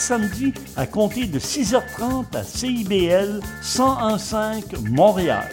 [0.00, 5.48] samedi à compter de 6h30 à CIBL 1015 Montréal.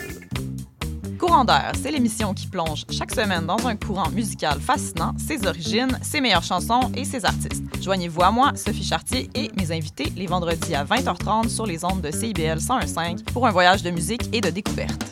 [1.20, 1.46] Courant
[1.82, 6.44] c'est l'émission qui plonge chaque semaine dans un courant musical fascinant, ses origines, ses meilleures
[6.44, 7.64] chansons et ses artistes.
[7.82, 12.02] Joignez-vous à moi, Sophie Chartier et mes invités les vendredis à 20h30 sur les ondes
[12.02, 15.04] de CIBL 1015 pour un voyage de musique et de découverte.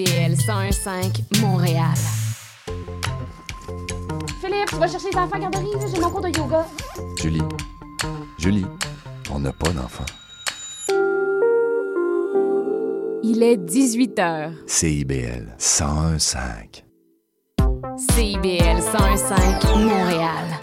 [0.00, 1.94] CIBL 101.5 Montréal.
[4.40, 6.66] Philippe, tu vas chercher les enfants à la garderie, là, j'ai mon cours de yoga.
[7.20, 7.42] Julie,
[8.38, 8.64] Julie,
[9.30, 10.06] on n'a pas d'enfant.
[13.22, 14.52] Il est 18 h.
[14.66, 16.82] CIBL 101.5.
[17.98, 20.60] CIBL 101.5 Montréal.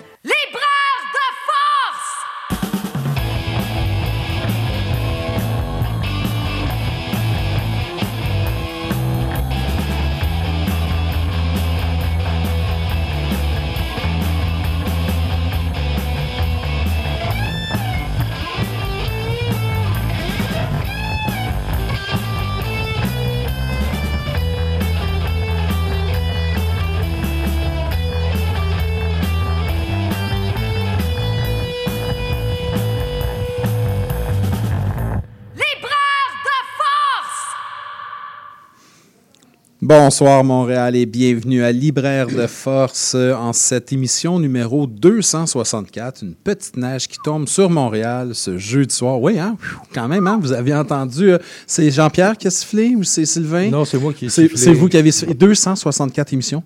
[39.87, 46.23] Bonsoir Montréal et bienvenue à Libraire de Force euh, en cette émission numéro 264.
[46.23, 49.21] Une petite neige qui tombe sur Montréal ce jeudi soir.
[49.21, 49.55] Oui, hein?
[49.93, 50.39] Quand même, hein?
[50.41, 53.69] Vous avez entendu, euh, c'est Jean-Pierre qui a sifflé ou c'est Sylvain?
[53.69, 54.57] Non, c'est moi qui ai sifflé.
[54.57, 55.33] c'est vous qui avez sifflé.
[55.33, 56.63] 264 émissions.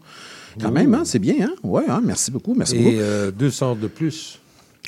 [0.60, 1.04] Quand même, hein?
[1.06, 1.54] C'est bien, hein?
[1.62, 2.02] Oui, hein?
[2.04, 2.90] Merci beaucoup, merci beaucoup.
[2.90, 4.40] Et euh, 200 de plus.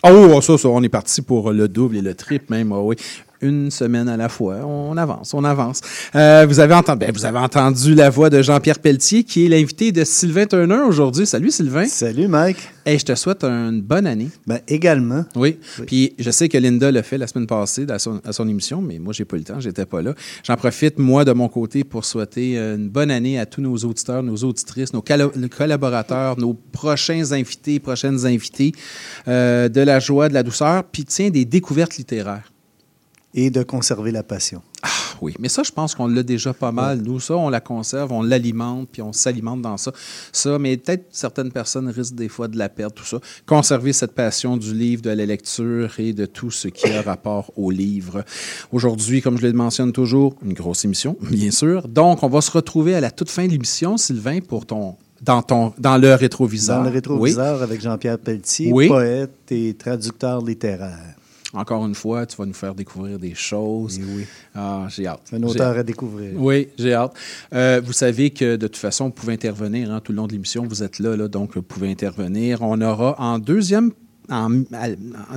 [0.03, 2.95] Oh, ça, ça, on est parti pour le double et le triple même, ah oui.
[3.43, 4.65] Une semaine à la fois.
[4.65, 5.81] On avance, on avance.
[6.15, 9.49] Euh, vous, avez entendu, ben, vous avez entendu la voix de Jean-Pierre Pelletier, qui est
[9.49, 11.25] l'invité de Sylvain Turner aujourd'hui.
[11.25, 11.85] Salut Sylvain.
[11.85, 12.57] Salut Mike.
[12.85, 14.29] Hey, je te souhaite une bonne année.
[14.47, 15.25] Ben, également.
[15.35, 15.57] Oui.
[15.85, 18.81] Puis je sais que Linda l'a fait la semaine passée à son, à son émission,
[18.81, 20.13] mais moi, j'ai pas eu le temps, j'étais pas là.
[20.45, 23.75] J'en profite, moi, de mon côté, pour souhaiter euh, une bonne année à tous nos
[23.75, 25.03] auditeurs, nos auditrices, nos
[25.49, 28.71] collaborateurs, nos prochains invités, prochaines invités,
[29.27, 32.53] euh, de la joie, de la douceur, puis tiens, des découvertes littéraires.
[33.35, 34.61] Et de conserver la passion.
[34.83, 34.89] Ah
[35.21, 37.01] oui, mais ça, je pense qu'on l'a déjà pas mal.
[37.01, 39.91] Nous, ça, on la conserve, on l'alimente, puis on s'alimente dans ça.
[40.31, 43.17] Ça, mais peut-être certaines personnes risquent des fois de la perdre, tout ça.
[43.47, 47.51] Conserver cette passion du livre, de la lecture et de tout ce qui a rapport
[47.55, 48.23] au livre.
[48.71, 51.87] Aujourd'hui, comme je le mentionne toujours, une grosse émission, bien sûr.
[51.87, 55.41] Donc, on va se retrouver à la toute fin de l'émission, Sylvain, pour ton dans
[55.41, 56.77] ton dans le rétroviseur.
[56.79, 56.93] Dans le Oui.
[56.95, 58.89] rétroviseur avec Jean-Pierre Pelletier, Oui.
[58.89, 61.15] poète et traducteur littéraire.
[61.53, 63.99] Encore une fois, tu vas nous faire découvrir des choses.
[63.99, 64.25] Et oui.
[64.55, 65.29] Ah, j'ai hâte.
[65.31, 66.31] Un J'ai auteur à découvrir.
[66.35, 67.13] Oui, j'ai hâte.
[67.53, 70.31] Euh, vous savez que de toute façon, vous pouvez intervenir hein, tout le long de
[70.31, 70.65] l'émission.
[70.65, 72.61] Vous êtes là, là, donc vous pouvez intervenir.
[72.61, 73.91] On aura en deuxième.
[74.29, 74.49] En,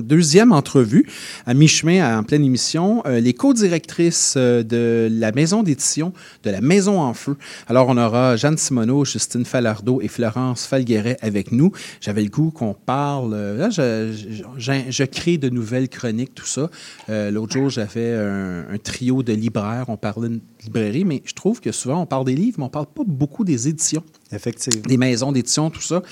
[0.01, 1.07] deuxième entrevue,
[1.45, 6.13] à mi-chemin, en pleine émission, euh, les co-directrices euh, de la maison d'édition
[6.45, 7.37] de la Maison en Feu.
[7.67, 11.73] Alors, on aura Jeanne Simoneau, Justine Falardeau et Florence Falgueret avec nous.
[12.01, 13.33] J'avais le goût qu'on parle.
[13.35, 16.71] euh, Là, je, crée de nouvelles chroniques, tout ça.
[17.09, 19.87] L'autre jour, j'avais un, un trio de libraires.
[19.89, 20.29] On parlait
[20.67, 23.45] librairie, mais je trouve que souvent, on parle des livres, mais on parle pas beaucoup
[23.45, 24.83] des éditions, Effectivement.
[24.87, 26.03] des maisons d'édition, tout ça.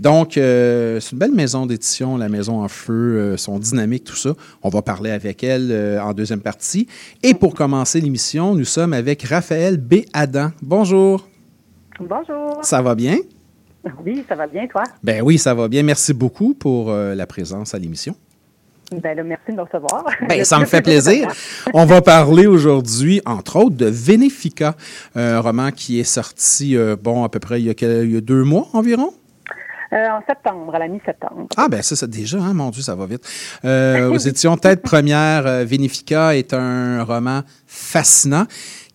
[0.00, 4.16] Donc, euh, c'est une belle maison d'édition, la Maison en Feu, euh, son dynamique, tout
[4.16, 4.34] ça.
[4.62, 6.88] On va parler avec elle euh, en deuxième partie.
[7.22, 10.00] Et pour commencer l'émission, nous sommes avec Raphaël B.
[10.12, 10.50] Adam.
[10.62, 11.28] Bonjour,
[12.00, 12.58] Bonjour.
[12.64, 13.18] ça va bien?
[14.04, 14.82] Oui, ça va bien, toi?
[15.02, 15.82] Ben oui, ça va bien.
[15.82, 18.14] Merci beaucoup pour euh, la présence à l'émission.
[18.90, 20.04] Ben là, merci de me recevoir.
[20.28, 21.28] Ben, ça me fait plaisir.
[21.74, 24.74] On va parler aujourd'hui, entre autres, de Vénéfica,
[25.14, 28.14] un roman qui est sorti, euh, bon, à peu près il y a, quel- il
[28.14, 29.12] y a deux mois environ?
[29.92, 31.46] Euh, en septembre, à la mi-septembre.
[31.56, 33.22] Ah, ben ça, c'est déjà, hein, mon Dieu, ça va vite.
[33.64, 38.44] Euh, aux éditions Tête Première, euh, Vénéfica est un roman fascinant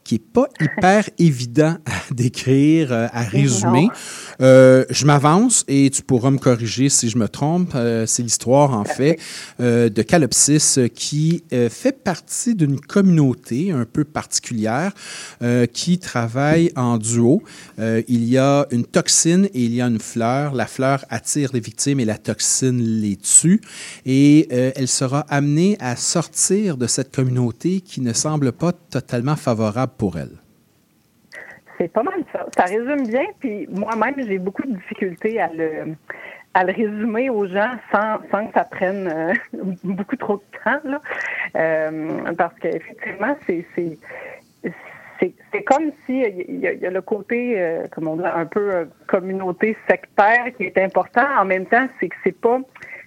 [0.03, 3.89] qui n'est pas hyper évident à décrire, euh, à résumer.
[4.41, 7.71] Euh, je m'avance et tu pourras me corriger si je me trompe.
[7.75, 9.19] Euh, c'est l'histoire, en fait,
[9.59, 14.91] euh, de Calopsis qui fait partie d'une communauté un peu particulière
[15.71, 17.43] qui travaille en duo.
[17.77, 20.53] Il y a une toxine et il y a une fleur.
[20.53, 23.61] La fleur attire les victimes et la toxine les tue.
[24.05, 29.92] Et elle sera amenée à sortir de cette communauté qui ne semble pas totalement favorable
[29.97, 30.37] pour elle?
[31.77, 32.45] C'est pas mal ça.
[32.55, 35.95] Ça résume bien, puis moi-même, j'ai beaucoup de difficultés à le,
[36.53, 39.33] à le résumer aux gens sans, que ça prenne euh,
[39.83, 40.79] beaucoup trop de temps.
[40.83, 41.01] Là.
[41.55, 43.97] Euh, parce qu'effectivement, c'est, c'est,
[45.65, 48.45] comme si il y, a- il y a le côté, euh, comme on dit, un
[48.45, 51.25] peu euh, communauté sectaire qui est important.
[51.39, 52.59] En même temps, c'est que c'est pas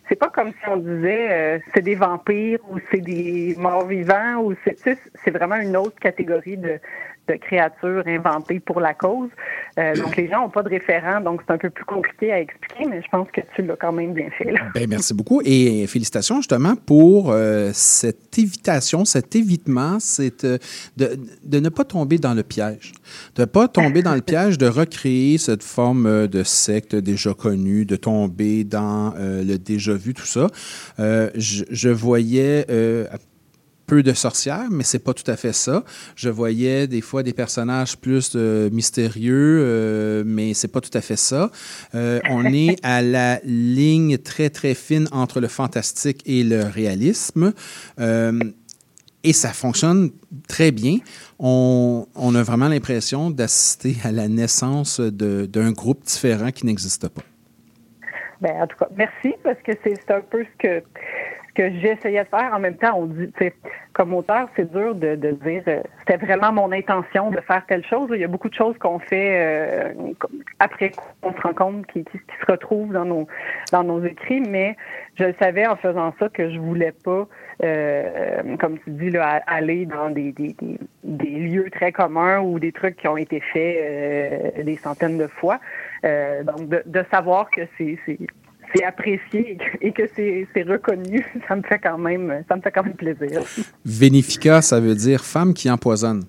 [0.09, 4.43] c'est pas comme si on disait euh, c'est des vampires ou c'est des morts vivants
[4.43, 6.79] ou c'est c'est vraiment une autre catégorie de,
[7.29, 9.31] de créatures inventées pour la cause.
[9.79, 12.41] Euh, donc les gens n'ont pas de référent, donc c'est un peu plus compliqué à
[12.41, 14.53] expliquer, mais je pense que tu l'as quand même bien fait.
[14.53, 14.61] Là.
[14.75, 20.59] Ben, merci beaucoup et félicitations justement pour euh, cette évitation, cet évitement, c'est euh,
[20.97, 22.93] de, de ne pas tomber dans le piège.
[23.35, 27.85] De ne pas tomber dans le piège de recréer cette forme de secte déjà connue,
[27.85, 30.49] de tomber dans le déjà vu, tout ça.
[30.99, 32.67] Je, je voyais
[33.87, 35.85] peu de sorcières, mais c'est pas tout à fait ça.
[36.17, 41.01] Je voyais des fois des personnages plus euh, mystérieux, euh, mais c'est pas tout à
[41.01, 41.51] fait ça.
[41.95, 47.53] Euh, on est à la ligne très très fine entre le fantastique et le réalisme.
[48.01, 48.39] Euh,
[49.25, 50.11] et ça fonctionne
[50.47, 50.99] très bien.
[51.39, 57.23] On, on a vraiment l'impression d'assister à la naissance d'un groupe différent qui n'existe pas.
[58.41, 60.85] Ben, en tout cas, merci parce que c'est un peu ce que
[61.57, 62.53] que j'essayais de faire.
[62.53, 63.33] En même temps, on dit,
[63.93, 67.85] comme auteur, c'est dur de, de dire euh, c'était vraiment mon intention de faire telle
[67.87, 68.09] chose.
[68.13, 70.13] Il y a beaucoup de choses qu'on fait euh,
[70.59, 70.93] après
[71.23, 73.27] qu'on se rend compte qui, qui, se retrouvent dans nos
[73.73, 74.77] dans nos écrits, mais
[75.19, 77.27] je savais en faisant ça que je voulais pas,
[77.65, 82.59] euh, comme tu dis, là, aller dans des, des, des, des lieux très communs ou
[82.59, 85.59] des trucs qui ont été faits euh, des centaines de fois.
[86.05, 87.99] Euh, donc, de, de savoir que c'est
[88.75, 92.85] c'est- apprécié et que, c'est reconnu, ça me fait quand même ça me fait quand
[92.85, 93.43] même plaisir.
[93.85, 96.25] Vénifica, ça veut dire femme qui empoisonne.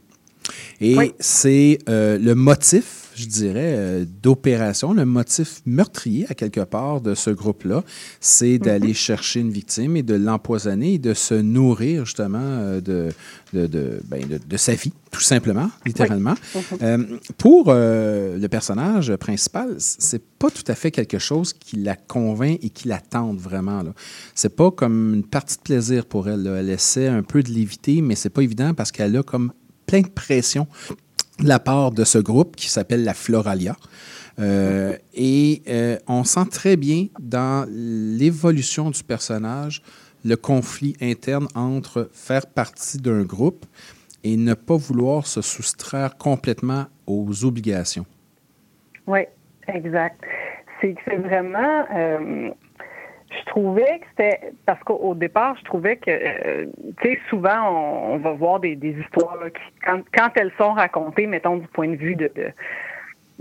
[0.79, 7.01] Et c'est euh, le motif, je dirais, euh, d'opération, le motif meurtrier à quelque part
[7.01, 7.83] de ce groupe-là,
[8.19, 13.09] c'est d'aller chercher une victime et de l'empoisonner et de se nourrir justement euh, de,
[13.53, 16.35] de, de, ben, de- sa vie, tout simplement, littéralement.
[16.81, 16.97] Euh,
[17.37, 22.69] pour le personnage principal, c'est pas tout à fait quelque chose qui la convainc et
[22.69, 23.83] qui la tente vraiment.
[24.35, 26.43] C'est pas comme une partie de plaisir pour elle.
[26.43, 26.55] là.
[26.59, 29.51] Elle essaie un peu de l'éviter, mais c'est pas évident parce qu'elle a comme
[29.85, 30.67] plein de pression
[31.43, 33.75] la part de ce groupe qui s'appelle la Floralia.
[34.39, 39.81] Euh, et euh, on sent très bien dans l'évolution du personnage
[40.23, 43.65] le conflit interne entre faire partie d'un groupe
[44.23, 48.05] et ne pas vouloir se soustraire complètement aux obligations.
[49.07, 49.21] Oui,
[49.67, 50.23] exact.
[50.81, 51.85] C'est vraiment.
[51.95, 52.49] euh,
[53.59, 54.51] trouvais que c'était.
[54.65, 56.09] Parce qu'au au départ, je trouvais que.
[56.11, 56.65] euh,
[57.01, 60.51] tu sais, souvent, on, on va voir des, des histoires là, qui, quand, quand elles
[60.57, 62.31] sont racontées, mettons, du point de vue de.
[62.35, 62.47] de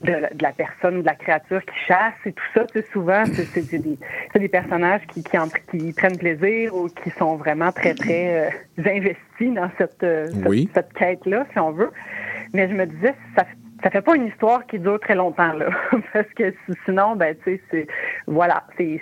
[0.03, 2.87] de la, de la personne, de la créature qui chasse et tout ça, tu sais,
[2.93, 3.99] souvent, c'est c'est- c'est des,
[4.31, 8.45] c'est des personnages qui, qui, en- qui prennent plaisir ou qui sont vraiment très, très
[8.45, 8.51] euh,
[8.85, 10.69] investis dans cette, euh, cette- Oui.
[10.75, 11.91] cette quête-là, si on veut.
[12.53, 13.47] Mais je me disais, ça,
[13.83, 15.67] ça fait pas une histoire qui dure très longtemps, là.
[16.13, 17.87] Parce que si- sinon, ben, tu sais, c'est,
[18.27, 19.01] voilà, c'est,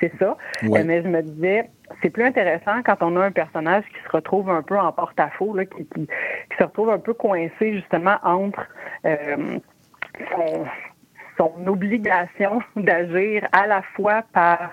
[0.00, 0.36] c'est, ça.
[0.64, 0.80] Ouais.
[0.80, 1.70] Euh, Mais je me disais,
[2.02, 5.54] c'est plus intéressant quand on a un personnage qui se retrouve un peu en porte-à-faux,
[5.54, 8.66] là, qui, qui, qui se retrouve un peu coincé, justement, entre,
[9.06, 9.58] euh,
[10.30, 10.66] son,
[11.38, 14.72] son obligation d'agir à la fois par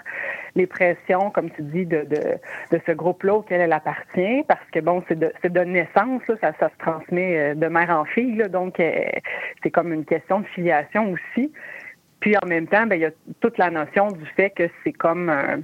[0.60, 2.22] les pressions, comme tu dis, de, de,
[2.72, 6.52] de ce groupe-là auquel elle appartient, parce que bon, c'est de, de naissance, là, ça,
[6.60, 8.92] ça se transmet euh, de mère en fille, là, donc euh,
[9.64, 11.52] c'est comme une question de filiation aussi.
[12.20, 14.92] Puis en même temps, ben, il y a toute la notion du fait que c'est
[14.94, 15.62] comme un-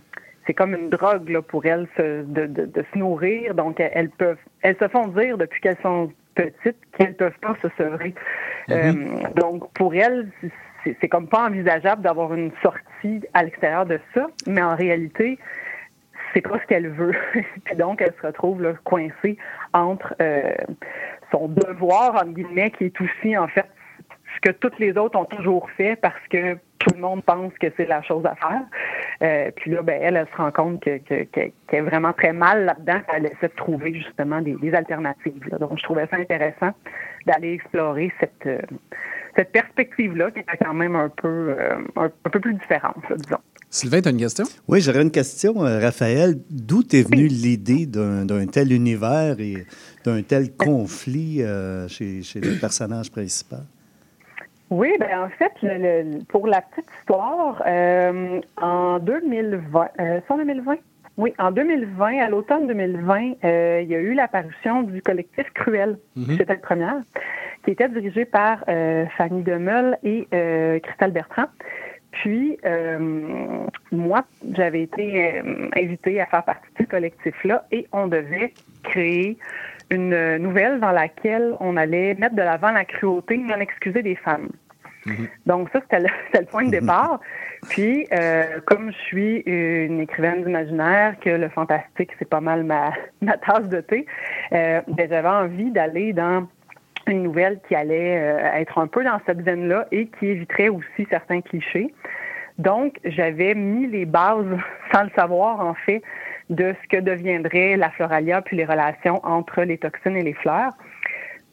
[0.47, 3.55] c'est comme une drogue là, pour elles se- de, de, de se nourrir.
[3.55, 7.67] Donc elles peuvent elles se font dire depuis qu'elles sont petites qu'elles peuvent pas se
[7.77, 8.13] sevrer.
[8.71, 8.93] Euh,
[9.35, 10.27] donc pour elles,
[10.85, 15.37] c'est- comme pas envisageable d'avoir une sortie à l'extérieur de ça, mais en réalité,
[16.33, 17.13] c'est pas ce qu'elle veut.
[17.65, 19.37] Puis donc, elle se retrouve coincée
[19.73, 20.53] entre euh,
[21.31, 23.65] son devoir, entre guillemets, qui est aussi, en fait,
[24.35, 27.67] ce que toutes les autres ont toujours fait parce que tout le monde pense que
[27.77, 28.61] c'est la chose à faire.
[29.23, 32.13] Euh, puis là, ben, elle, elle se rend compte que- que- que- qu'elle est vraiment
[32.13, 32.99] très mal là-dedans.
[33.13, 35.49] Elle essaie de trouver justement des, alternatives.
[35.59, 36.71] Donc, je trouvais ça intéressant
[37.25, 38.59] d'aller explorer cette, euh,
[39.35, 41.27] cette perspective-là qui était quand même un peu,
[41.59, 43.37] euh, un, un peu plus différente, là, disons.
[43.69, 44.45] Sylvain, tu as une question?
[44.67, 46.35] Oui, j'aurais une question, euh, Raphaël.
[46.49, 49.65] D'où est venue l'idée d'un d'un tel univers et
[50.05, 53.63] d'un tel conflit euh, chez, chez le personnage principal?
[54.69, 55.77] Oui, ben en fait, le-
[56.17, 60.75] le- pour la petite histoire, euh, en 2020, euh, c'est en 2020?
[61.17, 65.97] Oui, en 2020, à l'automne 2020, euh, il y a eu l'apparition du collectif Cruel,
[66.15, 66.35] Mhm.
[66.37, 66.87] c'était le premier,
[67.63, 71.45] qui était dirigé par euh, Fanny Demeul et euh, Christelle Bertrand.
[72.11, 78.07] Puis, euh, moi, j'avais été euh, invitée à faire partie de ce collectif-là et on
[78.07, 78.53] devait
[78.83, 79.37] créer
[79.91, 84.49] une nouvelle dans laquelle on allait mettre de l'avant la cruauté, non excuser des femmes.
[85.45, 86.09] Donc ça, c'était le,
[86.39, 87.19] le point de départ.
[87.69, 92.91] Puis, euh, comme je suis une écrivaine d'imaginaire, que le fantastique, c'est pas mal ma,
[93.21, 94.05] ma tasse de thé,
[94.53, 96.47] euh, ben, j'avais envie d'aller dans
[97.07, 101.07] une nouvelle qui allait euh, être un peu dans cette veine-là et qui éviterait aussi
[101.09, 101.93] certains clichés.
[102.57, 104.45] Donc, j'avais mis les bases,
[104.93, 106.01] sans le savoir en fait,
[106.49, 110.73] de ce que deviendrait la floralia puis les relations entre les toxines et les fleurs.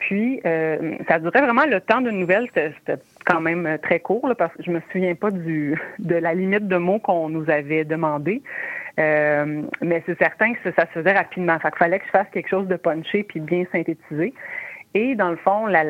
[0.06, 2.48] Puis, euh, ça durait vraiment le temps d'une nouvelle.
[2.52, 6.16] C'était quand même euh, très court là, parce que je me souviens pas du de
[6.16, 8.42] la limite de mots qu'on nous avait demandé.
[8.98, 11.56] Euh, mais c'est certain que ça, se faisait rapidement.
[11.60, 14.34] Fait qu'il fallait que je fasse quelque chose de punché puis bien synthétisé.
[14.94, 15.84] Et dans le fond, la,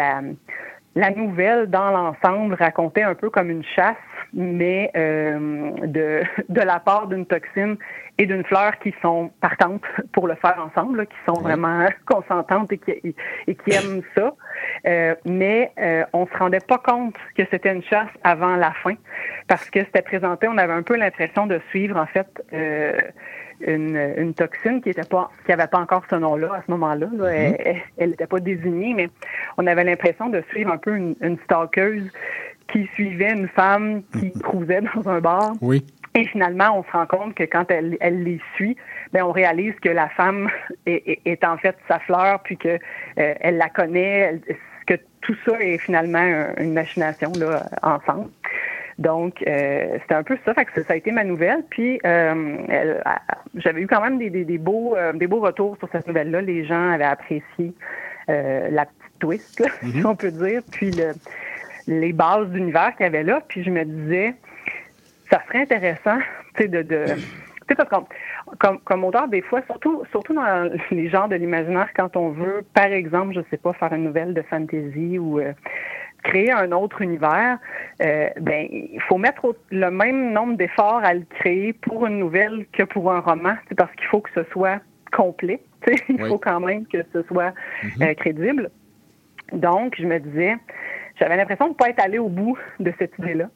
[0.95, 3.97] la nouvelle, dans l'ensemble, racontait un peu comme une chasse,
[4.35, 7.77] mais euh, de, de la part d'une toxine
[8.19, 12.73] et d'une fleur qui sont partantes pour le faire ensemble, là, qui sont vraiment consentantes
[12.73, 13.15] et qui,
[13.47, 14.35] et qui aiment ça.
[14.87, 18.95] Euh, mais euh, on se rendait pas compte que c'était une chasse avant la fin,
[19.49, 22.97] parce que c'était présenté, on avait un peu l'impression de suivre en fait euh,
[23.61, 27.07] une, une toxine qui était pas, qui avait pas encore ce nom-là à ce moment-là.
[27.13, 27.27] là.
[27.33, 29.09] Elle- Elle n'était pas désignée, mais
[29.57, 32.11] on avait l'impression de suivre un peu une, une stalkeuse
[32.73, 35.53] qui suivait une femme qui cruisait dans un bar.
[35.61, 35.85] Oui.
[36.15, 38.77] Et finalement, on se rend compte que quand elle, elle les suit,
[39.13, 40.49] ben on réalise que la femme
[40.87, 42.79] est, est- est en fait sa fleur, puis que euh,
[43.41, 44.41] elle la connaît, elle-
[44.87, 48.29] que tout ça est finalement un- une machination là, ensemble.
[48.99, 50.53] Donc, euh, c'était un peu ça.
[50.53, 51.65] Fait que ça, ça a été ma nouvelle.
[51.71, 52.59] Puis, euh,
[53.55, 56.43] j'avais eu quand même des, des, des beaux, euh, des beaux retours sur cette nouvelle-là.
[56.43, 57.73] Les gens avaient apprécié
[58.29, 60.61] euh, la petite twist, là, si on peut dire.
[60.71, 61.15] Puis, le,
[61.87, 63.41] les bases d'univers qu'il y avait là.
[63.49, 64.35] Puis, je me disais,
[65.31, 66.19] ça serait intéressant,
[66.57, 67.07] tu sais, de, de
[67.69, 68.07] tu sais, parce qu'on,
[68.59, 72.65] comme, comme auteur, des fois, surtout, surtout dans les genres de l'imaginaire, quand on veut,
[72.75, 75.53] par exemple, je sais pas, faire une nouvelle de fantasy ou euh,
[76.25, 77.59] créer un autre univers,
[78.03, 82.19] euh, ben, il faut mettre au- le même nombre d'efforts à le créer pour une
[82.19, 84.81] nouvelle que pour un roman, c'est parce qu'il faut que ce soit
[85.13, 85.61] complet.
[85.87, 86.29] tu sais, Il Oui.
[86.29, 87.55] faut quand même que ce soit
[88.03, 88.71] euh, crédible.
[89.53, 90.57] Donc, je me disais,
[91.23, 93.49] j'avais l'impression de ne pas être allé au bout de cette idée-là.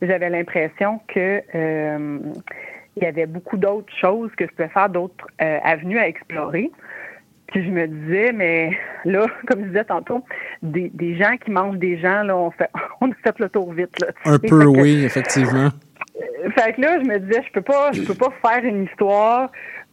[0.00, 2.18] J'avais l'impression que euh,
[2.96, 6.70] il y avait beaucoup d'autres choses que je pouvais faire, d'autres euh, avenues à explorer.
[7.48, 8.70] Puis je me disais, mais
[9.04, 10.24] là, comme je disais tantôt,
[10.62, 12.70] des, des gens qui mangent des gens, là, on, fait,
[13.02, 14.00] on a fait le tour vite.
[14.00, 14.08] Là.
[14.24, 15.68] Un Et peu, que- oui, effectivement.
[16.16, 18.84] euh, fait que là, je me disais, je peux pas, je peux pas faire une
[18.84, 19.50] histoire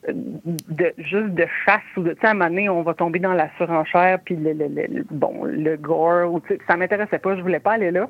[0.07, 3.19] de juste de chasse ou de, tu sais, à un moment donné, on va tomber
[3.19, 7.19] dans la surenchère, puis le, le, le- bon, le gore, ou, tu sais, ça m'intéressait
[7.19, 8.07] pas, je voulais pas aller là.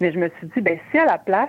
[0.00, 1.48] Mais je me suis dit, ben, si à la place,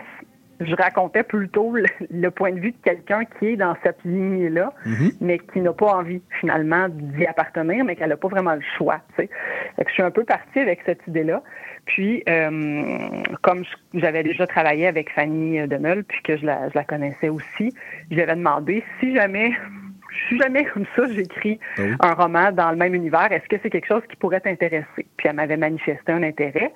[0.59, 4.71] je racontais plutôt le, le point de vue de quelqu'un qui est dans cette lignée-là,
[5.19, 9.01] mais qui n'a pas envie finalement d'y appartenir, mais qu'elle n'a pas vraiment le choix.
[9.17, 9.29] Tu sais.
[9.75, 11.41] Fait que je suis un peu partie avec cette idée-là.
[11.85, 16.75] Puis, euh, comme je- j'avais déjà travaillé avec Fanny Demeul, puis que je la, je
[16.75, 17.73] la connaissais aussi,
[18.09, 19.51] je lui avais demandé si jamais,
[20.29, 21.91] si jamais comme ça, j'écris Ah oui.
[21.99, 25.05] un roman dans le même univers, est-ce que c'est quelque chose qui pourrait t'intéresser?
[25.17, 26.71] Puis elle m'avait manifesté un intérêt.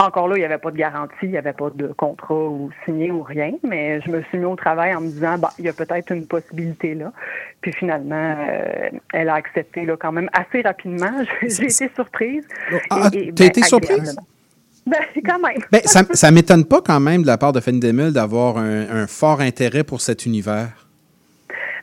[0.00, 2.70] Encore là, il n'y avait pas de garantie, il n'y avait pas de contrat ou
[2.86, 5.66] signé ou rien, mais je me suis mis au travail en me disant, bah, il
[5.66, 7.12] y a peut-être une possibilité là.
[7.60, 11.12] Puis finalement, euh, elle a accepté là, quand même assez rapidement.
[11.42, 12.48] J'ai été surprise.
[12.88, 14.16] Ah, Et- et, t'as été surprise?
[14.86, 15.58] Ben, quand même.
[15.70, 18.88] Ben, ça ça m'étonne pas quand même de la part de Fanny Demel d'avoir un,
[19.02, 20.88] un fort intérêt pour cet univers.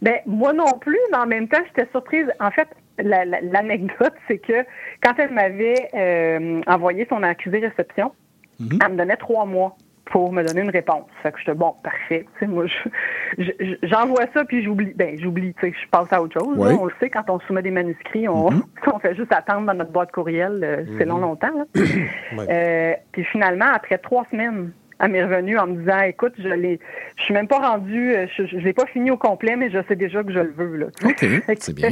[0.01, 2.25] Ben, moi non plus, mais en même temps, j'étais surprise.
[2.39, 2.67] En fait,
[2.99, 4.63] la- la- l'anecdote, c'est que
[5.03, 8.11] quand elle m'avait euh, envoyé son accusé réception,
[8.59, 8.79] Mhm.
[8.83, 9.75] elle me donnait trois mois
[10.05, 11.03] pour me donner une réponse.
[11.21, 12.25] Fait que j'étais bon, parfait.
[12.33, 14.93] Tu sais, moi, je- je- j'envoie ça puis j'oublie.
[14.95, 15.53] Ben, j'oublie.
[15.55, 16.57] Tu sais, je passe à autre chose.
[16.57, 16.75] là.
[16.79, 18.47] On le sait quand on soumet des manuscrits, on,
[18.95, 20.61] on fait juste attendre dans notre boîte courriel.
[20.63, 21.09] euh, C'est Mhm.
[21.09, 21.53] long longtemps.
[21.53, 21.65] là.
[22.37, 22.45] Ouais.
[22.49, 26.79] Euh, puis finalement, après trois semaines, elle m'est revenue en me disant Écoute, je l'ai,
[27.17, 29.79] je suis même pas rendue, euh, je, je l'ai pas fini au complet, mais je
[29.87, 30.75] sais déjà que je le veux.
[30.77, 30.85] Là.
[31.05, 31.25] OK,
[31.59, 31.89] c'est bien.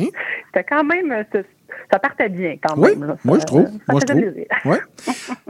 [0.48, 1.24] C'était quand même, euh,
[1.92, 3.06] ça, partait bien quand Oui, même.
[3.08, 3.18] là.
[3.24, 3.66] moi je trouve.
[3.66, 4.24] ça Moi je trouve.
[4.66, 4.80] Ouais.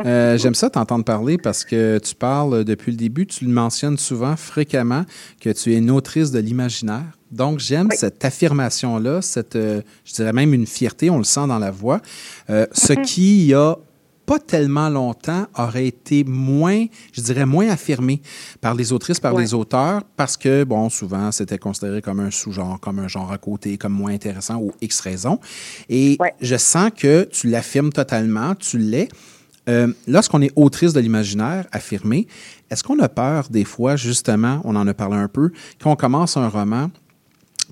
[0.06, 3.98] Euh, J'aime ça t'entendre parler parce que tu parles depuis le début, tu le mentionnes
[3.98, 5.04] souvent, fréquemment,
[5.42, 7.04] que tu es une autrice de l'imaginaire.
[7.32, 11.60] Donc j'aime cette affirmation-là, cette, euh, je dirais même une fierté, on le sent dans
[11.60, 12.00] la voix.
[12.50, 13.02] Euh, ce Mm-hmm.
[13.04, 13.76] qui, a
[14.25, 18.22] pas tellement longtemps, aurait été moins, je dirais, moins affirmé
[18.62, 19.41] par les autrices, par Ouais.
[19.44, 23.38] les auteurs, parce que, bon, souvent, c'était considéré comme un sous-genre, comme un genre à
[23.38, 25.39] côté, comme moins intéressant ou X raison.
[25.89, 29.10] Et je sens que tu l'affirmes totalement, tu l'es.
[29.67, 32.27] Euh, Lorsqu'on est autrice de l'imaginaire affirmé,
[32.70, 35.51] est-ce qu'on a peur des fois, justement, on en a parlé un peu,
[35.82, 36.91] quand on commence un roman,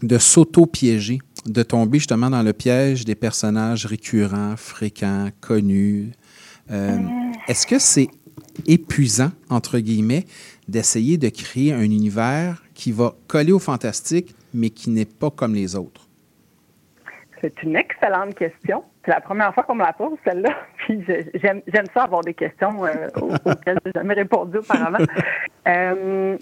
[0.01, 6.12] de s'auto-piéger de tomber justement dans le piège des personnages récurrents, fréquents, connus.
[6.72, 6.98] Euh,
[7.48, 8.08] Est-ce que c'est
[8.67, 10.25] épuisant, entre guillemets,
[10.67, 15.53] d'essayer de créer un univers qui va coller au fantastique, mais qui n'est pas comme
[15.53, 16.08] les autres?
[17.41, 18.84] C'est une excellente question.
[19.03, 20.55] C'est la première fois qu'on me la pose, celle-là.
[20.77, 21.03] Puis
[21.36, 25.03] j'aime j'aime ça avoir des questions euh, aux- auxquelles je n'ai jamais répondu auparavant.
[25.67, 26.38] Euh,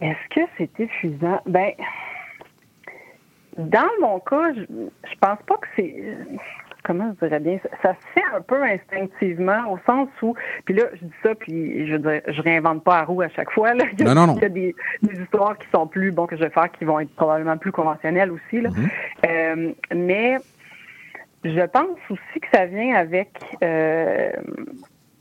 [0.00, 1.40] Est-ce que c'est épuisant?
[1.46, 1.72] Ben,
[3.58, 6.16] dans mon cas, je, je pense pas que c'est.
[6.86, 7.58] Comment je dirais bien?
[7.82, 10.34] Ça, se fait un peu instinctivement, au sens où.
[10.64, 13.50] Puis là, je dis ça, puis je dire, je réinvente pas la roue à chaque
[13.50, 13.74] fois.
[13.74, 13.84] Là.
[13.92, 14.36] Il y a, Non, non, non.
[14.36, 16.84] il y a des, des histoires qui sont plus, bon, que je vais faire, qui
[16.84, 18.60] vont être probablement plus conventionnelles aussi.
[18.60, 18.70] Là.
[19.26, 20.36] Euh, mais
[21.44, 23.30] je pense aussi que ça vient avec
[23.64, 24.30] euh,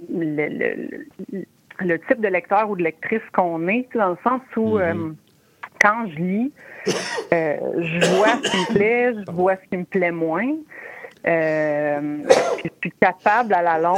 [0.09, 0.89] le, le-
[1.31, 1.45] le-
[1.81, 5.11] le type de lecteur ou de lectrice qu'on est, dans le sens où euh,
[5.81, 6.53] quand je lis,
[7.33, 10.53] euh, je vois ce qui me plaît, je vois ce qui me plaît moins.
[11.27, 12.17] Euh,
[12.63, 13.97] je suis capable à la longue,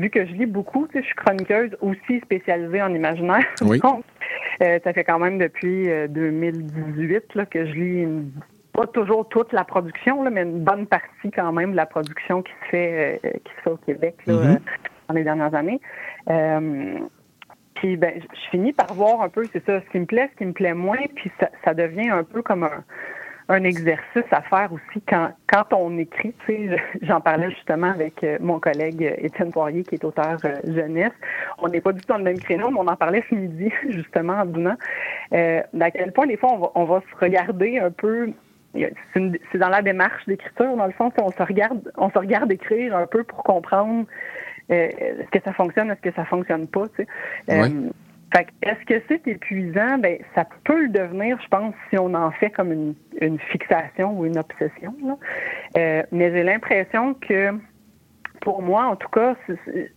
[0.00, 3.44] vu que je lis beaucoup, tu sais, je suis chroniqueuse aussi spécialisée en imaginaire.
[3.62, 3.78] Oui.
[3.82, 4.04] Donc,
[4.62, 8.30] euh, ça fait quand même depuis euh, 2018 là, que je lis une-
[8.72, 12.42] pas toujours toute la production, là, mais une bonne partie quand même de la production
[12.42, 14.40] qui se fait, euh, qui se fait au Québec là, Mhm.
[14.52, 14.56] euh,
[15.08, 15.80] dans les dernières années.
[16.30, 16.98] Euh,
[17.74, 20.28] puis ben, je je finis par voir un peu, c'est ça, ce qui me plaît,
[20.32, 22.84] ce qui me plaît moins, puis ça, ça devient un peu comme un,
[23.52, 26.34] un exercice à faire aussi quand, quand on écrit.
[26.46, 30.04] Tu sais, je- j'en parlais justement avec euh, mon collègue euh, Étienne Poirier, qui est
[30.04, 31.12] auteur euh, jeunesse.
[31.58, 33.70] On n'est pas du tout dans le même créneau, mais on en parlait ce midi,
[33.90, 34.76] justement, en dînant.
[35.32, 38.30] Euh, à quel point, des fois, on va, on va se regarder un peu.
[38.74, 42.96] C'est dans la démarche d'écriture, dans le fond, on se regarde, on se regarde écrire
[42.96, 44.06] un peu pour comprendre
[44.70, 47.06] euh, est-ce que ça fonctionne, est-ce que ça fonctionne pas, tu sais.
[47.50, 47.70] Euh, Ouais.
[48.32, 49.98] Fait que est-ce que c'est épuisant?
[49.98, 54.18] Ben, ça peut le devenir, je pense, si on en fait comme une, une fixation
[54.18, 54.94] ou une obsession.
[55.04, 55.18] là.
[55.76, 57.52] Euh, mais j'ai l'impression que,
[58.40, 59.36] pour moi, en tout cas,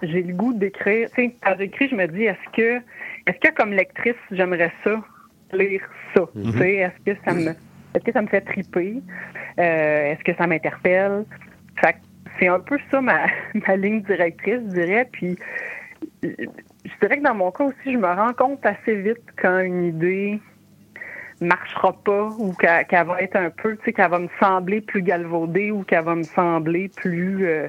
[0.02, 1.10] j'ai le goût d'écrire.
[1.16, 2.82] Tu sais, quand j'écris, je me dis, est-ce que,
[3.28, 5.02] est-ce que comme lectrice, j'aimerais ça,
[5.54, 5.82] lire
[6.16, 6.24] ça?
[6.34, 9.02] Tu sais, est-ce que ça me, est-ce que ça me fait triper?
[9.60, 11.24] Euh, est-ce que ça m'interpelle?
[11.82, 11.98] Fait que
[12.38, 13.28] c'est un peu ça ma,
[13.68, 15.08] ma ligne directrice, je dirais.
[15.10, 15.38] Puis
[16.86, 19.86] je dirais que dans mon cas aussi, je me rends compte assez vite quand une
[19.86, 20.40] idée
[21.42, 25.02] marchera pas ou qu'elle va être un peu, tu sais, qu'elle va me sembler plus
[25.02, 27.68] galvaudée ou qu'elle va me sembler plus euh,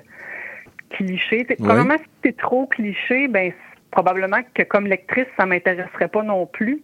[0.90, 1.46] cliché.
[1.48, 1.56] Ouais.
[1.56, 3.52] Probablement, si c'est trop cliché, ben
[3.90, 6.82] probablement que comme lectrice, ça m'intéresserait pas non plus.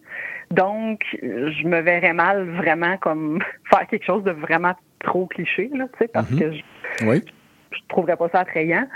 [0.50, 5.86] Donc, je me verrais mal vraiment comme faire quelque chose de vraiment trop cliché, là,
[5.92, 6.38] tu sais, parce Mhm.
[6.38, 7.24] que je, Oui.
[7.70, 8.86] je trouverais pas ça attrayant.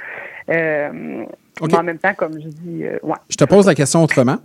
[0.51, 1.25] Euh,
[1.63, 3.17] Mais en même temps, comme je dis, euh, ouais.
[3.31, 4.39] Je te pose la question autrement.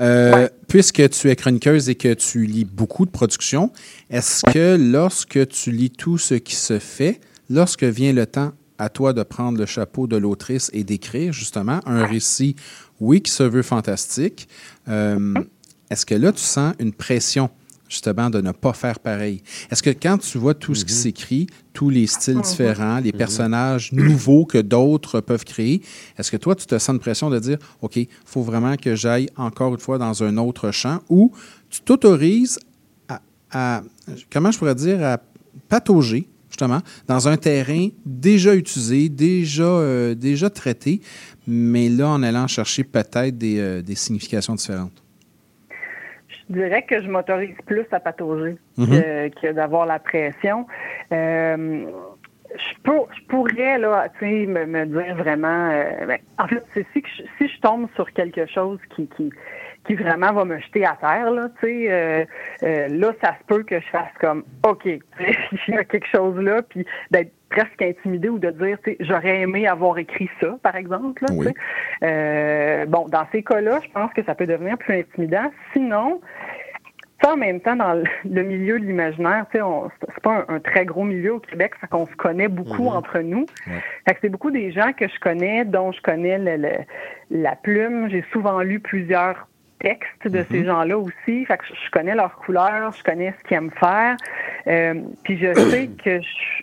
[0.00, 0.50] Euh, Ouais.
[0.68, 3.72] Puisque tu es chroniqueuse et que tu lis beaucoup de productions,
[4.10, 8.90] est-ce que lorsque tu lis tout ce qui se fait, lorsque vient le temps à
[8.90, 12.54] toi de prendre le chapeau de l'autrice et d'écrire justement un récit,
[13.00, 14.48] oui, qui se veut fantastique,
[14.88, 15.34] euh,
[15.90, 17.48] est-ce que là, tu sens une pression
[17.88, 19.42] justement de ne pas faire pareil?
[19.70, 23.92] Est-ce que quand tu vois tout ce qui s'écrit, tous les styles différents, les personnages
[23.92, 25.80] nouveaux que d'autres peuvent créer,
[26.18, 28.94] est-ce que toi, tu te sens une pression de dire, OK, il faut vraiment que
[28.94, 31.32] j'aille encore une fois dans un autre champ ou
[31.70, 32.58] tu t'autorises
[33.08, 33.20] à,
[33.50, 33.82] à-
[34.30, 35.18] comment je pourrais dire, à
[35.68, 41.00] patauger, justement, dans un terrain déjà utilisé, déjà, euh, déjà traité,
[41.46, 45.02] mais là, en allant chercher peut-être des, euh, des significations différentes?
[46.48, 48.86] Je dirais que je m'autorise plus à patauger Mhm.
[48.86, 50.66] que, que d'avoir la pression.
[51.12, 51.86] Euh,
[52.54, 55.70] je, peux, je pourrais là, tu sais, me, me dire vraiment.
[55.70, 57.02] euh, ben, en fait, c'est si,
[57.36, 59.30] si je tombe sur quelque chose qui, qui,
[59.88, 62.24] qui vraiment va me jeter à terre, là, tu sais, euh,
[62.62, 65.00] euh, là, ça se peut que je fasse comme, ok, il
[65.74, 69.40] y a quelque chose là, puis d'être presque intimidé ou de dire, tu sais, j'aurais
[69.40, 71.22] aimé avoir écrit ça, par exemple.
[71.24, 71.46] Là, tu Oui.
[71.46, 71.54] sais.
[72.02, 75.50] Euh, bon, dans ces cas-là, je pense que ça peut devenir plus intimidant.
[75.72, 76.20] Sinon,
[77.24, 79.64] ça, en même temps, dans le- milieu de l'imaginaire, tu sais,
[80.14, 83.18] c'est pas un, un très gros milieu au Québec, ça qu'on se connaît beaucoup entre
[83.20, 83.46] nous.
[84.06, 86.84] Fait que c'est beaucoup des gens que je connais, dont je connais le- le-
[87.30, 88.08] la plume.
[88.10, 89.48] J'ai souvent lu plusieurs
[89.80, 91.44] textes de ces gens-là aussi.
[91.46, 94.16] Fait que je, connais leurs couleurs, je connais ce qu'ils aiment faire.
[94.66, 96.62] Euh, puis je sais que je-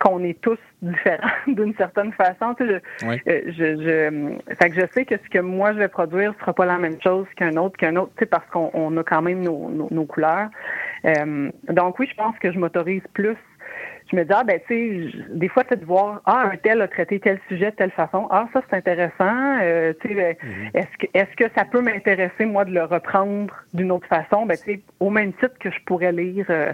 [0.00, 2.54] qu'on est tous différents d'une certaine façon.
[2.58, 3.22] Tu sais, je, Ouais.
[3.28, 3.52] euh, je,
[4.48, 6.78] je, fait que je sais que ce que moi je vais produire sera pas la
[6.78, 9.70] même chose qu'un autre, qu'un autre, tu sais, parce qu'on on a quand même nos,
[9.70, 10.48] nos, nos couleurs.
[11.06, 13.36] Euh, donc oui, je pense que je m'autorise plus.
[14.14, 16.80] Je me dis, ah, ben, tu sais, des fois, c'est de voir, ah, un tel
[16.82, 18.28] a traité tel sujet de telle façon.
[18.30, 19.58] Ah, ça, c'est intéressant.
[19.60, 20.36] Euh, tu sais, ben,
[20.72, 24.46] est-ce que, est-ce que ça peut m'intéresser, moi, de le reprendre d'une autre façon?
[24.46, 26.72] Ben, tu sais, au même titre que je pourrais lire, euh,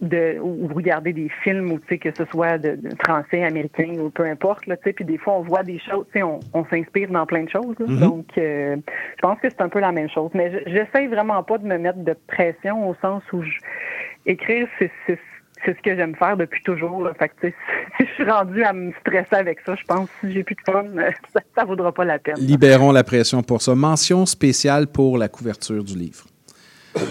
[0.00, 3.94] de ou regarder des films ou tu sais que ce soit de, de français, américain
[3.98, 6.22] ou peu importe là, tu sais, puis des fois on voit des choses, tu sais,
[6.22, 7.74] on, on s'inspire dans plein de choses.
[7.78, 7.86] là.
[7.88, 8.00] Mhm.
[8.00, 8.76] Donc, euh,
[9.16, 10.30] je pense que c'est un peu la même chose.
[10.34, 13.58] Mais je- j'essaye vraiment pas de me mettre de pression au sens où je,
[14.26, 15.18] écrire, c'est c'est
[15.64, 17.02] c'est ce que j'aime faire depuis toujours.
[17.02, 17.14] Là.
[17.14, 17.54] Fait que, si
[18.00, 20.72] je suis rendue à me stresser avec ça, je pense que si j'ai plus de
[20.72, 22.36] fun, euh, ça, ça vaudra pas la peine.
[22.38, 23.74] Libérons la pression pour ça.
[23.74, 26.26] Mention spéciale pour la couverture du livre.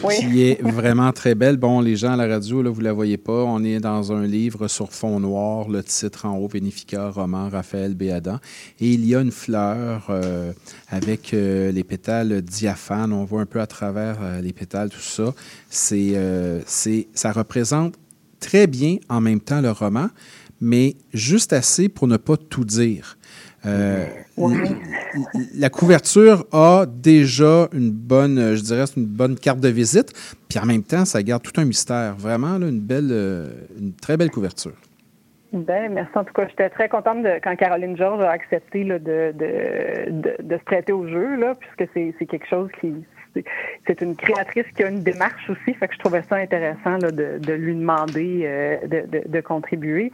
[0.03, 0.15] Oui.
[0.19, 1.57] Qui est vraiment très belle.
[1.57, 3.43] Bon, les gens à la radio, là, vous ne la voyez pas.
[3.43, 7.93] On est dans un livre sur fond noir, le titre en haut, Vénifica, roman, Raphaël
[7.93, 8.39] Béadan.
[8.79, 10.51] Et il y a une fleur euh,
[10.89, 13.13] avec euh, les pétales diaphanes.
[13.13, 15.33] On voit un peu à travers euh, les pétales, tout ça.
[15.69, 16.15] C'est,
[16.65, 17.95] c'est, ça représente
[18.45, 20.07] très bien en même temps le roman,
[20.61, 23.17] mais juste assez pour ne pas tout dire.
[23.65, 24.05] Euh,
[25.55, 30.13] la couverture a déjà une bonne, je dirais, une bonne carte de visite,
[30.47, 32.15] puis en même temps, ça garde tout un mystère.
[32.15, 33.47] Vraiment, là, une belle, euh,
[33.79, 34.75] une très belle couverture.
[35.51, 36.11] Ben, merci.
[36.15, 40.11] En tout cas, j'étais très contente de, quand Caroline Georges a accepté là, de, de,
[40.11, 42.93] de, de se prêter au jeu, là, puisque c'est quelque chose qui.
[43.87, 47.11] C'est- une créatrice qui a une démarche aussi, fait que je trouvais ça intéressant là,
[47.11, 50.11] de, de lui demander euh, de, de, de contribuer.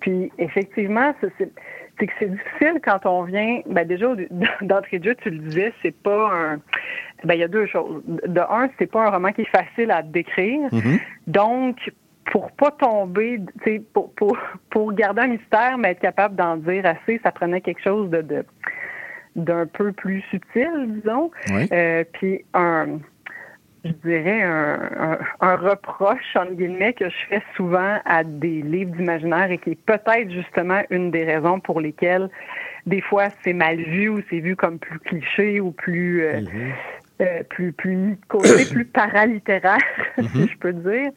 [0.00, 1.50] Puis, effectivement, c'est-
[1.98, 3.60] que c'est difficile quand on vient.
[3.66, 4.08] Ben déjà,
[4.62, 6.56] d'entrée de jeu, tu le disais, c'est pas un.
[7.22, 8.02] Ben, il y a deux choses.
[8.06, 10.68] De un, c'est pas un roman qui est facile à décrire.
[11.28, 11.76] Donc,
[12.32, 14.36] pour pas tomber, tu sais, pour, pour,
[14.70, 18.22] pour garder un mystère, mais être capable d'en dire assez, ça prenait quelque chose de,
[18.22, 18.44] de
[19.36, 21.30] d'un peu plus subtil, disons.
[21.50, 21.68] Oui.
[21.72, 22.98] Euh, puis un,
[23.84, 28.92] je dirais un, un, un reproche, entre guillemets, que je fais souvent à des livres
[28.92, 32.28] d'imaginaire et qui est peut-être justement une des raisons pour lesquelles
[32.86, 36.40] des fois c'est mal vu ou c'est vu comme plus cliché ou plus euh,
[37.20, 39.78] euh, plus plus mis de côté, plus paralittéraire,
[40.32, 41.10] si je peux dire.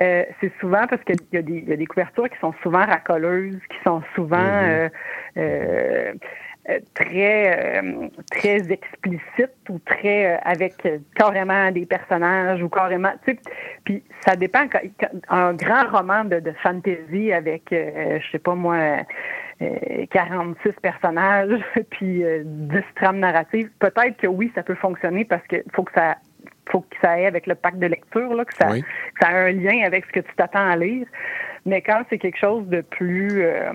[0.00, 2.54] Euh, c'est souvent parce qu'il y, a des- il y a des couvertures qui sont
[2.62, 4.38] souvent racoleuses, qui sont souvent
[5.36, 6.12] euh,
[6.94, 13.32] très euh, très explicites ou très euh, avec euh, carrément des personnages ou carrément tu
[13.32, 13.38] sais
[13.84, 18.38] puis ça dépend quand- quand- un grand roman de, de fantasy avec euh, je sais
[18.38, 18.76] pas moi
[19.60, 25.46] euh, 46 personnages puis euh, 10 trames narratives peut-être que oui ça peut fonctionner parce
[25.48, 26.16] que faut que ça
[26.70, 28.82] faut que ça aille avec le pack de lecture là que ça Oui.
[28.82, 28.86] que
[29.20, 31.06] ça a un lien avec ce que tu t'attends à lire
[31.66, 33.72] mais quand c'est quelque chose de plus euh,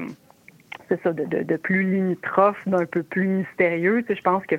[0.90, 4.04] c'est ça, de, plus limitrophe, d'un peu plus mystérieux.
[4.08, 4.56] Je pense que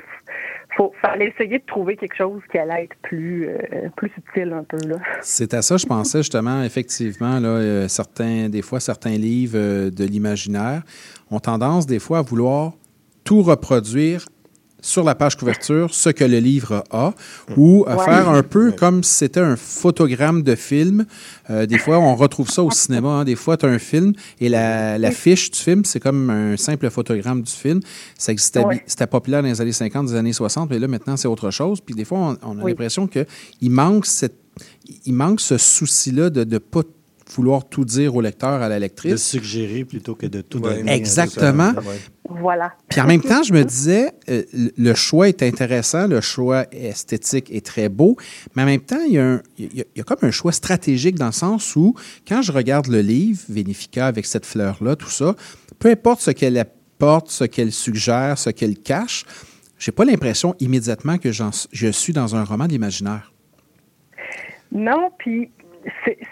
[0.77, 4.65] faut fallait essayer de trouver quelque chose qui allait être plus euh, plus subtil un
[4.65, 4.77] peu.
[5.23, 10.05] C'est à ça, je pensais justement, effectivement, euh, certains, des fois, certains livres euh, de
[10.05, 10.83] l'imaginaire
[11.31, 12.73] ont tendance, des fois, à vouloir
[13.25, 14.27] tout reproduire
[14.81, 17.13] sur la page couverture, ce que le livre a,
[17.57, 18.05] ou à Ouais.
[18.05, 21.05] faire un peu comme si c'était un photogramme de film.
[21.51, 23.09] Euh, des fois, on retrouve ça au cinéma.
[23.09, 23.25] hein.
[23.25, 26.57] Des fois, tu as un film et la, la fiche du film, c'est comme un
[26.57, 27.81] simple photogramme du film.
[28.17, 28.83] Ça existait, Ouais.
[28.87, 31.81] c'était populaire dans les années 50, des années 60, mais là, maintenant, c'est autre chose.
[31.81, 32.71] Puis des fois, on, on a Oui.
[32.71, 33.27] l'impression qu'il
[33.71, 34.37] manque cette
[35.07, 36.83] il manque ce souci-là de ne pas
[37.35, 39.23] vouloir tout dire au lecteur, à la De lectrice.
[39.23, 40.77] suggérer plutôt que de tout Ouais.
[40.79, 40.93] donner.
[40.95, 41.73] Exactement.
[42.29, 42.73] Voilà.
[42.89, 46.67] Puis en même temps, je me disais, euh, le- le choix est intéressant, le choix
[46.73, 48.17] esthétique est très beau,
[48.55, 50.19] mais en même temps, il y, a un- il y a- il y a comme
[50.23, 51.95] un choix stratégique dans le sens où,
[52.27, 55.35] quand je regarde le livre, Vénifica, avec cette fleur-là, tout ça,
[55.79, 59.25] peu importe ce qu'elle apporte, ce qu'elle suggère, ce qu'elle cache,
[59.79, 63.33] j'ai pas l'impression immédiatement que j'en- je suis dans un roman d'imaginaire.
[64.71, 65.51] Non, puis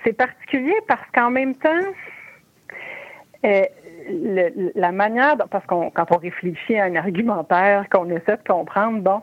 [0.04, 1.70] c'est particulier parce qu'en même temps,
[3.44, 3.62] euh,
[4.08, 9.00] le- la manière, parce qu'on quand on réfléchit à un argumentaire, qu'on essaie de comprendre,
[9.00, 9.22] bon,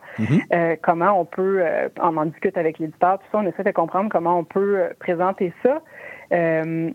[0.52, 3.70] euh, comment on peut, euh, on en discute avec l'éditeur, tout ça, on essaie de
[3.70, 5.80] comprendre comment on peut euh, présenter ça.
[6.32, 6.90] Euh,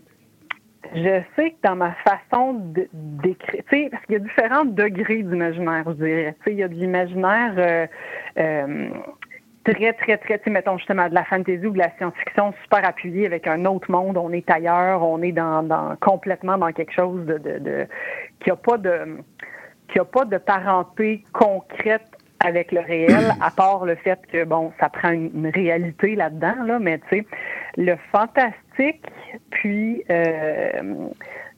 [0.94, 2.54] je sais que dans ma façon
[2.92, 6.34] d'écrire, tu sais, parce qu'il y a différents degrés d'imaginaire, je dirais.
[6.38, 7.86] Tu sais, il y a de l'imaginaire euh,
[8.38, 8.88] euh,
[9.64, 12.86] très, très, très, tu sais, mettons justement de la fantasy ou de la science-fiction super
[12.86, 16.92] appuyée avec un autre monde, on est ailleurs, on est dans, dans complètement dans quelque
[16.92, 17.86] chose de, de, de
[18.40, 19.18] qui a pas de
[19.88, 22.06] qui a pas de parenté concrète
[22.40, 26.64] avec le réel, à part le fait que, bon, ça prend une, une réalité là-dedans,
[26.64, 27.26] là, mais tu sais,
[27.76, 29.04] le fantastique,
[29.50, 31.08] puis euh,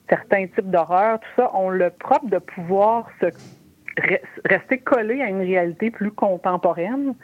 [0.09, 3.27] certains types d'horreur, tout ça, ont le propre de pouvoir se
[4.49, 7.15] rester collé à une réalité plus contemporaine,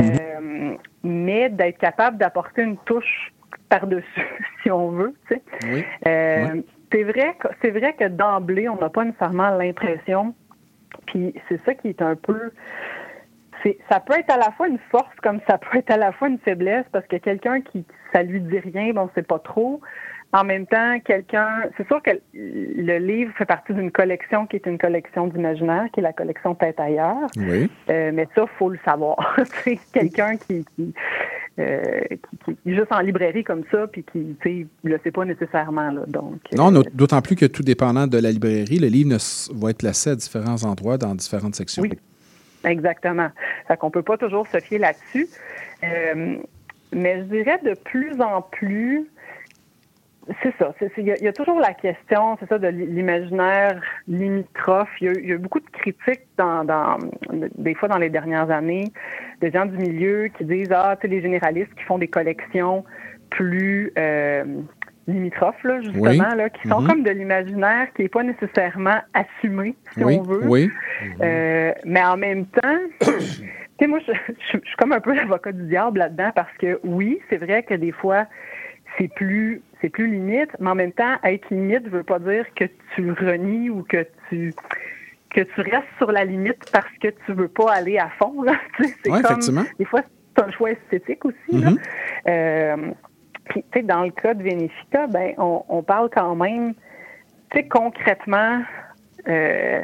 [0.00, 3.32] euh, mais d'être capable d'apporter une touche
[3.68, 4.26] par-dessus,
[4.62, 5.42] si on veut, tu sais.
[5.64, 5.84] Oui.
[6.06, 10.34] Euh, C'est vrai, que- c'est vrai que d'emblée, on n'a pas nécessairement l'impression.
[11.06, 12.52] Puis c'est ça qui est un peu.
[13.88, 16.28] Ça peut être à la fois une force comme ça peut être à la fois
[16.28, 19.80] une faiblesse parce que quelqu'un qui ça lui dit rien, bon, c'est pas trop.
[20.34, 24.66] En même temps, quelqu'un, c'est sûr que le livre fait partie d'une collection qui est
[24.66, 27.28] une collection d'imaginaire, qui est la collection Tête ailleurs.
[27.36, 27.70] Oui.
[27.90, 29.36] Euh, mais ça, faut le savoir.
[29.64, 30.94] c'est quelqu'un qui, qui,
[31.58, 31.82] euh,
[32.46, 35.90] qui, qui est juste en librairie comme ça, puis qui, tu le sait pas nécessairement.
[35.90, 36.40] Là, donc.
[36.54, 39.78] Non, euh, d'autant plus que tout dépendant de la librairie, le livre ne va être
[39.78, 41.82] placé à différents endroits dans différentes sections.
[41.82, 41.92] Oui.
[42.64, 43.28] Exactement.
[43.68, 45.28] Fait qu'on peut pas toujours se fier là-dessus.
[46.94, 49.06] Mais je dirais de plus en plus,
[50.42, 50.72] c'est ça.
[50.98, 54.88] Il y, a- il y a toujours la question, c'est ça, de l'imaginaire limitrophe.
[55.00, 56.98] Il y, a, eu- il y a eu beaucoup de critiques dans, dans,
[57.58, 58.92] des fois dans les dernières années,
[59.40, 62.84] de gens du milieu qui disent ah, tu sais, les généralistes qui font des collections
[63.30, 64.44] plus euh,
[65.08, 66.18] limitrophes, là, justement, Oui.
[66.36, 66.86] là, qui sont Mhm.
[66.88, 70.46] comme de l'imaginaire qui n'est pas nécessairement assumé, si Oui, on veut.
[70.46, 70.70] oui.
[71.22, 73.08] Euh, mais en même temps, tu
[73.80, 74.32] sais, moi, je, je-
[74.62, 77.74] je suis comme un peu l'avocat du diable là-dedans parce que oui, c'est vrai que
[77.74, 78.26] des fois,
[78.98, 82.46] c'est plus c'est plus limite, mais en même temps, être limite ne veut pas dire
[82.54, 82.64] que
[82.94, 84.54] tu renies ou que tu
[85.34, 88.42] que tu restes sur la limite parce que tu veux pas aller à fond.
[88.42, 88.52] Là.
[88.76, 89.64] Tu sais, c'est Ouais, comme, effectivement.
[89.78, 90.02] Des fois,
[90.36, 91.36] c'est un choix esthétique aussi.
[91.52, 91.70] là.
[91.70, 91.78] Mhm.
[92.28, 92.76] Euh,
[93.46, 96.74] puis, tu sais, dans le cas de Vénéfica, ben, on, on parle quand même,
[97.50, 98.62] tu sais, concrètement,
[99.26, 99.82] euh,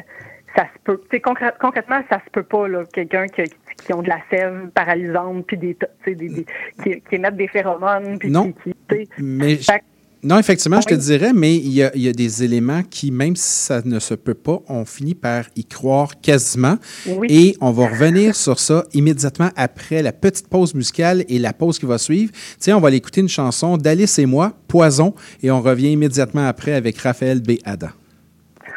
[0.55, 1.01] ça se peut.
[1.09, 3.43] Tu sais, concrè- concrètement, ça se peut pas, là, quelqu'un qui,
[3.85, 6.45] qui ont de la sève paralysante, puis des, tu sais, des, des-
[6.83, 8.51] qui, qui émettent des phéromones, puis Non.
[8.51, 8.73] qui,
[9.17, 9.81] Mais Fait
[10.21, 13.09] non, effectivement, je te dirais, mais il y, a, il y a des éléments qui,
[13.09, 16.77] même si ça ne se peut pas, on finit par y croire quasiment.
[17.07, 17.27] Oui.
[17.29, 21.79] Et on va revenir sur ça immédiatement après la petite pause musicale et la pause
[21.79, 22.33] qui va suivre.
[22.59, 26.47] Tiens, on va aller écouter une chanson d'Alice et moi, Poison, et on revient immédiatement
[26.47, 27.53] après avec Raphaël B.
[27.63, 27.89] Adam.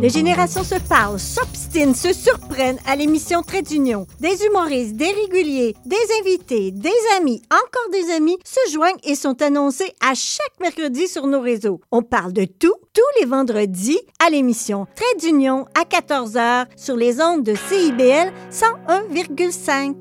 [0.00, 4.06] Les générations se parlent, s'obstinent, se surprennent à l'émission Trait d'Union.
[4.20, 9.42] Des humoristes, des réguliers, des invités, des amis, encore des amis se joignent et sont
[9.42, 11.82] annoncés à chaque mercredi sur nos réseaux.
[11.92, 17.20] On parle de tout, tous les vendredis à l'émission Trait d'Union à 14h sur les
[17.20, 19.94] ondes de CIBL 101,5.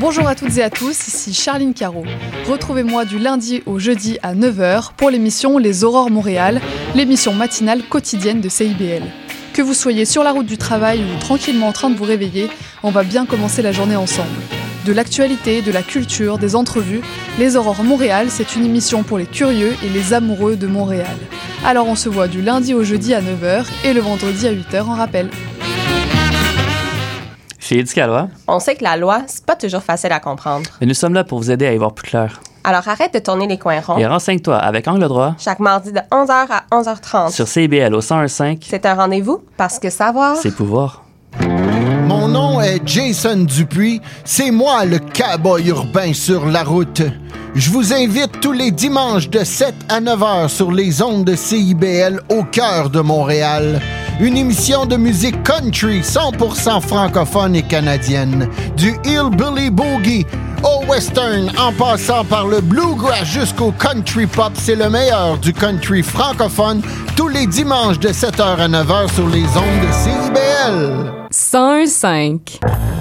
[0.00, 2.04] Bonjour à toutes et à tous, ici Charline Caro.
[2.48, 6.60] Retrouvez-moi du lundi au jeudi à 9h pour l'émission Les Aurores Montréal,
[6.94, 9.02] l'émission matinale quotidienne de CIBL.
[9.54, 12.48] Que vous soyez sur la route du travail ou tranquillement en train de vous réveiller,
[12.84, 14.28] on va bien commencer la journée ensemble.
[14.86, 17.00] De l'actualité, de la culture, des entrevues,
[17.40, 21.16] Les Aurores Montréal, c'est une émission pour les curieux et les amoureux de Montréal.
[21.64, 24.82] Alors on se voit du lundi au jeudi à 9h et le vendredi à 8h
[24.82, 25.28] en rappel.
[27.68, 30.70] Chez Éducalois, On sait que la loi, c'est pas toujours facile à comprendre.
[30.80, 32.40] mais nous sommes là pour vous aider à y voir plus clair.
[32.64, 33.98] Alors arrête de tourner les coins ronds.
[33.98, 37.30] Et renseigne-toi avec Angle droit Chaque mardi de 11h à 11h30.
[37.30, 40.36] sur CIBL au 101.5, C'est un rendez-vous parce que savoir.
[40.36, 41.02] c'est pouvoir.
[42.06, 44.00] Mon nom est Jason Dupuis.
[44.24, 47.02] C'est moi le cowboy urbain sur la route.
[47.54, 51.36] Je vous invite tous les dimanches de 7 à 9 heures sur les ondes de
[51.36, 53.78] CIBL au cœur de Montréal.
[54.20, 58.48] Une émission de musique country 100% francophone et canadienne.
[58.76, 60.26] Du hillbilly boogie
[60.64, 66.02] au western en passant par le bluegrass jusqu'au country pop, c'est le meilleur du country
[66.02, 66.82] francophone
[67.16, 71.12] tous les dimanches de 7h à 9h sur les ondes de CIBL.
[71.30, 72.97] 101.5.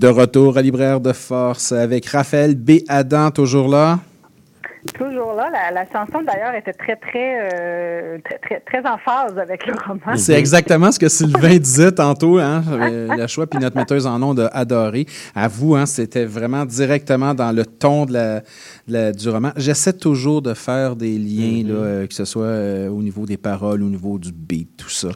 [0.00, 2.78] De retour à Libraire de Force avec Raphaël B.
[2.88, 3.98] Adam, toujours là.
[4.94, 5.50] Toujours là.
[5.52, 9.74] La, la chanson, d'ailleurs, était très, très, euh, très, très, très en phase avec le
[9.74, 10.16] roman.
[10.16, 12.38] C'est exactement ce que Sylvain disait tantôt.
[12.38, 15.06] Hein, euh, la choix puis notre metteuse en nom de adoré.
[15.34, 18.44] À vous, hein, c'était vraiment directement dans le ton de la, de
[18.88, 19.50] la- du roman.
[19.56, 23.36] J'essaie toujours de faire des liens, là, euh, que ce soit euh, au niveau des
[23.36, 25.08] paroles, au niveau du beat, tout ça.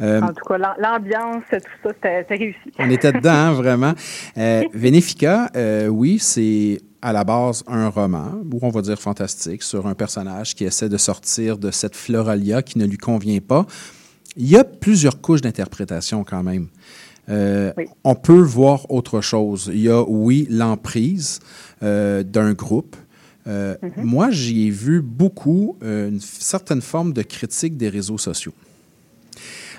[0.00, 2.58] Euh, En tout cas, l'am- l'ambiance, tout ça, c'était c'était réussi.
[2.78, 3.92] on était dedans, hein, vraiment.
[4.36, 9.62] Euh, Vénéfica, euh, oui, c'est à la base un roman, ou on va dire fantastique,
[9.62, 13.66] sur un personnage qui essaie de sortir de cette floralia qui ne lui convient pas.
[14.36, 16.68] Il y a plusieurs couches d'interprétation quand même.
[17.28, 17.72] Euh,
[18.04, 19.70] On peut voir autre chose.
[19.72, 21.40] Il y a, oui, l'emprise
[21.82, 22.96] euh, d'un groupe.
[23.46, 28.52] Euh, Moi, j'y ai vu beaucoup une certaine forme de critique des réseaux sociaux.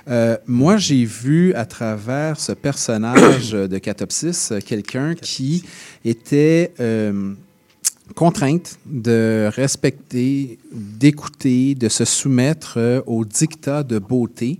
[0.07, 5.63] Euh, moi, j'ai vu à travers ce personnage de Catopsis euh, quelqu'un qui
[6.05, 7.33] était euh,
[8.15, 14.59] contrainte de respecter, d'écouter, de se soumettre aux dictats de beauté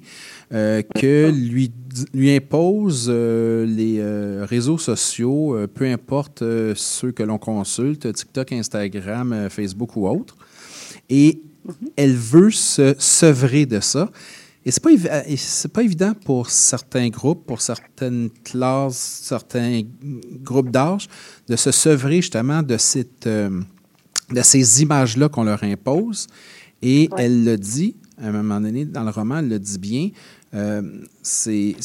[0.52, 1.71] que lui,
[2.13, 4.02] lui imposent euh, les
[4.45, 6.43] réseaux sociaux, peu importe
[6.75, 10.38] ceux que l'on consulte, TikTok, Instagram, Facebook ou autre.
[11.10, 11.41] Et
[11.95, 14.10] elle veut se sevrer de ça.
[14.65, 19.84] Et c'est pas, évi- euh, pas évident pour certains groupes, pour certaines classes, certains
[20.43, 21.08] groupes d'âge,
[21.48, 23.62] de se sevrer justement de, cette, euh,
[24.32, 26.28] de ces images-là qu'on leur impose.
[26.82, 30.10] Et elle le dit, à un moment donné, dans le roman, elle le dit bien,
[30.54, 30.82] euh,
[31.22, 31.76] c'est,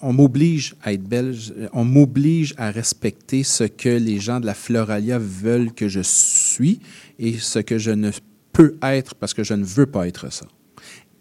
[0.00, 4.54] on m'oblige à être belge, on m'oblige à respecter ce que les gens de la
[4.54, 6.80] Floralia veulent que je suis
[7.20, 8.10] et ce que je ne
[8.52, 10.46] peux être parce que je ne veux pas être ça.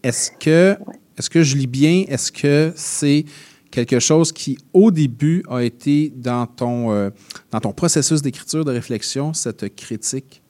[0.04, 0.78] Est-ce que,
[1.18, 2.04] est-ce que je lis bien?
[2.08, 3.26] Est-ce que c'est
[3.70, 7.10] quelque chose qui, au début, a été dans ton, euh,
[7.52, 10.42] dans ton processus d'écriture, de réflexion, cette critique?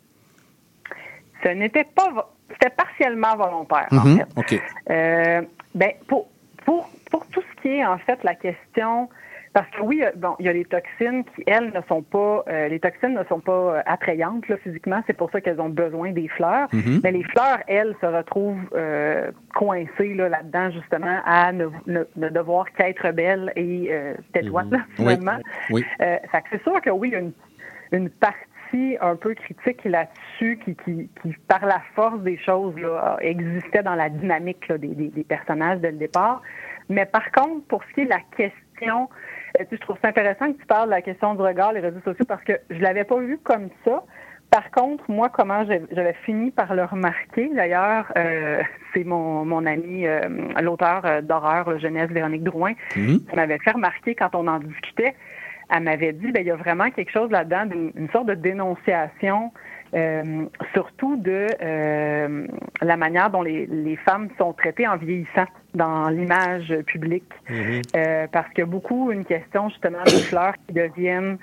[1.44, 2.34] Ce n'était pas.
[2.50, 4.18] C'était partiellement volontaire, en Mhm.
[4.18, 4.28] fait.
[4.36, 4.62] OK.
[4.90, 5.42] Euh,
[5.74, 6.28] ben, pour,
[6.66, 9.10] pour, pour tout ce qui est, en fait, la question.
[9.54, 12.44] Parce que oui, euh, bon, il y a les toxines qui, elles, ne sont pas.
[12.48, 15.02] euh, les toxines ne sont pas euh, attrayantes là, physiquement.
[15.08, 16.70] C'est pour ça qu'elles ont besoin des fleurs.
[16.72, 17.02] Mhm.
[17.04, 22.30] Mais les fleurs, elles, se retrouvent euh, coincées là, là-dedans, justement, à ne, ne, ne
[22.30, 24.80] devoir qu'être belles et euh, là, Oui.
[24.96, 25.38] finalement.
[25.70, 25.86] Oui.
[26.02, 27.34] Euh, fait que c'est sûr que oui, il y a une,
[27.92, 33.18] une partie un peu critique là-dessus qui, qui, qui, par la force des choses, là,
[33.20, 36.42] existait dans la dynamique là, des, des, des personnages dès le départ.
[36.88, 39.10] Mais par contre, pour ce qui est de la question,
[39.60, 41.74] euh, tu sais, je trouve ça intéressant que tu parles de la question du regard,
[41.74, 44.04] les réseaux sociaux, parce que je l'avais pas vu comme ça.
[44.50, 48.62] Par contre, moi, comment j'avais fini par le remarquer, d'ailleurs, euh,
[48.94, 50.20] c'est mon, mon ami, euh,
[50.62, 53.22] l'auteur euh, d'horreur, jeunesse, Véronique Drouin, Mhm.
[53.26, 55.16] qui m'avait fait remarquer quand on en discutait.
[55.74, 57.64] Elle m'avait dit, ben, il y a vraiment quelque chose là-dedans,
[57.96, 59.52] une sorte de dénonciation,
[59.94, 62.48] euh, surtout de euh,
[62.82, 67.32] la manière dont les, les femmes sont traitées en vieillissant dans l'image publique.
[67.96, 71.38] Euh, parce qu'il y a beaucoup une question justement de fleurs qui deviennent,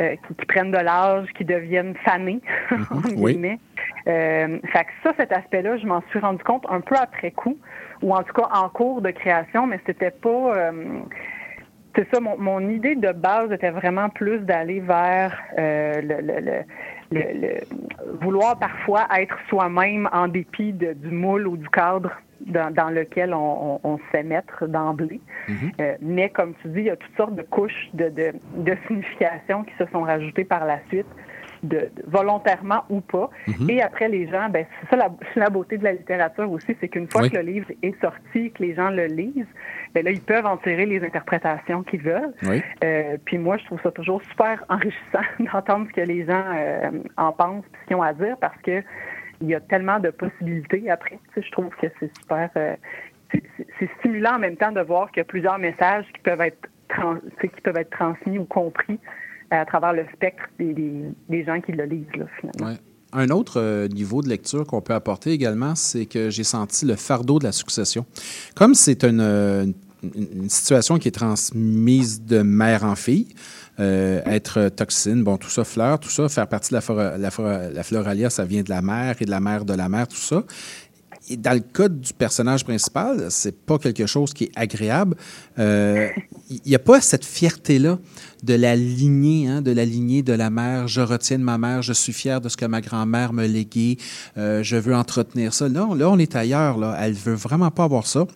[0.00, 2.40] euh, qui, qui prennent de l'âge, qui deviennent fanées,
[3.16, 3.32] Oui.
[3.32, 3.58] guillemets.
[4.06, 7.56] Euh, fait que ça, cet aspect-là, je m'en suis rendu compte un peu après coup,
[8.02, 10.72] ou en tout cas en cours de création, mais c'était pas.
[11.96, 16.40] C'est ça, mon, mon idée de base était vraiment plus d'aller vers euh, le, le,
[16.40, 22.72] le, le- vouloir parfois être soi-même en dépit de- du moule ou du cadre dans,
[22.72, 25.20] dans lequel on, on, on se fait mettre d'emblée.
[25.80, 28.76] Euh, mais comme tu dis, il y a toutes sortes de couches de, de, de
[28.86, 31.06] significations qui se sont rajoutées par la suite.
[31.64, 33.30] De, volontairement ou pas.
[33.48, 33.70] Mhm.
[33.70, 36.88] Et après, les gens, ben, c'est ça la, la beauté de la littérature aussi, c'est
[36.88, 37.30] qu'une fois Oui.
[37.30, 39.46] que le livre est sorti, que les gens le lisent,
[39.94, 42.32] ben là, ils peuvent en tirer les interprétations qu'ils veulent.
[42.44, 42.62] Oui.
[42.84, 46.90] Euh, puis moi, je trouve ça toujours super enrichissant d'entendre ce que les gens euh,
[47.16, 48.82] en pensent, ce qu'ils ont à dire, parce que
[49.40, 51.18] il y a tellement de possibilités après.
[51.34, 52.48] Tu sais, je trouve que c'est super.
[52.56, 52.74] euh,
[53.32, 56.68] c'est- stimulant en même temps de voir qu'il y a plusieurs messages qui peuvent être
[56.88, 58.98] trans- tu sais, qui peuvent être transmis ou compris
[59.50, 62.06] à travers le spectre des, gens qui le lisent,
[62.40, 62.76] finalement.
[63.12, 66.96] Un autre euh, niveau de lecture qu'on peut apporter également, c'est que j'ai senti le
[66.96, 68.04] fardeau de la succession.
[68.56, 69.66] Comme c'est une, euh,
[70.48, 73.28] situation qui est transmise de mère en fille,
[73.78, 77.82] euh, être toxine, bon, tout ça, fleur, tout ça, faire partie de la, la, la
[77.82, 80.42] floralia, ça vient de la mère et de la mère de la mère, tout ça.
[81.28, 85.16] Et dans le cas du personnage principal, c'est pas quelque chose qui est agréable.
[85.58, 86.08] Euh,
[86.50, 87.98] Il n'y a pas cette fierté-là
[88.42, 90.86] de la lignée, hein, de la lignée de la mère.
[90.86, 93.96] Je retiens de ma mère, je suis fier de ce que ma grand-mère me léguait,
[94.36, 95.68] euh, je veux entretenir ça.
[95.68, 96.76] Là, on- là, on est ailleurs.
[96.78, 96.96] Là.
[97.00, 98.26] Elle veut vraiment pas avoir ça.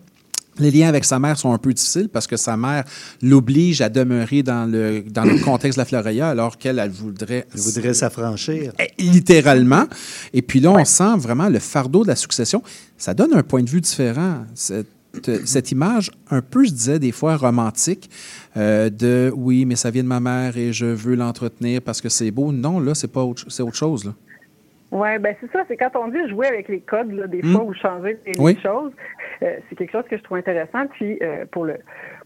[0.59, 2.85] Les liens avec sa mère sont un peu difficiles parce que sa mère
[3.23, 7.47] l'oblige à demeurer dans le, dans le contexte de la Floralia alors qu'elle, elle voudrait...
[7.55, 8.73] Elle voudrait s'affranchir.
[8.99, 9.85] Littéralement.
[10.33, 12.63] Et puis là, on sent vraiment le fardeau de la succession.
[12.97, 14.45] Ça donne un point de vue différent.
[14.55, 14.87] Cette,
[15.47, 18.11] cette image, un peu, je disais, des fois romantique,
[18.57, 22.09] euh, de oui, mais ça vient de ma mère et je veux l'entretenir parce que
[22.09, 22.53] c'est beau.
[22.53, 24.05] Non, là, c'est pas autre, c'est autre chose.
[24.05, 24.13] Là.
[24.91, 25.61] Oui, ben c'est ça.
[25.69, 27.53] C'est quand on dit jouer avec les codes, là, des Mm.
[27.53, 28.57] fois, ou changer les, les Oui.
[28.63, 28.91] choses,
[29.41, 30.86] c'est quelque chose que je trouve intéressant.
[30.89, 31.76] Puis, euh, pour le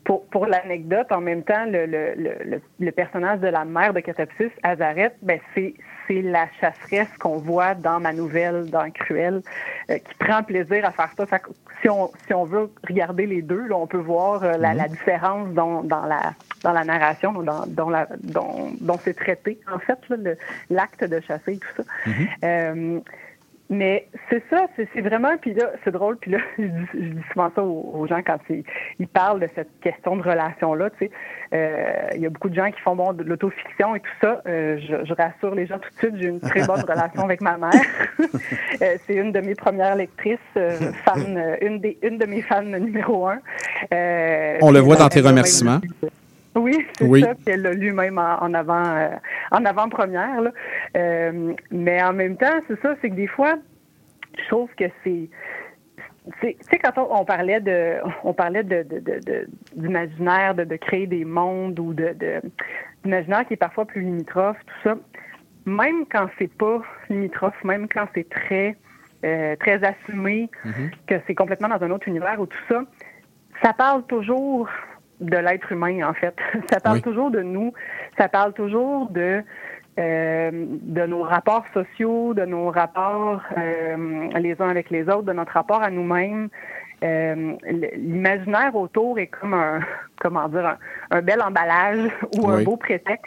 [0.05, 4.01] pour, pour l'anecdote, en même temps, le, le, le, le- personnage de la mère de
[4.01, 5.75] Catapsis, Azaret, ben c'est
[6.09, 9.43] c'est la chasseresse qu'on voit dans ma nouvelle, dans Cruel,
[9.91, 11.25] euh, qui prend plaisir à faire ça.
[11.27, 11.51] Fait que
[11.81, 14.79] si on si on veut regarder les deux, là, on peut voir euh, la, Mhm.
[14.79, 16.33] la différence dans, dans la
[16.65, 19.99] dans la narration, dans, dans la dont, dont c'est traité, en fait,
[20.71, 21.83] l'acte de chasser et tout ça.
[22.45, 23.01] Euh,
[23.73, 27.23] mais c'est ça, c'est vraiment, puis là, c'est drôle, puis là, je dis, je dis
[27.33, 28.63] souvent ça aux, aux gens quand ils,
[28.99, 31.11] ils parlent de cette question de relation-là, tu sais.
[31.55, 34.43] Euh, Il y a beaucoup de gens qui font bon, de l'autofiction et tout ça.
[34.47, 37.41] Euh, je, je rassure les gens tout de suite, j'ai une très bonne relation avec
[37.41, 37.71] ma mère.
[38.81, 40.71] Euh, c'est une de mes premières lectrices, euh,
[41.05, 43.39] fan, euh, une, des, une de mes fans numéro un.
[43.93, 45.79] Euh, On le voit dans tes même- remerciements.
[46.55, 47.23] Oui, c'est Oui.
[47.23, 47.35] ça.
[47.35, 49.09] Puis elle l'a lu même en, en avant, euh,
[49.51, 50.41] en avant-première.
[50.43, 50.51] là.
[50.97, 53.55] Euh, mais en même temps, c'est ça, c'est que des fois,
[54.39, 55.29] je trouve que c'est
[56.41, 60.63] tu sais, quand on, on parlait de, on parlait de, de, de- de- d'imaginaire, de,
[60.63, 62.41] de créer des mondes ou de, de
[63.03, 64.95] d'imaginaire qui est parfois plus limitrophe, tout ça.
[65.67, 66.81] Même quand c'est pas
[67.11, 68.77] limitrophe, même quand c'est très,
[69.25, 70.49] euh, très assumé,
[71.09, 72.85] que c'est complètement dans un autre univers ou tout ça,
[73.61, 74.69] ça parle toujours
[75.23, 76.35] de l'être humain, en fait.
[76.71, 77.03] Ça parle Oui.
[77.03, 77.73] toujours de nous.
[78.19, 79.43] Ça parle toujours de,
[79.99, 85.33] euh, de nos rapports sociaux, de nos rapports euh, les uns avec les autres, de
[85.33, 86.49] notre rapport à nous-mêmes.
[87.05, 87.55] Euh,
[87.97, 89.81] L'imaginaire autour est comme un,
[90.21, 90.79] comment dire, un,
[91.19, 93.27] un bel emballage ou un beau prétexte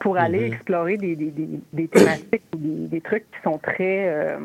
[0.00, 0.52] pour aller Mhm.
[0.54, 4.38] explorer des, des, des, des thématiques ou des, des trucs qui sont très, euh,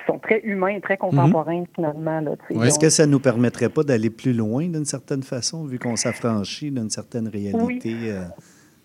[0.00, 2.22] qui sont très humains et très contemporains finalement.
[2.62, 5.96] Est-ce que ça ne nous permettrait pas d'aller plus loin d'une certaine façon, vu qu'on
[5.96, 8.24] s'affranchit d'une certaine réalité euh,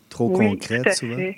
[0.10, 1.16] trop Oui, concrète tout à souvent?
[1.16, 1.36] fait.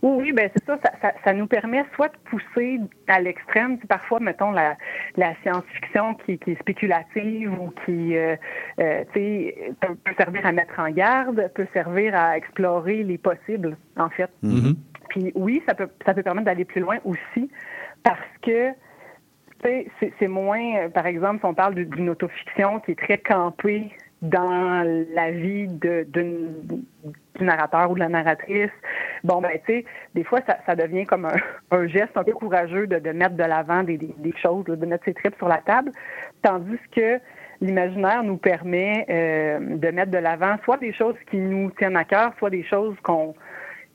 [0.00, 1.12] Oui, oui, ben c'est ça, ça, ça.
[1.24, 2.78] ça nous permet soit de pousser
[3.08, 4.76] à l'extrême, parfois, mettons, la,
[5.16, 8.36] la science-fiction qui, qui est spéculative ou qui, euh,
[8.78, 13.18] euh, tu sais, peut, peut servir à mettre en garde, peut servir à explorer les
[13.18, 14.30] possibles, en fait.
[15.08, 17.50] Puis oui, ça peut, ça peut permettre d'aller plus loin aussi
[18.04, 18.70] parce que
[19.62, 23.90] c'est- moins, euh, par exemple, si on parle d'une autofiction qui est très campée
[24.22, 24.82] dans
[25.14, 28.70] la vie du narrateur ou de la narratrice,
[29.22, 29.84] bon, ben, tu sais,
[30.14, 31.28] des fois, ça, devient comme
[31.70, 33.98] un, geste un peu courageux de, mettre de l'avant des,
[34.40, 35.92] choses, de mettre ses tripes sur la table,
[36.42, 37.20] tandis que
[37.60, 42.04] l'imaginaire nous permet euh, de mettre de l'avant soit des choses qui nous tiennent à
[42.04, 43.34] cœur, soit des choses qu'on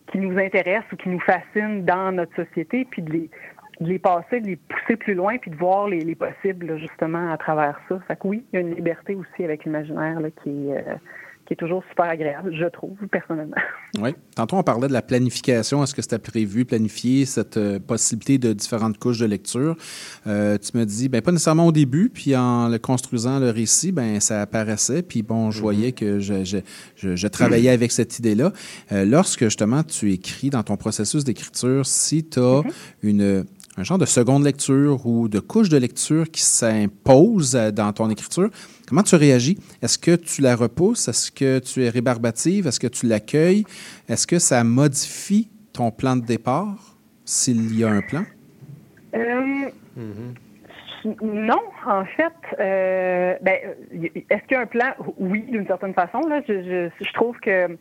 [0.07, 3.29] qui nous intéressent ou qui nous fascinent dans notre société, puis de les,
[3.79, 6.77] de les passer, de les pousser plus loin, puis de voir les, les possibles, là,
[6.77, 7.99] justement, à travers ça.
[8.07, 10.95] Fait que oui, il y a une liberté aussi avec l'imaginaire là, qui, est, euh,
[11.45, 13.57] qui est toujours super agréable, je trouve, personnellement.
[13.99, 14.15] Oui.
[14.35, 15.83] Tantôt, on parlait de la planification.
[15.83, 19.75] Est-ce que c'était prévu, planifier cette euh, possibilité de différentes couches de lecture?
[20.27, 23.91] Euh, tu me dis, ben pas nécessairement au début, puis en le construisant le récit,
[23.91, 26.57] ben ça apparaissait, puis bon, je voyais que je, je,
[26.95, 28.51] je- je travaillais avec cette idée-là.
[28.91, 32.61] Euh, lorsque justement tu écris dans ton processus d'écriture, si tu as
[33.01, 33.43] une
[33.77, 38.09] un genre de seconde lecture ou de couche de lecture qui s'impose euh, dans ton
[38.09, 38.49] écriture,
[38.87, 39.57] comment tu réagis?
[39.81, 41.07] Est-ce que tu la repousses?
[41.07, 42.67] Est-ce que tu es rébarbative?
[42.67, 43.65] Est-ce que tu l'accueilles?
[44.07, 48.23] Est-ce que ça modifie ton plan de départ, s'il y a un plan?
[49.15, 49.69] Euh,
[51.21, 53.57] Non, en fait, euh, ben,
[54.29, 54.93] est-ce qu'il y a un plan?
[55.17, 56.21] Oui, d'une certaine façon.
[56.29, 57.75] Là, je, trouve que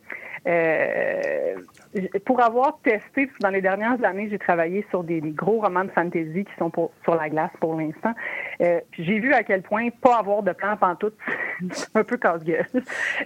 [2.25, 6.45] pour avoir testé, dans les dernières années, j'ai travaillé sur des, gros romans de fantasy
[6.45, 6.71] qui sont
[7.03, 8.13] sur la glace pour l'instant.
[8.61, 11.17] Euh, j'ai vu à quel point pas avoir de plan pantoute,
[11.71, 12.65] c'est un peu casse-gueule.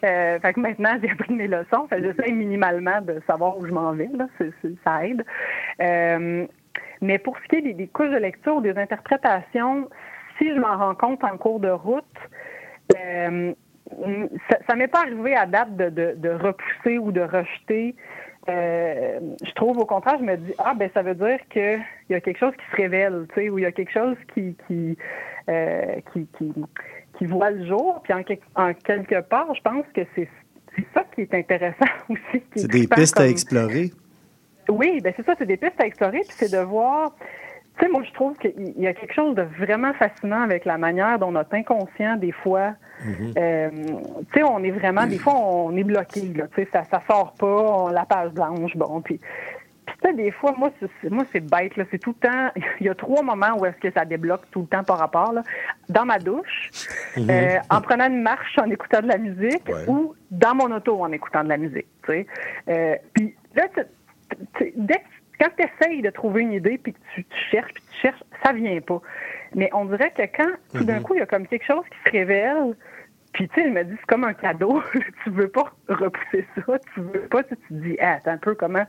[0.04, 1.88] Euh, fait que maintenant, j'ai appris mes leçons.
[1.90, 4.10] Fait j'essaie minimalement de savoir où je m'en vais.
[4.14, 4.28] Là.
[4.84, 5.26] Ça aide.
[5.82, 6.46] Euh,
[7.02, 9.90] mais pour ce qui est des, des couches de lecture, des interprétations,
[10.38, 12.06] si je m'en rends compte en cours de route,
[12.96, 13.54] euh,
[14.50, 17.96] ça, ça m'est pas arrivé à date de, de, de repousser ou de rejeter.
[18.50, 22.12] Euh, je trouve au contraire, je me dis ah ben ça veut dire que il
[22.12, 24.16] y a quelque chose qui se révèle, tu sais, ou il y a quelque chose
[24.34, 24.98] qui qui,
[25.50, 26.54] euh, qui, qui
[27.18, 28.02] qui voit le jour.
[28.04, 30.30] Puis en, quel- en quelque part, je pense que c'est
[30.76, 32.44] c'est ça qui est intéressant aussi.
[32.56, 33.92] C'est des pistes à explorer.
[34.70, 37.16] oui, ben c'est ça, c'est des pistes à explorer, puis c'est de voir.
[37.78, 40.78] Tu sais, moi, je trouve qu'il y a quelque chose de vraiment fascinant avec la
[40.78, 42.74] manière dont notre inconscient, des fois,
[43.38, 46.84] euh, tu sais, on est vraiment, des fois, on est bloqué, là, tu sais, ça,
[46.86, 49.20] ça sort pas, on, la page blanche, bon, puis.
[49.86, 51.86] Puis, tu sais, des fois, moi, c'est, moi, c'est bête, là.
[51.90, 52.52] C'est tout le temps.
[52.82, 55.32] Il y a trois moments où est-ce que ça débloque tout le temps par rapport,
[55.32, 55.44] là.
[55.88, 56.72] Dans ma douche,
[57.16, 57.30] Mhm.
[57.30, 61.12] euh, en prenant une marche en écoutant de la musique ou dans mon auto en
[61.14, 62.28] écoutant de la musique, tu sais.
[62.68, 63.64] Euh, puis là,
[64.76, 65.02] dès que
[65.40, 68.24] quand tu essayes de trouver une idée puis que tu, tu cherches puis tu cherches,
[68.44, 69.02] ça vient pas.
[69.56, 71.04] Mais on dirait que quand tout d'un Mhm.
[71.04, 72.76] coup il y a comme quelque chose qui se révèle,
[73.34, 74.82] puis tu sais, il me dit c'est comme un cadeau,
[75.24, 78.56] tu veux pas repousser ça, tu veux pas, tu, te dis ah, attends un peu
[78.56, 78.86] comment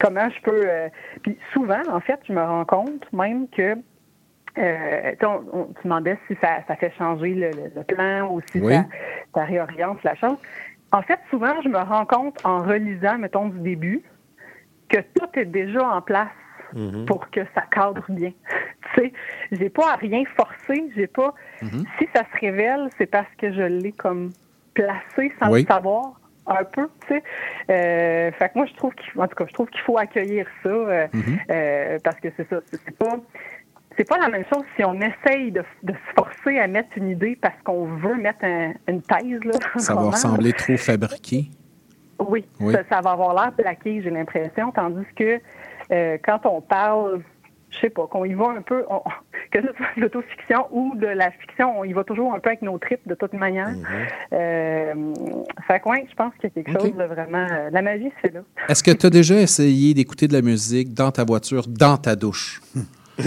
[0.00, 0.68] comment je peux.
[0.68, 0.88] euh,
[1.22, 3.76] Puis souvent en fait, je me rends compte même que
[4.58, 8.40] euh, on, on- tu demandais si ça, ça fait changer le, le- le plan ou
[8.52, 8.72] si Oui.
[8.74, 8.84] ça,
[9.34, 10.36] ça réoriente la chose.
[10.92, 14.02] En fait, souvent, je me rends compte en relisant, mettons, du début,
[14.88, 16.28] que tout est déjà en place
[16.74, 17.04] Mhm.
[17.06, 18.32] pour que ça cadre bien.
[18.94, 19.12] tu sais,
[19.52, 21.34] j'ai pas à rien forcer, j'ai pas.
[21.98, 24.32] Si ça se révèle, c'est parce que je l'ai comme
[24.74, 25.62] placé sans Oui.
[25.62, 27.22] le savoir un peu, tu sais.
[27.70, 30.46] Euh, fait que moi, je trouve qu'il, en tout cas, je trouve qu'il faut accueillir
[30.62, 31.38] ça euh, Mhm.
[31.50, 33.16] euh, parce que c'est ça, c'est pas.
[33.96, 37.10] C'est pas la même chose si on essaye de, de se forcer à mettre une
[37.10, 39.44] idée parce qu'on veut mettre un- une thèse.
[39.44, 41.44] Là, Ça va ressembler trop fabriqué.
[42.18, 42.72] Oui, Oui.
[42.74, 45.40] Ça, ça va avoir l'air plaqué, j'ai l'impression, tandis que
[45.92, 47.20] euh, quand on parle,
[47.70, 49.02] je sais pas, qu'on y va un peu, on-
[49.50, 52.48] que ce soit de l'autofiction ou de la fiction, on y va toujours un peu
[52.50, 53.68] avec nos tripes de toute manière.
[54.32, 54.94] Euh,
[55.66, 57.46] fait que ouais, je pense qu'il y a quelque chose de vraiment...
[57.50, 58.40] euh, la magie, c'est là.
[58.68, 62.16] Est-ce que tu as déjà essayé d'écouter de la musique dans ta voiture, dans ta
[62.16, 62.60] douche?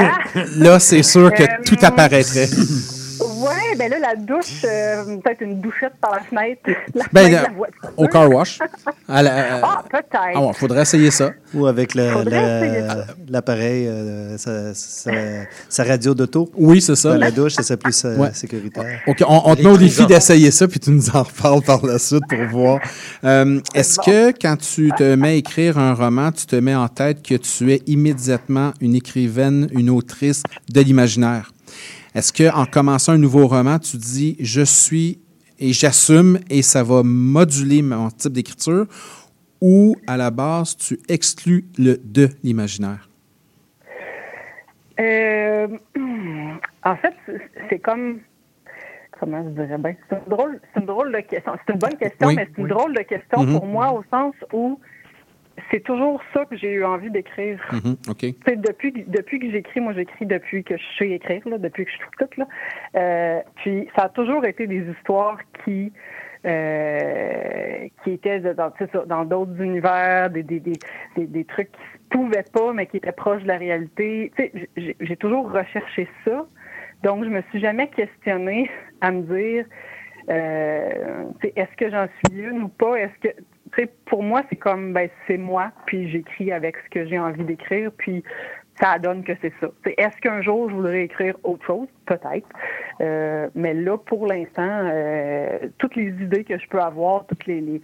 [0.58, 2.48] Là, c'est sûr que tout apparaîtrait.
[3.38, 6.62] Ouais, ben là, la douche, euh, peut-être une douchette par la fenêtre,
[6.96, 7.90] la Ben, fenêtre euh, la voiture.
[7.98, 8.60] au car wash.
[9.08, 10.08] À la- Ah, peut-être.
[10.14, 11.32] Ah ouais, faudrait essayer ça.
[11.54, 15.12] Ou avec l'appareil, euh, sa, sa-
[15.70, 16.50] sa radio d'auto.
[16.56, 17.14] Oui, c'est ça.
[17.14, 18.30] Dans la douche, ça serait plus euh, Ouais.
[18.34, 19.00] sécuritaire.
[19.08, 21.86] OK, on, on te met au défi d'essayer ça, puis tu nous en reparles par
[21.86, 22.80] la suite pour voir.
[23.24, 26.88] Euh, Est-ce que quand tu te mets à écrire un roman, tu te mets en
[26.88, 31.52] tête que tu es immédiatement une écrivaine, une autrice de l'imaginaire?
[32.16, 35.20] Est-ce que en commençant un nouveau roman, tu dis je suis
[35.60, 38.86] et j'assume et ça va moduler mon type d'écriture
[39.62, 43.10] ou à la base tu exclus le de l'imaginaire?
[44.99, 45.68] Euh,
[46.84, 47.14] en fait,
[47.70, 48.20] c'est- comme.
[49.20, 49.95] Comment je dirais bien?
[50.10, 51.53] C'est une drôle, c'est une drôle de question.
[51.66, 52.70] C'est une bonne question, Oui, mais c'est une oui.
[52.70, 53.53] drôle de question Mhm.
[53.53, 54.80] pour moi au sens où
[55.72, 57.59] c'est toujours ça que j'ai eu envie d'écrire.
[58.45, 61.91] Sais, depuis, depuis que j'écris, moi j'écris depuis que je sais écrire, là, depuis que
[61.91, 62.38] je suis toute.
[62.38, 62.47] Là.
[62.95, 65.91] Euh, puis ça a toujours été des histoires qui
[66.45, 70.78] euh, qui étaient dans d'autres univers, des, des, des,
[71.18, 74.32] des, trucs qui se pouvaient pas, mais qui étaient proches de la réalité.
[74.38, 76.45] Tu sais, j'ai- toujours recherché ça.
[77.03, 78.70] Donc, je me suis jamais questionnée
[79.01, 79.65] à me dire
[80.30, 82.95] euh, est-ce que j'en suis une ou pas?
[82.95, 83.36] Est-ce que
[83.86, 87.91] pour moi, c'est comme ben c'est moi, puis j'écris avec ce que j'ai envie d'écrire,
[87.97, 88.23] puis
[88.80, 89.67] ça donne que c'est ça.
[89.97, 91.88] Est-ce qu'un jour je voudrais écrire autre chose?
[92.05, 92.47] Peut-être.
[93.01, 97.61] Euh, mais là, pour l'instant, euh, toutes les idées que je peux avoir, toutes les,
[97.61, 97.82] les-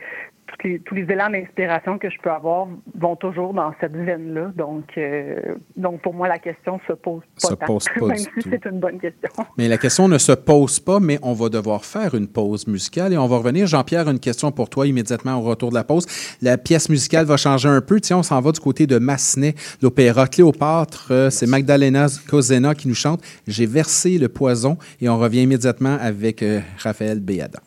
[0.53, 2.67] toutes les- tous les élans d'inspiration que je peux avoir
[2.99, 4.51] vont toujours dans cette veine-là.
[4.55, 8.17] Donc, euh, donc pour moi, la question se pose pas Se tant, pose pas même
[8.17, 9.29] du si c'est une bonne question.
[9.57, 13.13] Mais la question ne se pose pas, mais on va devoir faire une pause musicale
[13.13, 13.67] et on va revenir.
[13.67, 16.05] Jean-Pierre, une question pour toi immédiatement au retour de la pause.
[16.41, 17.99] La pièce musicale va changer un peu.
[17.99, 21.07] Tiens, on s'en va du côté de Massenet, l'opéra Cléopâtre.
[21.11, 25.97] Euh, C'est Magdalena Kozena qui nous chante J'ai versé le poison et on revient immédiatement
[25.99, 27.59] avec euh, Raphaël Béada.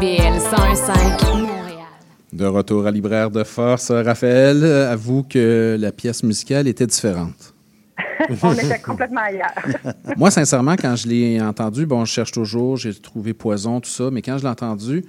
[0.00, 1.86] CIBL 105 Montréal.
[2.32, 7.52] De retour à Libraire de Force, Raphaël avoue que la pièce musicale était différente.
[8.42, 9.52] On était complètement ailleurs.
[10.16, 14.10] Moi, sincèrement, quand je l'ai entendu, bon, je cherche toujours, j'ai trouvé Poison, tout ça,
[14.10, 15.04] mais quand je l'ai entendu,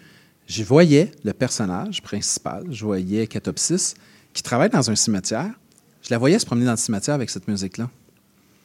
[0.46, 3.94] je voyais le personnage principal, je voyais Catopsis,
[4.34, 5.52] qui travaille dans un cimetière.
[6.02, 7.90] Je la voyais se promener dans le cimetière avec cette musique-là.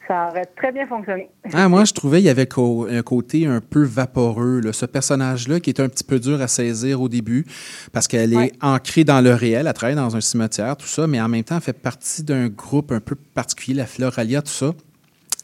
[0.08, 1.28] Ça aurait très bien fonctionné.
[1.52, 2.48] Ah, moi, je trouvais qu'il y avait
[2.96, 4.60] un côté un peu vaporeux.
[4.60, 4.72] là.
[4.72, 7.44] Ce personnage-là qui est un petit peu dur à saisir au début
[7.92, 9.66] parce qu'elle est ancrée dans le réel.
[9.66, 12.48] Elle travaille dans un cimetière, tout ça, mais en même temps, elle fait partie d'un
[12.48, 14.72] groupe un peu particulier, la Floralia, tout ça.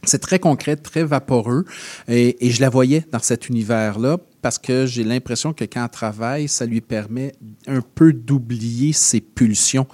[0.05, 1.65] C'est très concret, très vaporeux.
[2.09, 5.91] Et, et je la voyais dans cet univers-là parce que j'ai l'impression que quand elle
[5.91, 7.33] travaille, ça lui permet
[7.69, 9.87] un peu d'oublier ses pulsions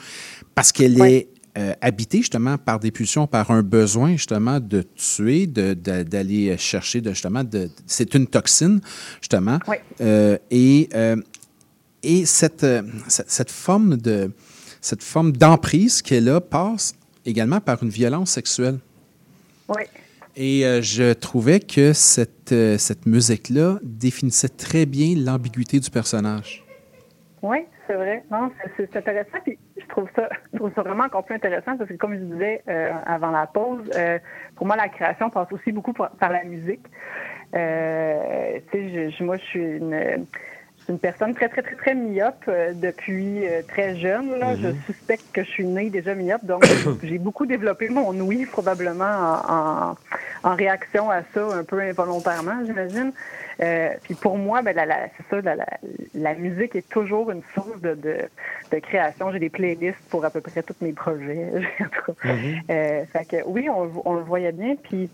[0.54, 1.28] parce qu'elle est
[1.58, 6.56] euh, habitée justement par des pulsions, par un besoin justement de tuer, de- de- d'aller
[6.56, 8.80] chercher, de, justement, de, c'est une toxine
[9.20, 9.58] justement.
[10.00, 11.16] Euh, et euh,
[12.04, 12.64] et cette,
[13.08, 14.30] cette, forme de
[14.80, 16.94] cette forme d'emprise qu'elle a passe
[17.26, 18.78] également par une violence sexuelle.
[19.68, 19.82] Oui.
[20.36, 26.64] Et je trouvais que cette, cette musique-là définissait très bien l'ambiguïté du personnage.
[27.42, 28.24] Oui, c'est vrai.
[28.30, 29.38] Non, c'est intéressant.
[29.44, 29.58] Puis
[29.88, 32.62] je trouve ça, je trouve ça vraiment encore plus intéressant parce que, comme je disais
[32.68, 34.18] euh, avant la pause, euh,
[34.56, 36.84] pour moi, la création passe aussi beaucoup par, par la musique.
[37.54, 40.26] Euh, tu sais, je- je- moi, je suis une
[40.84, 44.38] suis une personne très, très, très, très myope euh, depuis euh, très jeune.
[44.38, 44.54] Là.
[44.62, 46.62] Je suspecte que je suis née déjà myope, donc
[47.02, 49.52] j'ai beaucoup développé mon ouïe probablement en,
[50.44, 53.12] en, en réaction à ça, un peu involontairement, j'imagine.
[53.60, 55.66] Euh, puis pour moi, ben, la, la- c'est ça, la, la,
[56.14, 58.16] la musique est toujours une source de, de,
[58.72, 59.32] de création.
[59.32, 61.50] J'ai des playlists pour à peu près tous mes projets.
[61.78, 62.12] Cas.
[62.70, 64.76] Euh, fait que oui, on, on le voyait bien.
[64.76, 65.10] Puis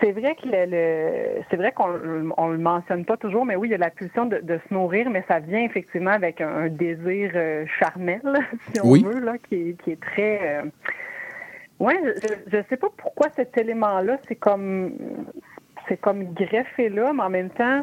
[0.00, 1.88] c'est vrai que le, le- c'est vrai qu'on
[2.36, 4.72] on le mentionne pas toujours, mais oui, il y a la pulsion de, de se
[4.72, 8.20] nourrir, mais ça vient effectivement avec un, un désir euh, charnel,
[8.72, 9.02] si on Oui.
[9.02, 10.40] veut, là, qui, est- qui est très.
[10.42, 10.62] Euh...
[11.80, 14.92] Ouais, je, je sais pas pourquoi cet élément-là, c'est comme
[15.88, 17.80] c'est comme greffé là, mais en même temps,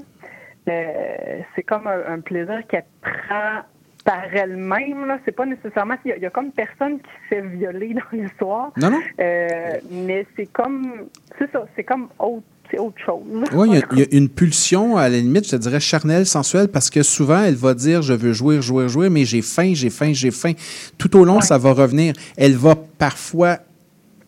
[0.70, 3.62] euh, c'est comme un, un plaisir qu'elle prend
[4.04, 5.06] par elle-même.
[5.08, 5.96] Là, c'est pas nécessairement.
[6.06, 8.72] Il y, a, il y a comme personne qui se fait violer dans l'histoire.
[8.78, 9.00] Non, non.
[9.20, 11.08] Euh, mais c'est comme,
[11.40, 13.24] c'est ça, c'est comme autre, c'est autre chose.
[13.54, 15.80] Oui, il y a- il y, a une pulsion, à la limite, je te dirais
[15.80, 19.42] charnelle, sensuelle, parce que souvent, elle va dire Je veux jouer, jouer, jouer, mais j'ai
[19.42, 20.54] faim, j'ai faim, j'ai faim.
[20.98, 22.14] Tout au long, ça va revenir.
[22.38, 23.58] Elle va parfois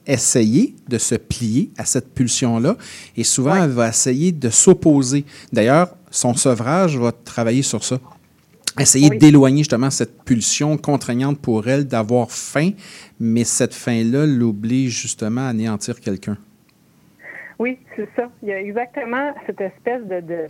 [0.07, 2.75] essayer de se plier à cette pulsion-là,
[3.15, 5.25] et souvent, elle va essayer de s'opposer.
[5.51, 7.99] D'ailleurs, son sevrage va travailler sur ça.
[8.79, 12.71] Essayer d'éloigner justement cette pulsion contraignante pour elle d'avoir faim,
[13.19, 16.37] mais cette faim-là l'oblige justement à anéantir quelqu'un.
[17.59, 18.29] Oui, c'est ça.
[18.43, 20.19] Il y a exactement cette espèce de.
[20.21, 20.45] de...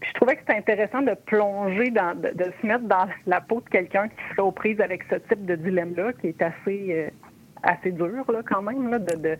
[0.00, 3.40] Puis je trouvais que c'était intéressant de plonger dans, de, de se mettre dans la
[3.40, 6.86] peau de quelqu'un qui serait aux prises avec ce type de dilemme-là, qui est assez,
[6.90, 7.08] euh,
[7.62, 9.36] assez dur là, quand même, là, de, de,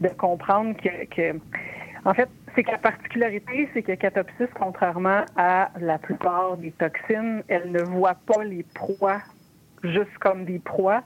[0.00, 1.38] de comprendre que, que
[2.04, 7.42] en fait, c'est que la particularité, c'est que Catopsis, contrairement à la plupart des toxines,
[7.48, 9.20] elle ne voit pas les proies
[9.84, 11.02] juste comme des proies,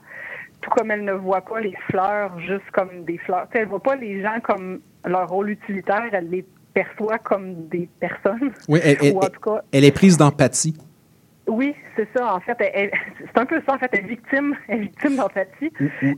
[0.61, 3.47] tout comme elle ne voit pas les fleurs juste comme des fleurs.
[3.53, 7.87] Elle ne voit pas les gens comme leur rôle utilitaire, elle les perçoit comme des
[7.99, 8.51] personnes.
[8.67, 10.75] Oui, elle, elle- Ou en tout cas, elle est prise d'empathie.
[11.47, 12.33] Oui, c'est ça.
[12.35, 13.75] En fait, c'est un peu ça.
[13.75, 15.71] En fait, elle est victime, elle est victime d'empathie.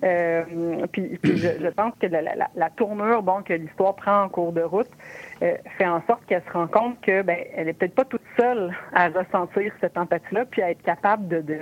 [0.03, 0.43] Euh,
[0.91, 4.23] puis, puis je, je pense que la, la- la- la tournure, bon, que l'histoire prend
[4.23, 4.89] en cours de route,
[5.41, 8.21] euh, fait en sorte qu'elle se rend compte que, ben, elle est peut-être pas toute
[8.39, 11.57] seule à ressentir cette empathie-là, puis à être capable de, de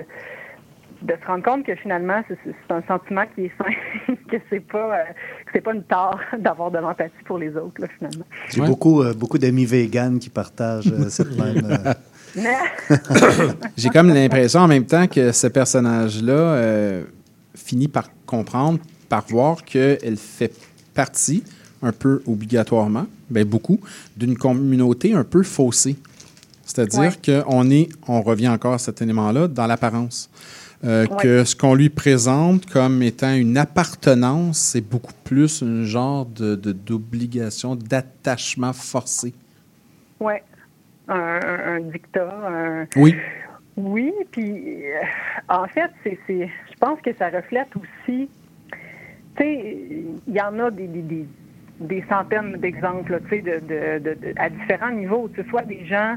[1.00, 4.98] de se rendre compte que finalement c'est un sentiment qui est sain, que c'est pas
[4.98, 5.04] euh,
[5.46, 8.24] que c'est pas une tare d'avoir de l'empathie pour les autres là, finalement.
[8.48, 11.62] J'ai beaucoup, euh, beaucoup d'amis véganes qui partagent euh, cette même.
[13.76, 17.04] J'ai comme l'impression en même temps que ce personnage-là euh,
[17.54, 20.52] finit par comprendre, par voir qu'elle fait
[20.94, 21.42] partie,
[21.82, 23.78] un peu obligatoirement, ben beaucoup,
[24.16, 25.96] d'une communauté un peu faussée.
[26.64, 30.28] C'est-à-dire qu'on est, on revient encore à cet élément-là, dans l'apparence.
[30.84, 31.16] Euh, Ouais.
[31.22, 36.54] Que ce qu'on lui présente comme étant une appartenance, c'est beaucoup plus un genre de
[36.54, 39.32] de- d'obligation, d'attachement forcé.
[40.20, 40.42] Ouais.
[41.08, 43.16] Un, dictat, un, Oui.
[43.76, 45.00] Oui, puis euh,
[45.48, 48.28] en fait, c'est, c'est, je pense que ça reflète aussi,
[49.36, 49.54] tu sais,
[50.26, 51.26] il y en a des, des, des,
[51.78, 55.62] des centaines d'exemples, tu sais, de, de, de, de- à différents niveaux, que ce soit
[55.62, 56.16] des gens,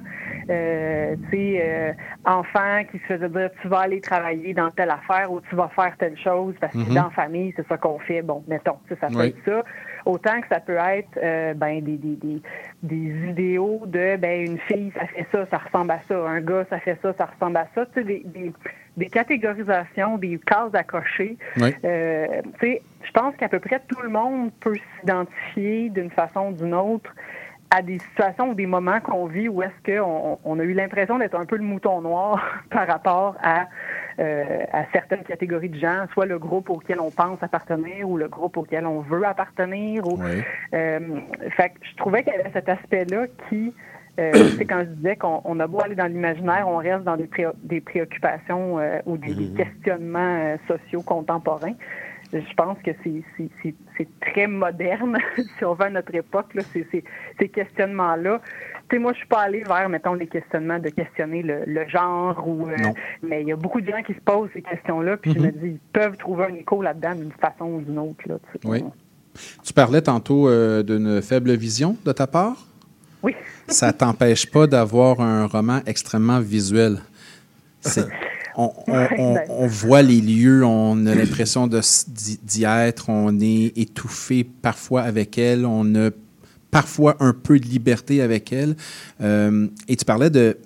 [0.50, 1.94] euh, tu sais, euh,
[2.26, 5.70] enfants qui se faisaient dire tu vas aller travailler dans telle affaire ou tu vas
[5.76, 6.96] faire telle chose parce que Mhm.
[6.96, 8.24] dans la famille, c'est ça qu'on fait.
[8.24, 9.28] Bon, mettons, tu sais, ça Oui.
[9.28, 9.64] être ça.
[10.06, 12.42] Autant que ça peut être euh, ben, des, des, des,
[12.84, 16.16] des idéaux de ben, une fille, ça fait ça, ça ressemble à ça.
[16.28, 17.86] Un gars, ça fait ça, ça ressemble à ça.
[17.88, 18.54] Tu sais, des, des,
[18.98, 21.38] des catégorisations, des cases à cocher.
[21.58, 21.74] Oui.
[21.84, 26.50] Euh, tu sais, je pense qu'à peu près tout le monde peut s'identifier d'une façon
[26.50, 27.12] ou d'une autre
[27.72, 31.18] à des situations ou des moments qu'on vit où est-ce qu'on on a eu l'impression
[31.18, 33.68] d'être un peu le mouton noir par rapport à,
[34.20, 38.28] euh, à certaines catégories de gens, soit le groupe auquel on pense appartenir ou le
[38.28, 40.06] groupe auquel on veut appartenir.
[40.08, 40.18] Ou,
[40.74, 41.00] euh,
[41.58, 43.74] fait que je trouvais qu'il y avait cet aspect-là qui,
[44.20, 47.18] euh, sais, quand je disais qu'on on a beau aller dans l'imaginaire, on reste dans
[47.18, 51.74] des, pré- des préoccupations euh, ou des, des questionnements euh, sociaux contemporains.
[52.34, 55.18] Je pense que c'est- très moderne,
[55.58, 58.42] si on va à notre époque, là, ces, questionnements-là.
[58.90, 61.88] Tu sais, moi, je suis pas allée vers, mettons, les questionnements de questionner le, le
[61.88, 62.76] genre, ou, euh,
[63.22, 65.52] mais il y a beaucoup de gens qui se posent ces questions-là, puis je me
[65.52, 68.24] dis, ils peuvent trouver un écho là-dedans d'une façon ou d'une autre.
[68.26, 68.36] Là.
[68.66, 68.84] Oui.
[69.64, 72.66] Tu parlais tantôt euh, d'une faible vision de ta part.
[73.24, 73.36] Oui.
[73.68, 76.98] Ça t'empêche pas d'avoir un roman extrêmement visuel.
[77.82, 78.08] C'est-
[78.56, 84.44] On, on- on- on voit les lieux, on a l'impression d'y être, on est étouffé
[84.44, 86.10] parfois avec elle, on a
[86.70, 88.76] parfois un peu de liberté avec elle.
[89.22, 90.58] Euh, et tu parlais de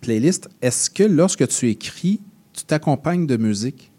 [0.00, 0.48] playlist.
[0.62, 2.20] Est-ce que lorsque tu écris,
[2.52, 3.90] tu t'accompagnes de musique?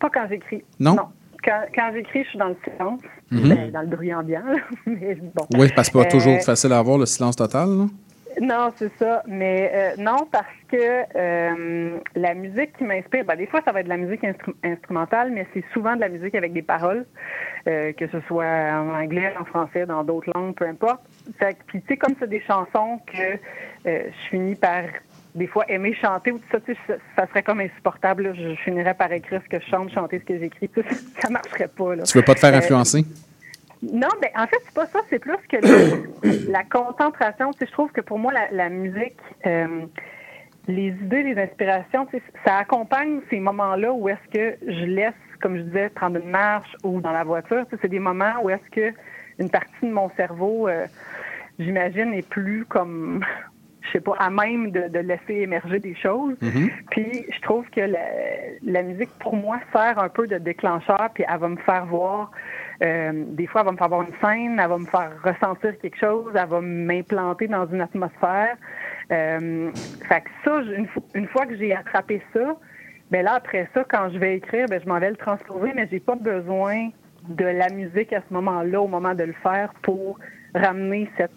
[0.00, 0.62] Pas quand j'écris.
[0.78, 0.96] Non?
[1.44, 3.48] Quand, quand j'écris, je suis dans le silence, Mhm.
[3.48, 4.44] ben, dans le bruit ambiant.
[4.46, 4.56] là.
[4.86, 5.46] mais bon.
[5.58, 7.68] Oui, parce que c'est pas Euh, toujours facile à avoir le silence total.
[8.40, 9.22] Non, c'est ça.
[9.26, 10.76] Mais euh, non, parce que
[11.16, 14.54] euh, la musique qui m'inspire, ben, des fois, ça va être de la musique instru-
[14.64, 17.06] instrumentale, mais c'est souvent de la musique avec des paroles,
[17.68, 21.00] euh, que ce soit en anglais, en français, dans d'autres langues, peu importe.
[21.38, 24.82] Fait que, puis, tu sais, comme c'est des chansons que euh, je finis par,
[25.34, 28.24] des fois, aimer chanter ou tout ça, tu sais, ça, ça serait comme insupportable.
[28.24, 28.34] là.
[28.34, 30.70] Je, finirais par écrire ce que je chante, chanter ce que j'écris.
[30.74, 30.82] Sais,
[31.20, 31.96] Ça marcherait pas.
[31.96, 32.02] Là.
[32.04, 33.04] Tu veux pas te faire Euh, influencer?
[33.92, 35.00] Non, ben en fait, c'est pas ça.
[35.10, 37.50] C'est plus que le- la concentration.
[37.52, 39.86] Tu sais, je trouve que pour moi, la, la musique, euh,
[40.68, 45.12] les idées, les inspirations, tu sais, ça accompagne ces moments-là où est-ce que je laisse,
[45.40, 47.64] comme je disais, prendre une marche ou dans la voiture.
[47.68, 48.96] Tu sais, c'est des moments où est-ce que
[49.38, 50.86] une partie de mon cerveau, euh,
[51.58, 53.24] j'imagine, est plus comme,
[53.82, 56.36] je sais pas, à même de, de laisser émerger des choses.
[56.90, 57.98] Puis je trouve que la,
[58.62, 62.30] la musique, pour moi, sert un peu de déclencheur, puis elle va me faire voir.
[62.82, 65.78] Euh, des fois, elle va me faire voir une scène, elle va me faire ressentir
[65.78, 68.56] quelque chose, elle va m'implanter dans une atmosphère.
[69.12, 69.70] Euh,
[70.08, 72.56] fait que ça, une, fo- une fois que j'ai attrapé ça,
[73.10, 75.86] ben là, après ça, quand je vais écrire, ben, je m'en vais le transposer, mais
[75.90, 76.88] j'ai pas besoin
[77.28, 80.18] de la musique à ce moment-là, au moment de le faire, pour
[80.54, 81.30] ramener cette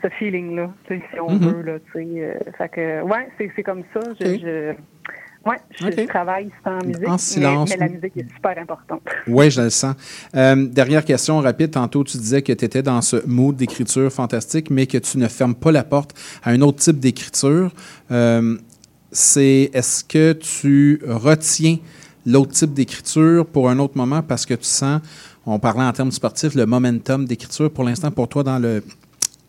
[0.00, 1.38] ce feeling-là, tu sais, si on Mhm.
[1.38, 2.06] veut, là, tu sais.
[2.22, 4.00] euh, fait que, ouais, c'est, c'est comme ça.
[4.20, 4.74] Je, je,
[5.46, 7.70] ouais, je, travaille sans musique, En mais- silence.
[7.70, 9.02] Mais, la musique est super importante.
[9.26, 9.94] Oui, je le sens.
[10.34, 11.70] Euh, dernière question rapide.
[11.72, 15.28] Tantôt, tu disais que tu étais dans ce mood d'écriture fantastique, mais que tu ne
[15.28, 17.72] fermes pas la porte à un autre type d'écriture.
[18.10, 18.56] Euh,
[19.10, 21.78] c'est est-ce que tu retiens
[22.26, 24.22] l'autre type d'écriture pour un autre moment?
[24.22, 25.00] Parce que tu sens,
[25.46, 28.84] on parlait en termes sportifs, le momentum d'écriture pour l'instant pour toi dans le,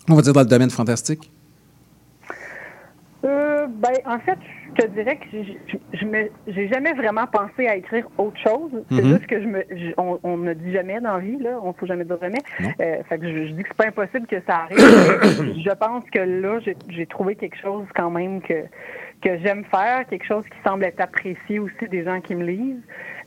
[0.08, 1.30] on va dire dans le domaine fantastique?
[3.26, 4.38] Euh, ben, en fait,
[4.78, 5.26] je te dirais que
[5.94, 8.72] je- me- j'ai jamais vraiment pensé à écrire autre chose.
[8.92, 9.10] C'est Mhm.
[9.10, 11.60] juste que je me, je- on, on ne dit jamais dans la vie, là.
[11.62, 12.40] On ne faut jamais dire jamais.
[12.82, 14.78] Euh, fait que je, je dis que c'est pas impossible que ça arrive.
[15.66, 18.64] je pense que là, j'ai- trouvé quelque chose quand même que
[19.22, 22.82] que j'aime faire, quelque chose qui semble être apprécié aussi des gens qui me lisent.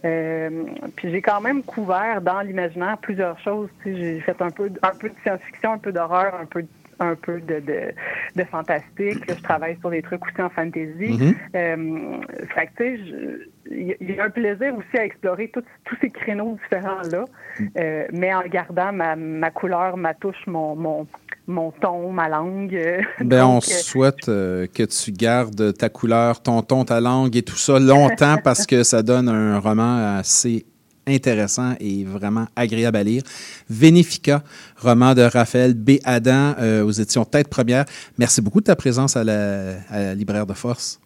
[0.06, 0.64] Euh,
[0.96, 3.68] puis j'ai quand même couvert dans l'imaginaire plusieurs choses.
[3.84, 6.64] J'ai fait un peu, un peu de science-fiction, un peu d'horreur, un peu,
[7.00, 7.92] un peu de, de,
[8.36, 9.26] de fantastique.
[9.26, 11.34] Là, je travaille sur des trucs aussi en fantasy.
[11.54, 12.16] Euh,
[12.54, 13.00] fait que, tu sais,
[13.70, 17.24] il y a- un plaisir aussi à explorer tous tous ces créneaux différents-là,
[17.76, 21.06] euh, mais en gardant ma, ma couleur, ma touche, mon, mon,
[21.46, 22.74] mon ton, ma langue.
[22.74, 27.00] euh, Ben, on donc, euh, souhaite euh, que tu gardes ta couleur, ton ton, ta
[27.00, 30.66] langue et tout ça longtemps parce que ça donne un roman assez
[31.06, 33.22] intéressant et vraiment agréable à lire.
[33.68, 34.42] Vénéfica,
[34.76, 35.92] roman de Raphaël B.
[36.04, 37.84] Adam euh, aux éditions Tête Première.
[38.18, 41.00] Merci beaucoup de ta présence à la, à la libraire de force.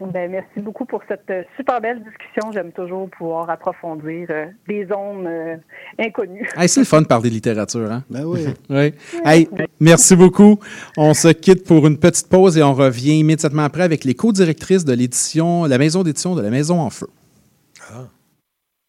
[0.00, 2.52] Ben, merci beaucoup pour cette euh, super belle discussion.
[2.52, 5.56] J'aime toujours pouvoir approfondir euh, des zones euh,
[5.98, 6.48] inconnues.
[6.56, 8.04] Hey, c'est le fun de parler littérature, hein?
[8.08, 8.46] Ben oui.
[8.70, 8.94] Oui.
[9.24, 9.48] Hey,
[9.80, 10.58] merci beaucoup.
[10.96, 14.84] On se quitte pour une petite pause et on revient immédiatement après avec les co-directrices
[14.84, 17.08] de l'édition, la maison d'édition de la Maison en Feu.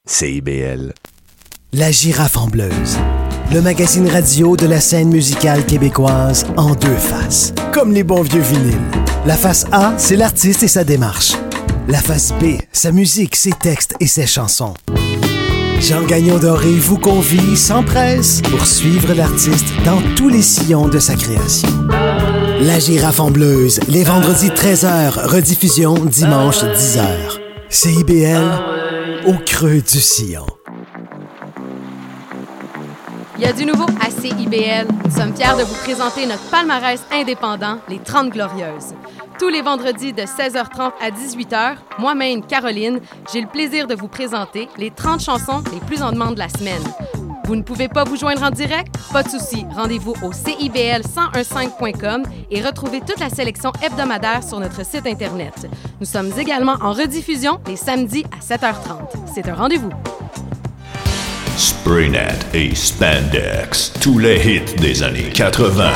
[0.08, 0.94] CIBL.
[1.74, 2.98] La girafe en bleuse.
[3.54, 7.54] Le magazine radio de la scène musicale québécoise en deux faces.
[7.72, 8.80] Comme les bons vieux vinyles.
[9.28, 11.34] La face A, c'est l'artiste et sa démarche.
[11.88, 14.74] La face B, sa musique, ses textes et ses chansons.
[15.80, 21.00] Jean Gagnon Doré vous convie sans presse pour suivre l'artiste dans tous les sillons de
[21.00, 21.70] sa création.
[22.62, 27.06] La girafe en bleuse, les vendredis 13h, rediffusion dimanche 10h.
[27.70, 28.50] CIBL,
[29.26, 30.46] au creux du sillon.
[33.38, 34.88] Il y a du nouveau à CIBL.
[35.06, 38.94] Nous sommes fiers de vous présenter notre palmarès indépendant, les 30 Glorieuses.
[39.40, 43.00] Tous les vendredis de 16h30 à 18h, moi-même, Caroline,
[43.32, 46.50] j'ai le plaisir de vous présenter les 30 chansons les plus en demande de la
[46.50, 46.84] semaine.
[47.50, 48.94] Vous ne pouvez pas vous joindre en direct?
[49.12, 49.66] Pas de souci.
[49.76, 52.22] Rendez-vous au CIBL1015.com
[52.52, 55.68] et retrouvez toute la sélection hebdomadaire sur notre site Internet.
[56.00, 59.32] Nous sommes également en rediffusion les samedis à 7h30.
[59.34, 59.90] C'est un rendez-vous.
[61.84, 65.90] Spraynet et Spandex, tous les hits des années 80.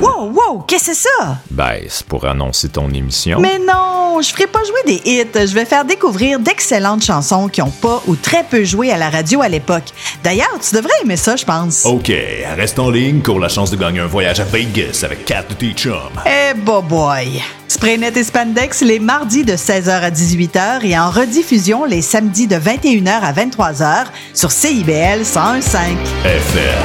[0.00, 1.38] Wow, wow, qu'est-ce que c'est ça?
[1.50, 3.40] Ben, c'est pour annoncer ton émission.
[3.40, 5.26] Mais non, je ferai pas jouer des hits.
[5.34, 9.10] Je vais faire découvrir d'excellentes chansons qui ont pas ou très peu joué à la
[9.10, 9.86] radio à l'époque.
[10.22, 11.84] D'ailleurs, tu devrais aimer ça, je pense.
[11.84, 12.12] OK,
[12.56, 15.54] reste en ligne pour la chance de gagner un voyage à Vegas avec Kat de
[15.54, 15.94] tes chums.
[16.26, 17.42] Eh, bah boy!
[17.66, 22.54] Spraynet et Spandex les mardis de 16h à 18h et en rediffusion les samedis de
[22.54, 25.96] 21h à 23h sur CIBL 101.5.
[26.26, 26.84] FM.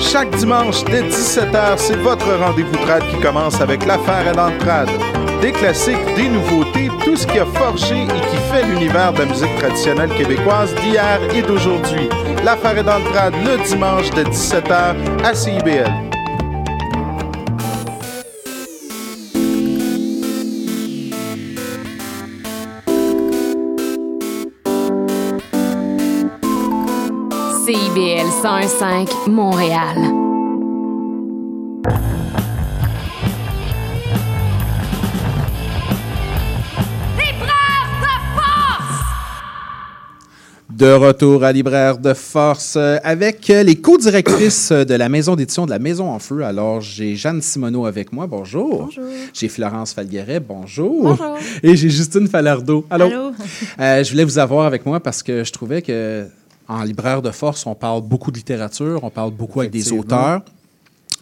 [0.00, 4.88] Chaque dimanche dès 17h, c'est votre rendez-vous trad qui commence avec l'affaire à l'entrade.
[5.42, 9.26] Des classiques, des nouveautés, tout ce qui a forgé et qui fait l'univers de la
[9.26, 12.08] musique traditionnelle québécoise d'hier et d'aujourd'hui.
[12.44, 16.03] L'affaire est dans le trad le dimanche de 17h à CIBL.
[27.64, 29.96] CIBL 101.5 Montréal.
[37.16, 39.04] Libraire de force!
[40.68, 45.64] De retour à Libraire de Force euh, avec euh, les co-directrices de la maison d'édition
[45.64, 46.42] de la Maison en Feu.
[46.42, 48.26] Alors, j'ai Jeanne Simoneau avec moi.
[48.26, 48.84] Bonjour.
[48.84, 49.04] Bonjour.
[49.32, 50.40] J'ai Florence Falgueret.
[50.40, 51.02] Bonjour.
[51.02, 51.38] Bonjour.
[51.62, 52.84] Et j'ai Justine Falardeau.
[52.90, 53.06] Allô?
[53.06, 53.32] Allô?
[53.80, 56.28] Euh, je voulais vous avoir avec moi parce que je trouvais que
[56.68, 60.42] en Libraire de Force, on parle beaucoup de littérature, on parle beaucoup avec des auteurs.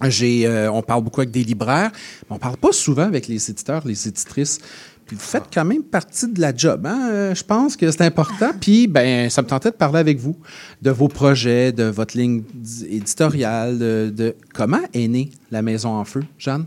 [0.09, 1.93] J'ai, euh, on parle beaucoup avec des libraires,
[2.29, 4.59] mais on parle pas souvent avec les éditeurs, les éditrices.
[5.07, 6.87] Puis vous faites quand même partie de la job.
[6.87, 7.09] Hein?
[7.13, 8.51] Euh, Je pense que c'est important.
[8.61, 10.37] Puis, ben, ça me tentait de parler avec vous
[10.81, 12.43] de vos projets, de votre ligne
[12.89, 16.65] éditoriale, de, de- comment est née la Maison en Feu, Jeanne?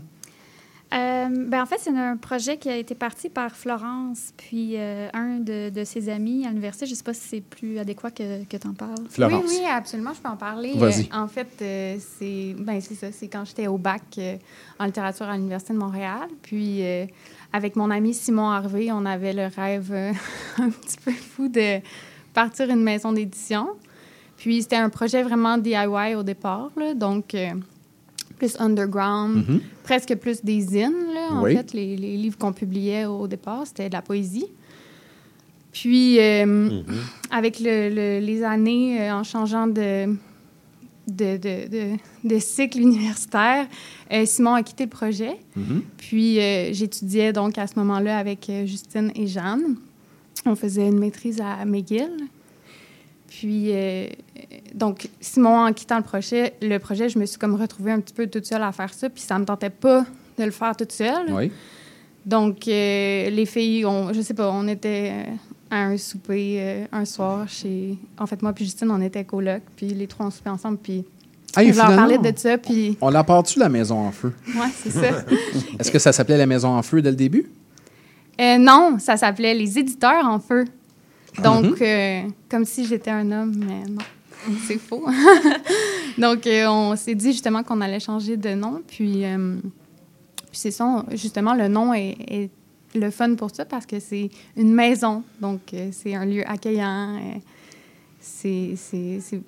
[0.94, 5.08] Euh, ben, en fait, c'est un projet qui a été parti par Florence, puis euh,
[5.12, 6.86] un de, de ses amis à l'université.
[6.86, 8.94] Je ne sais pas si c'est plus adéquat que, que tu en parles.
[9.10, 9.44] Florence.
[9.48, 10.74] Oui, oui, absolument, je peux en parler.
[10.76, 11.02] Vas-y.
[11.02, 14.36] Euh, en fait, euh, c'est ben, c'est ça, c'est quand j'étais au bac euh,
[14.78, 16.28] en littérature à l'Université de Montréal.
[16.42, 17.06] Puis, euh,
[17.52, 20.12] avec mon ami Simon Harvey, on avait le rêve euh,
[20.58, 21.80] un petit peu fou de
[22.32, 23.70] partir une maison d'édition.
[24.36, 27.50] Puis, c'était un projet vraiment DIY au départ, là, donc euh,
[28.38, 29.60] plus underground, Mhm.
[29.82, 31.54] presque plus des zines, là, en Oui.
[31.56, 31.72] fait.
[31.72, 34.46] Les, les livres qu'on publiait au départ, c'était de la poésie.
[35.72, 36.82] Puis, euh,
[37.30, 40.06] avec le- le- les années, euh, en changeant de,
[41.06, 43.66] de, de, de- de cycle universitaire,
[44.12, 45.36] euh, Simon a quitté le projet.
[45.98, 49.76] Puis, euh, j'étudiais donc à ce moment-là avec Justine et Jeanne.
[50.46, 52.10] On faisait une maîtrise à McGill.
[53.28, 53.70] Puis,
[54.76, 58.14] donc, Simon, en quittant le projet, le projet, je me suis comme retrouvée un petit
[58.14, 59.08] peu toute seule à faire ça.
[59.08, 60.04] Puis, ça me tentait pas
[60.38, 61.32] de le faire toute seule.
[61.32, 61.50] Oui.
[62.24, 65.12] Donc, euh, les filles, on, je sais pas, on était
[65.70, 67.96] à un souper euh, un soir chez.
[68.18, 71.04] En fait, moi puis Justine, on était coloc, puis les trois, on soupait ensemble, puis
[71.56, 72.98] Hey, je leur parlais de ça, puis.
[73.00, 74.32] On la part-tu, la Maison en Feu?
[74.48, 75.24] Ouais, c'est ça.
[75.78, 77.48] Est-ce que ça s'appelait la Maison en Feu dès le début?
[78.38, 80.66] Euh, non, ça s'appelait Les éditeurs en feu.
[81.42, 81.76] Donc, Mhm.
[81.80, 84.02] euh, comme si j'étais un homme, mais non,
[84.66, 85.04] c'est faux.
[86.18, 88.82] Donc, euh, on s'est dit justement qu'on allait changer de nom.
[88.86, 89.56] Puis, euh,
[90.50, 92.50] puis c'est ça, justement, le nom est, est
[92.94, 95.22] le fun pour ça parce que c'est une maison.
[95.40, 97.18] Donc, euh, c'est un lieu accueillant.
[98.20, 99.40] c'est, c'est, c'est-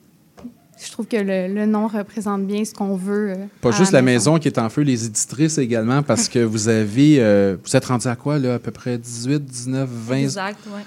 [0.81, 3.31] Je trouve que le, le nom représente bien ce qu'on veut.
[3.31, 6.69] euh, Pas juste la maison qui est en feu, les éditrices également, parce que vous
[6.69, 7.17] avez.
[7.19, 8.55] euh, vous êtes rendu à quoi, là?
[8.55, 10.17] À peu près 18, 19, 20?
[10.19, 10.81] Exact, oui.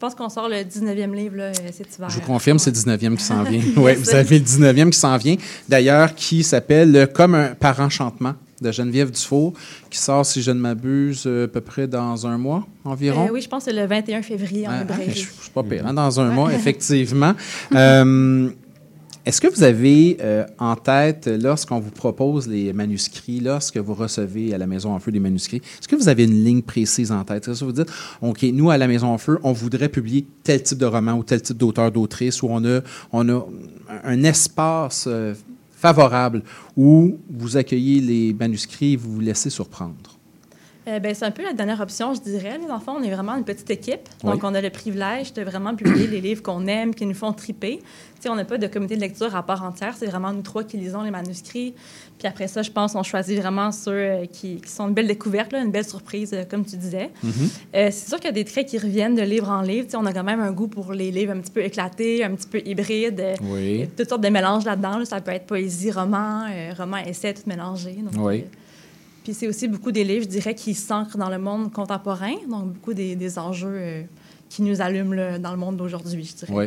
[0.00, 2.08] Je pense qu'on sort le 19e livre là, euh, cet hiver.
[2.08, 3.60] Je vous confirme, c'est le 19e qui s'en vient.
[3.76, 5.36] Oui, vous avez le 19e qui s'en vient.
[5.68, 8.32] D'ailleurs, qui s'appelle Comme un par enchantement
[8.62, 9.52] de Geneviève Dufour,
[9.90, 13.26] qui sort, si je ne m'abuse, euh, à peu près dans un mois environ.
[13.26, 15.50] Euh, oui, je pense que c'est le 21 février en Ah, ah, je je suis
[15.54, 17.34] pas pire, hein, dans un mois, effectivement.
[17.74, 18.48] Euh,
[19.30, 24.52] Est-ce que vous avez euh, en tête, lorsqu'on vous propose les manuscrits, lorsque vous recevez
[24.52, 27.22] à la Maison en Feu des manuscrits, est-ce que vous avez une ligne précise en
[27.22, 27.46] tête?
[27.46, 30.64] Est-ce que vous dites, OK, nous, à la Maison en Feu, on voudrait publier tel
[30.64, 32.80] type de roman ou tel type d'auteur, d'autrice, où on a,
[33.12, 33.46] on a
[34.02, 35.34] un espace euh,
[35.70, 36.42] favorable
[36.76, 40.09] où vous accueillez les manuscrits et vous vous laissez surprendre?
[40.88, 42.58] Euh, ben, c'est un peu la dernière option, je dirais.
[42.58, 44.08] Les enfants, on est vraiment une petite équipe.
[44.24, 44.30] Oui.
[44.32, 47.32] Donc, on a le privilège de vraiment publier les livres qu'on aime, qui nous font
[47.32, 47.78] triper.
[47.78, 49.94] Tu sais, on n'a pas de comité de lecture à part entière.
[49.96, 51.74] C'est vraiment nous trois qui lisons les manuscrits.
[52.18, 55.06] Puis après ça, je pense qu'on choisit vraiment ceux euh, qui, qui sont une belle
[55.06, 57.10] découverte, là, une belle surprise, euh, comme tu disais.
[57.24, 59.84] Euh, c'est sûr qu'il y a des traits qui reviennent de livre en livre.
[59.86, 62.24] Tu sais, on a quand même un goût pour les livres un petit peu éclatés,
[62.24, 63.22] un petit peu hybrides.
[63.42, 63.60] Oui.
[63.60, 64.98] il y a toutes sortes de mélanges là-dedans.
[64.98, 65.04] là.
[65.04, 67.92] Ça peut être poésie, roman, roman, essai, tout mélangé.
[68.02, 68.44] Donc, Oui.
[69.22, 72.72] Puis c'est aussi beaucoup des livres, je dirais, qui s'ancrent dans le monde contemporain, donc
[72.72, 74.02] beaucoup des, des enjeux euh,
[74.48, 76.52] qui nous allument dans le monde d'aujourd'hui, je dirais.
[76.52, 76.66] Oui.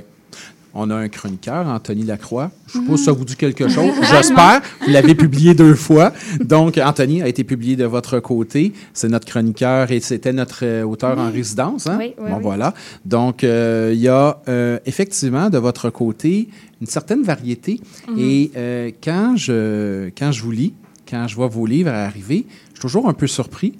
[0.75, 2.49] On a un chroniqueur, Anthony Lacroix.
[2.65, 3.91] Je suppose que ça vous dit quelque chose.
[4.09, 4.61] J'espère.
[4.81, 6.11] Vous l'avez publié deux fois.
[6.39, 8.73] Donc, Anthony a été publié de votre côté.
[8.91, 11.85] C'est notre chroniqueur et c'était notre euh, auteur en résidence.
[11.85, 11.97] Hein?
[11.99, 12.41] Oui, oui, bon, oui.
[12.41, 12.73] voilà.
[13.05, 16.49] Donc, euh, il y a euh, effectivement de votre côté
[16.81, 17.79] une certaine variété.
[18.07, 18.15] Mhm.
[18.17, 20.73] Et euh, quand, je, quand je vous lis,
[21.09, 23.73] quand je vois vos livres arriver, je suis toujours un peu surpris.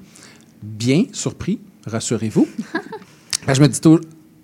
[0.62, 2.48] Bien surpris, rassurez-vous.
[3.46, 4.00] Ben, je me dis tou-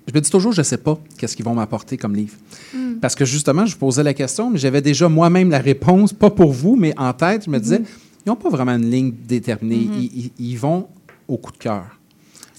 [0.10, 2.36] je me dis toujours, je ne sais pas qu'est-ce qu'ils vont m'apporter comme livre.
[2.76, 2.96] Mm.
[2.96, 6.30] Parce que justement, je vous posais la question, mais j'avais déjà moi-même la réponse, pas
[6.30, 7.46] pour vous, mais en tête.
[7.46, 7.86] Je me disais, Mhm.
[8.26, 9.86] ils n'ont pas vraiment une ligne déterminée.
[9.86, 9.94] Mhm.
[10.02, 10.88] Ils, ils- ils vont
[11.30, 11.86] au coup de cœur.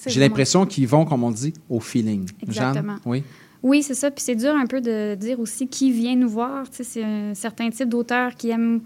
[0.06, 2.26] J'ai l'impression qu'ils vont, comme on dit, au feeling.
[2.42, 2.94] Exactement.
[2.94, 3.00] Jeanne?
[3.04, 3.22] Oui.
[3.62, 4.10] Oui, c'est ça.
[4.10, 6.70] Puis c'est dur un peu de dire aussi qui vient nous voir.
[6.70, 8.80] Tu sais, c'est un certain type d'auteurs qui aiment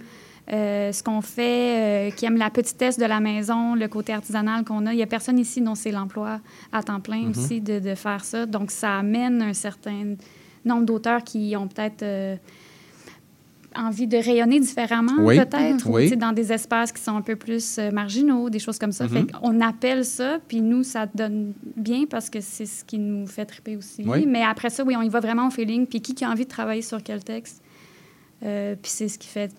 [0.53, 4.65] euh, ce qu'on fait, euh, qui aiment la petitesse de la maison, le côté artisanal
[4.65, 4.93] qu'on a.
[4.93, 6.41] Il n'y a personne ici dont c'est l'emploi
[6.73, 7.31] à temps plein Mhm.
[7.31, 8.45] aussi de, de faire ça.
[8.45, 10.17] Donc, ça amène un certain
[10.65, 12.37] nombre d'auteurs qui ont peut-être euh,
[13.77, 15.37] envie de rayonner différemment, Oui.
[15.39, 19.05] peut-être, ou dans des espaces qui sont un peu plus marginaux, des choses comme ça.
[19.05, 19.11] Mhm.
[19.11, 23.27] Fait qu'on appelle ça, puis nous, ça donne bien parce que c'est ce qui nous
[23.27, 24.05] fait triper aussi.
[24.07, 24.27] Oui.
[24.27, 26.45] Mais après ça, oui, on y va vraiment au feeling, puis qui, qui a envie
[26.45, 27.63] de travailler sur quel texte?
[28.41, 29.51] Puis c'est ce qui fait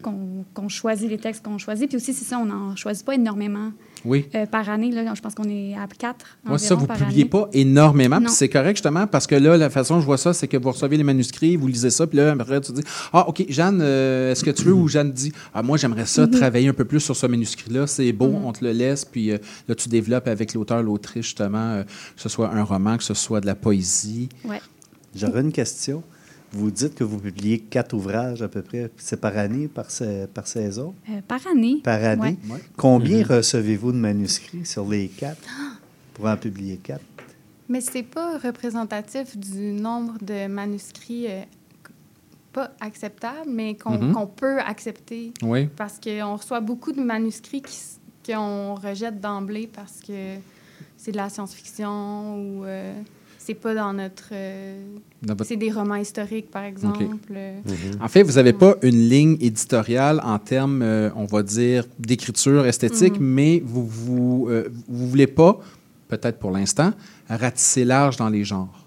[0.00, 1.88] qu'on qu'on choisit les textes qu'on choisit.
[1.88, 3.72] Puis aussi, c'est ça, on n'en choisit pas énormément
[4.04, 4.26] Oui.
[4.34, 4.90] euh, par année.
[4.90, 7.30] Là, je pense qu'on est à quatre Moi, ça, vous par publiez année.
[7.30, 8.18] pas énormément.
[8.20, 10.56] Puis c'est correct, justement, parce que là, la façon dont je vois ça, c'est que
[10.56, 12.82] vous recevez les manuscrits, vous lisez ça, puis là, après, tu dis
[13.12, 16.22] Ah, OK, Jeanne, euh, est-ce que tu veux Ou Jeanne dit Ah, moi, j'aimerais ça
[16.26, 16.30] Mhm.
[16.32, 17.86] travailler un peu plus sur ce manuscrit-là.
[17.86, 18.44] C'est beau, Mhm.
[18.44, 19.04] on te le laisse.
[19.04, 19.38] Puis euh,
[19.68, 21.90] là, tu développes avec l'auteur, l'autrice, justement, euh, que
[22.22, 24.28] ce soit un roman, que ce soit de la poésie.
[24.44, 24.60] Ouais.
[25.14, 26.02] J'aurais une question.
[26.52, 28.90] Vous dites que vous publiez quatre ouvrages à peu près.
[28.96, 30.94] C'est par année, par, sa- par saison?
[31.08, 31.80] Euh, par année.
[31.82, 32.36] Par année?
[32.50, 32.58] Ouais.
[32.76, 33.24] Combien Mhm.
[33.36, 35.46] recevez-vous de manuscrits sur les quatre
[36.14, 37.04] pour en publier quatre?
[37.68, 41.42] Mais c'est pas représentatif du nombre de manuscrits euh,
[42.52, 44.12] pas acceptables, mais qu'on Mhm.
[44.12, 45.32] qu'on peut accepter.
[45.42, 45.68] Oui.
[45.76, 47.62] Parce qu'on reçoit beaucoup de manuscrits
[48.26, 50.34] qu'on rejette d'emblée parce que
[50.96, 52.92] c'est de la science-fiction ou euh,
[53.42, 54.28] c'est pas dans notre.
[54.32, 54.82] euh,
[55.22, 57.04] Dans votre- C'est des romans historiques, par exemple.
[57.32, 57.60] euh.
[58.00, 62.66] En fait, vous n'avez pas une ligne éditoriale en termes, euh, on va dire, d'écriture
[62.66, 63.26] esthétique, Mhm.
[63.26, 65.58] mais vous vous, euh, vous voulez pas,
[66.08, 66.92] peut-être pour l'instant,
[67.28, 68.86] ratisser large dans les genres.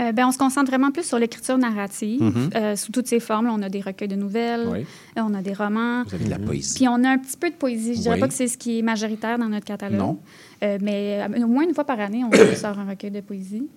[0.00, 2.50] Euh, ben, on se concentre vraiment plus sur l'écriture narrative, Mhm.
[2.54, 3.46] euh, sous toutes ses formes.
[3.46, 4.80] Là, on a des recueils de nouvelles, Oui.
[5.16, 6.04] euh, on a des romans.
[6.04, 6.74] Vous avez de la poésie.
[6.76, 7.94] Puis on a un petit peu de poésie.
[7.94, 8.20] Je dirais Oui.
[8.20, 9.98] pas que c'est ce qui est majoritaire dans notre catalogue.
[9.98, 10.18] Non.
[10.62, 13.68] Euh, mais euh, au moins une fois par année, on sort un recueil de poésie.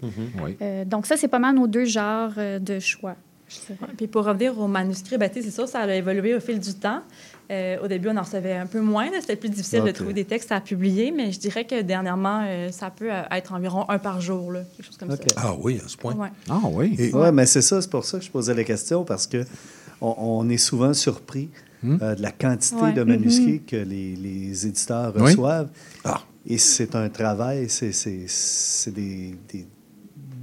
[0.43, 0.57] Oui.
[0.61, 3.15] Euh, donc ça, c'est pas mal nos deux genres euh, de choix.
[3.67, 3.77] dirais.
[3.97, 7.01] Puis pour revenir au manuscrit, ben, c'est sûr, ça a évolué au fil du temps.
[7.51, 9.07] Euh, au début, on en recevait un peu moins.
[9.19, 12.71] C'était plus difficile de trouver des textes à publier, mais je dirais que dernièrement, euh,
[12.71, 15.17] ça peut euh, être environ un par jour, là, quelque chose comme ça.
[15.35, 16.15] Ah oui, à ce point.
[16.15, 16.29] Ouais.
[16.49, 17.11] Ah oui.
[17.13, 19.43] Oui, mais c'est ça, c'est pour ça que je posais la question, parce que
[19.99, 21.49] on, on est souvent surpris
[21.83, 22.93] euh, de la quantité Ouais.
[22.93, 25.23] de manuscrits que les, les éditeurs Oui.
[25.23, 25.67] reçoivent.
[26.47, 29.67] Et c'est un travail, c'est c'est- c'est des, des-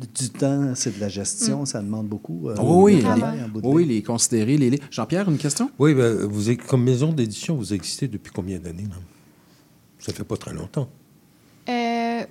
[0.06, 2.48] du temps, c'est de la gestion, ça demande beaucoup.
[2.48, 4.56] euh, Oh oui, de les, oh oui, les considérer.
[4.56, 5.70] Les, les- Jean-Pierre, une question?
[5.78, 8.84] Oui, ben, vous êtes- comme maison d'édition, vous existez depuis combien d'années?
[8.88, 8.96] là?
[9.98, 10.88] Ça fait pas très longtemps.
[11.68, 12.22] Euh,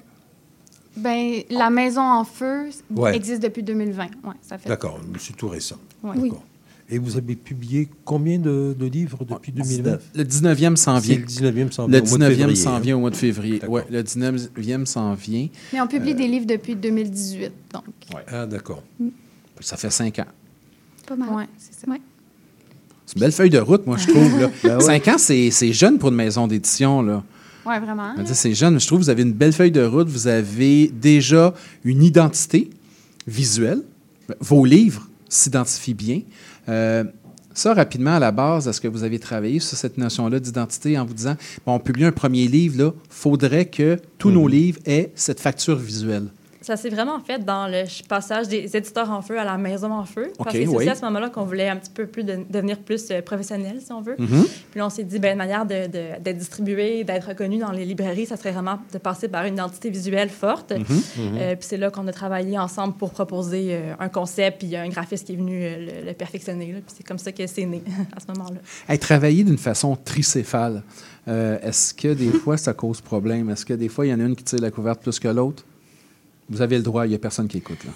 [0.95, 3.15] ben, la Maison en feu Ouais.
[3.15, 4.05] existe depuis 2020.
[4.23, 4.69] Ouais, ça fait.
[4.69, 5.75] D'accord, c'est tout récent.
[6.03, 6.15] Ouais.
[6.17, 6.43] D'accord.
[6.89, 10.01] Et vous avez publié combien de, de livres depuis 2009?
[10.15, 11.17] Le 19e s'en vient.
[11.17, 12.79] Le 19e s'en Le vient au mois de 19e février, s'en hein?
[12.79, 13.61] vient au mois de février.
[13.67, 15.47] Oui, le 19e s'en vient.
[15.73, 17.83] Mais on publie des livres depuis 2018, donc.
[18.27, 18.83] Ah, d'accord.
[19.59, 20.25] Ça fait cinq ans.
[21.05, 21.29] Pas mal.
[21.29, 21.91] Ouais, c'est ça.
[21.91, 21.99] Ouais.
[23.05, 24.39] C'est une belle feuille de route, moi, je trouve.
[24.39, 24.49] Là.
[24.63, 24.83] Ben ouais.
[24.83, 27.01] Cinq ans, c'est c'est jeune pour une maison d'édition.
[27.01, 27.23] là.
[27.65, 28.13] Ouais, vraiment.
[28.25, 28.79] C'est jeune.
[28.79, 30.07] Je trouve que vous avez une belle feuille de route.
[30.07, 32.69] Vous avez déjà une identité
[33.27, 33.81] visuelle.
[34.39, 36.21] Vos livres s'identifient bien.
[36.69, 37.03] Euh,
[37.53, 41.05] ça, rapidement, à la base, est-ce que vous avez travaillé sur cette notion-là d'identité en
[41.05, 41.35] vous disant,
[41.65, 45.75] bon, on publie un premier livre, là, faudrait que tous nos livres aient cette facture
[45.75, 46.27] visuelle?
[46.67, 50.03] Ça s'est vraiment fait dans le passage des éditeurs en feu à la maison en
[50.03, 50.33] feu.
[50.37, 52.39] Parce OK, que c'est aussi à ce moment-là qu'on voulait un petit peu plus de-
[52.49, 54.15] devenir plus euh, professionnel, si on veut.
[54.19, 54.43] Mhm.
[54.71, 57.71] Puis là, on s'est dit, ben, une manière de- de- d'être distribué, d'être reconnu dans
[57.71, 60.71] les librairies, ça serait vraiment de passer par une identité visuelle forte.
[60.73, 60.79] Mhm.
[60.79, 61.37] Mhm.
[61.37, 64.71] Euh, puis c'est là qu'on a travaillé ensemble pour proposer euh, un concept, puis il
[64.71, 66.73] y a un graphiste qui est venu euh, le, le perfectionner.
[66.73, 66.79] là.
[66.85, 67.81] Puis c'est comme ça que c'est né
[68.15, 68.59] à ce moment-là.
[68.89, 70.83] Hey, travailler d'une façon tricéphale,
[71.27, 73.49] est-ce que des fois ça cause problème?
[73.49, 75.29] Est-ce que des fois il y en a une qui tire la couverte plus que
[75.29, 75.63] l'autre?
[76.49, 77.79] Vous avez le droit, il n'y a personne qui écoute.
[77.83, 77.91] Là.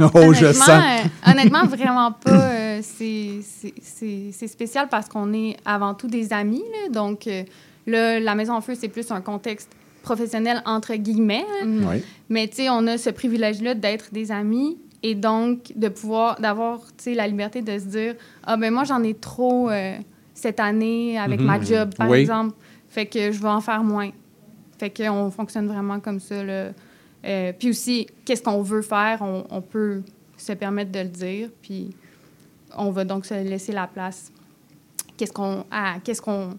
[0.14, 0.68] oh, je honnêtement, sens.
[0.70, 2.30] euh, honnêtement, vraiment pas.
[2.52, 6.62] euh, c'est- spécial parce qu'on est avant tout des amis.
[6.72, 6.88] là.
[6.92, 7.42] donc, euh,
[7.86, 9.70] là, la Maison en Feu, c'est plus un contexte
[10.02, 11.44] professionnel, entre guillemets.
[11.62, 11.66] hein.
[11.90, 12.02] Oui.
[12.28, 16.80] Mais, tu sais, on a ce privilège-là d'être des amis et donc de pouvoir, d'avoir,
[16.98, 19.96] tu sais, la liberté de se dire Ah, ben moi, j'en ai trop euh,
[20.34, 22.18] cette année avec ma job, par Oui.
[22.18, 22.54] exemple.
[22.88, 24.10] Fait que je vais en faire moins.
[24.78, 26.68] Fait qu'on fonctionne vraiment comme ça, là.
[27.24, 30.02] Euh, puis aussi, qu'est-ce qu'on veut faire, on, peut
[30.36, 31.90] se permettre de le dire, puis
[32.76, 34.32] on va donc se laisser la place.
[35.16, 36.56] Qu'est-ce qu'on ah, qu'est-ce qu'on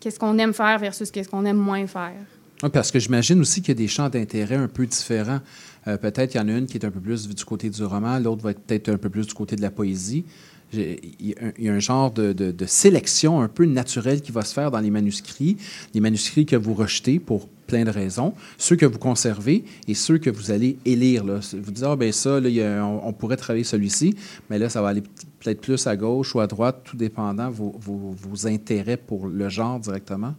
[0.00, 2.14] qu'est-ce aime faire versus qu'est-ce qu'on aime moins faire?
[2.62, 5.40] Oui, parce que j'imagine aussi qu'il y a des champs d'intérêt un peu différents.
[5.86, 7.84] Euh, peut-être qu'il y en a une qui est un peu plus du côté du
[7.84, 10.24] roman, l'autre va être peut-être un peu plus du côté de la poésie.
[10.72, 14.72] Il y a un- genre de- de sélection un peu naturelle qui va se faire
[14.72, 15.56] dans les manuscrits,
[15.92, 20.18] les manuscrits que vous rejetez pour plein de raisons, ceux que vous conservez et ceux
[20.18, 21.24] que vous allez élire.
[21.24, 21.40] Là.
[21.52, 24.14] Vous dites, ah ben ça, là, on, pourrait travailler celui-ci,
[24.50, 25.02] mais là, ça va aller
[25.40, 29.78] peut-être plus à gauche ou à droite, tout dépendant vos, vos intérêts pour le genre
[29.80, 30.34] directement.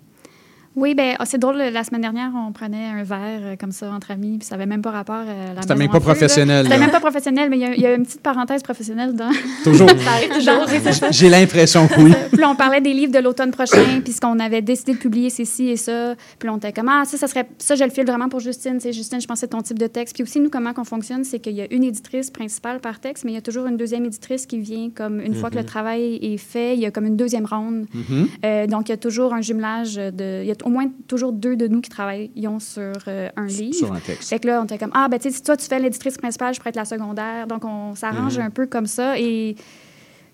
[0.75, 1.57] Oui, ben ah, c'est drôle.
[1.57, 4.65] La semaine dernière, on prenait un verre euh, comme ça entre amis, puis ça n'avait
[4.65, 7.61] même pas rapport à la C'était même pas professionnel, C'était même pas professionnel, mais il
[7.61, 9.29] y a- il y, a une petite parenthèse professionnelle dans.
[9.63, 9.87] Toujours.
[11.11, 12.13] J'ai l'impression que oui.
[12.31, 15.29] Puis on parlait des livres de l'automne prochain, puis ce qu'on avait décidé de publier,
[15.29, 16.15] c'est ci et ça.
[16.39, 17.47] Puis on était comme, ah, ça, ça serait.
[17.57, 18.79] Ça, je le file vraiment pour Justine.
[18.79, 20.15] C'est Justine, je pensais ton type de texte.
[20.15, 23.23] Puis aussi, nous, comment qu'on fonctionne, c'est qu'il y a une éditrice principale par texte,
[23.23, 25.61] mais il y a toujours une deuxième éditrice qui vient, comme une fois que le
[25.61, 25.67] Mhm.
[25.67, 27.85] travail est fait, il y a comme une deuxième ronde.
[27.93, 28.27] Mhm.
[28.43, 30.41] Euh, donc, il y a toujours un jumelage de.
[30.41, 33.73] Il y a au moins toujours deux de nous qui travaillons sur euh, un livre.
[33.75, 34.29] sur un texte.
[34.29, 36.17] Fait que là, on était comme, ah, ben, tu sais, si toi, tu fais l'éditrice
[36.17, 37.47] principale, je pourrais être la secondaire.
[37.47, 38.45] Donc, on s'arrange Mhm.
[38.45, 39.17] un peu comme ça.
[39.19, 39.55] Et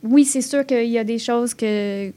[0.04, 2.10] oui, c'est sûr qu'il y a des choses que.
[2.10, 2.14] Tu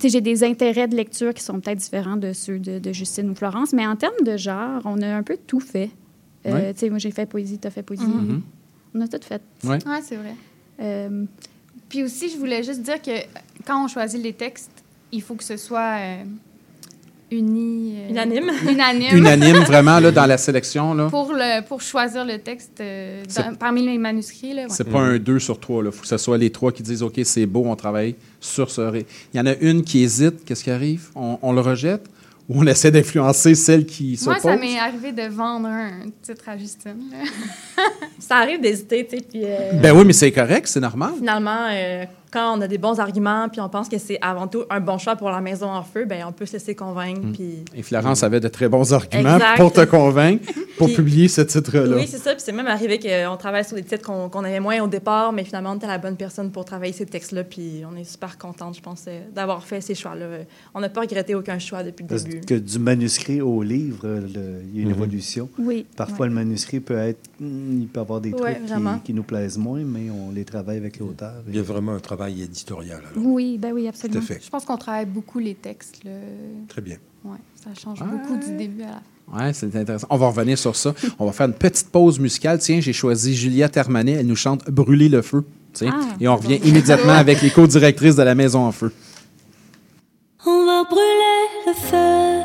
[0.00, 3.30] sais, j'ai des intérêts de lecture qui sont peut-être différents de ceux de, de Justine
[3.30, 5.90] ou Florence, mais en termes de genre, on a un peu tout fait.
[6.46, 6.74] Euh, Ouais.
[6.74, 8.04] Tu sais, moi, j'ai fait poésie, tu as fait poésie.
[8.04, 8.42] Mhm.
[8.94, 9.40] On a tout fait.
[9.64, 9.78] Ouais.
[9.86, 10.34] Ouais, c'est vrai.
[10.80, 11.24] Euh,
[11.88, 13.12] Puis aussi, je voulais juste dire que
[13.66, 14.70] quand on choisit les textes,
[15.12, 16.24] il faut que ce soit euh,
[17.30, 17.96] uni.
[17.98, 18.50] euh, Unanime.
[18.68, 19.16] Unanime.
[19.16, 20.94] Unanime, vraiment, là, dans la sélection.
[20.94, 21.08] Là.
[21.08, 24.54] Pour, le, pour choisir le texte euh, dans- parmi les manuscrits.
[24.54, 24.68] Là, ouais.
[24.70, 25.84] C'est pas un 2 sur 3.
[25.84, 28.70] Il faut que ce soit les trois qui disent OK, c'est beau, on travaille sur
[28.70, 28.80] ce.
[28.82, 30.44] ré- Il y en a une qui hésite.
[30.44, 31.08] Qu'est-ce qui arrive?
[31.14, 32.04] On, on le rejette
[32.48, 34.50] ou on essaie d'influencer celle qui Moi, s'oppose?
[34.52, 35.90] ça m'est arrivé de vendre un
[36.22, 37.10] titre à Justine.
[38.18, 39.40] Ça arrive d'hésiter, tu sais, puis...
[39.44, 41.12] euh, Ben oui, mais c'est correct, c'est normal.
[41.16, 42.04] Finalement, euh,
[42.34, 44.98] quand on a des bons arguments, puis on pense que c'est avant tout un bon
[44.98, 47.32] choix pour la maison en feu, ben on peut se laisser convaincre, Mm.
[47.32, 47.64] puis...
[47.74, 49.56] Et Florence avait de très bons arguments Exact.
[49.56, 50.44] pour te convaincre,
[50.78, 51.96] pour Puis- publier ce titre-là.
[51.96, 52.32] Oui, c'est ça.
[52.32, 55.32] Puis c'est même arrivé qu'on travaille sur des titres qu'on qu'on avait moins au départ,
[55.32, 57.44] mais finalement, on était la bonne personne pour travailler ces textes-là.
[57.44, 60.26] Puis on est super contente, je pense, euh, d'avoir fait ces choix-là.
[60.74, 62.40] On n'a pas regretté aucun choix depuis le Parce début.
[62.40, 64.94] que du manuscrit au livre, il y a une Mhm.
[64.96, 65.48] évolution.
[65.58, 67.20] Oui, Parfois, le manuscrit peut être.
[67.38, 70.44] hmm, il peut avoir des Ouais, trucs qui, qui nous plaisent moins, mais on les
[70.44, 71.34] travaille avec l'auteur.
[71.46, 73.02] Il y a vraiment un travail éditorial.
[73.12, 73.26] alors.
[73.26, 74.20] oui, ben oui, absolument.
[74.20, 74.40] Tout à fait.
[74.44, 76.00] Je pense qu'on travaille beaucoup les textes.
[76.68, 76.96] Très bien.
[77.24, 78.06] Ouais, ça change Ouais.
[78.10, 79.46] beaucoup du début à la fin.
[79.46, 80.06] Oui, c'est intéressant.
[80.10, 80.92] On va revenir sur ça.
[81.18, 82.58] On va faire une petite pause musicale.
[82.58, 84.12] Tiens, j'ai choisi Julia Termanet.
[84.12, 85.44] Elle nous chante Brûler le feu.
[85.72, 85.92] Tiens.
[85.98, 86.68] Ah, Et on revient bon.
[86.68, 88.92] immédiatement avec les co-directrices de la Maison en Feu.
[90.46, 92.44] On va brûler le feu.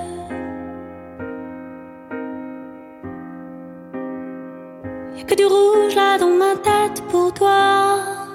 [5.18, 8.29] Y'a que du rouge là dans ma tête pour toi.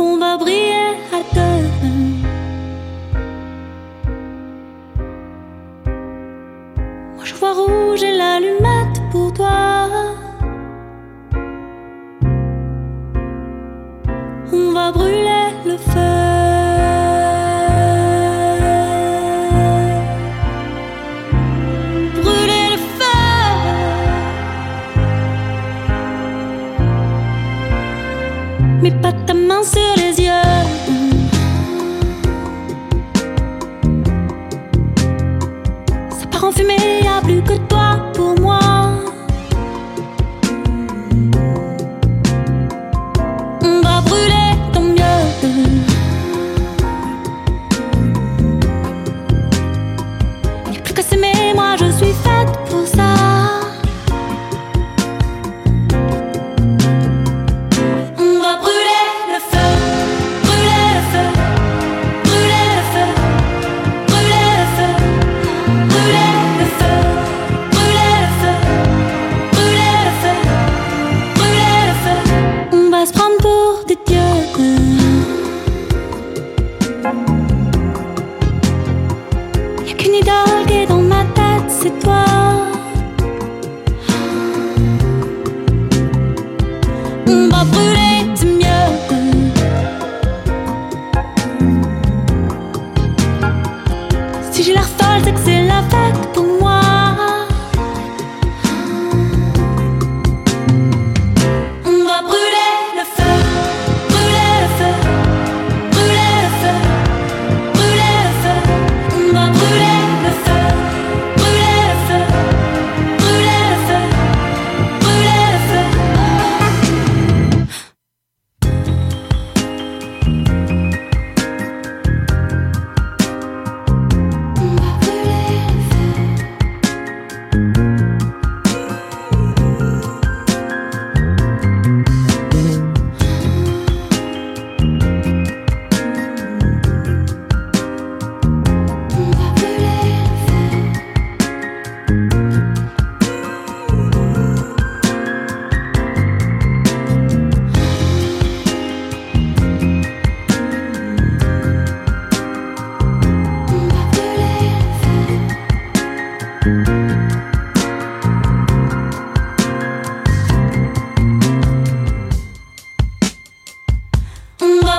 [0.00, 1.68] On va briller à deux.
[7.16, 9.88] Moi je vois rouge et l'allumette pour toi.
[14.52, 15.27] On va brûler
[29.58, 30.07] pas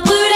[0.05, 0.28] Blue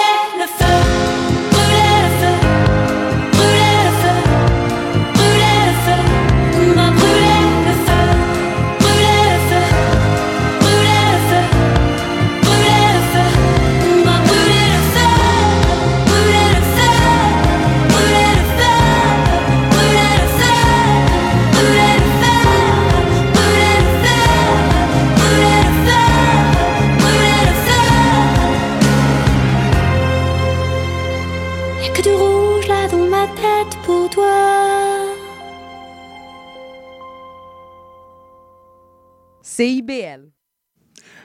[39.55, 40.31] CIBL.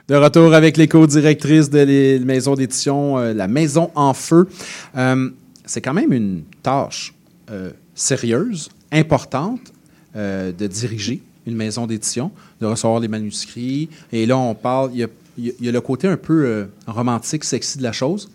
[0.09, 4.49] De retour avec les co-directrices de la maison d'édition, euh, la Maison en Feu.
[4.97, 5.31] Euh,
[5.65, 7.15] c'est quand même une tâche
[7.51, 9.73] euh, sérieuse, importante
[10.15, 13.89] de diriger une maison d'édition, de recevoir les manuscrits.
[14.11, 17.85] Et là, on parle, il y y a- le côté un peu romantique, sexy de
[17.85, 18.29] la chose.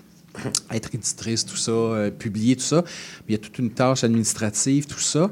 [0.72, 2.86] Être éditrice, tout ça, publier, tout ça.
[3.28, 5.30] Il y a toute une tâche administrative, tout ça.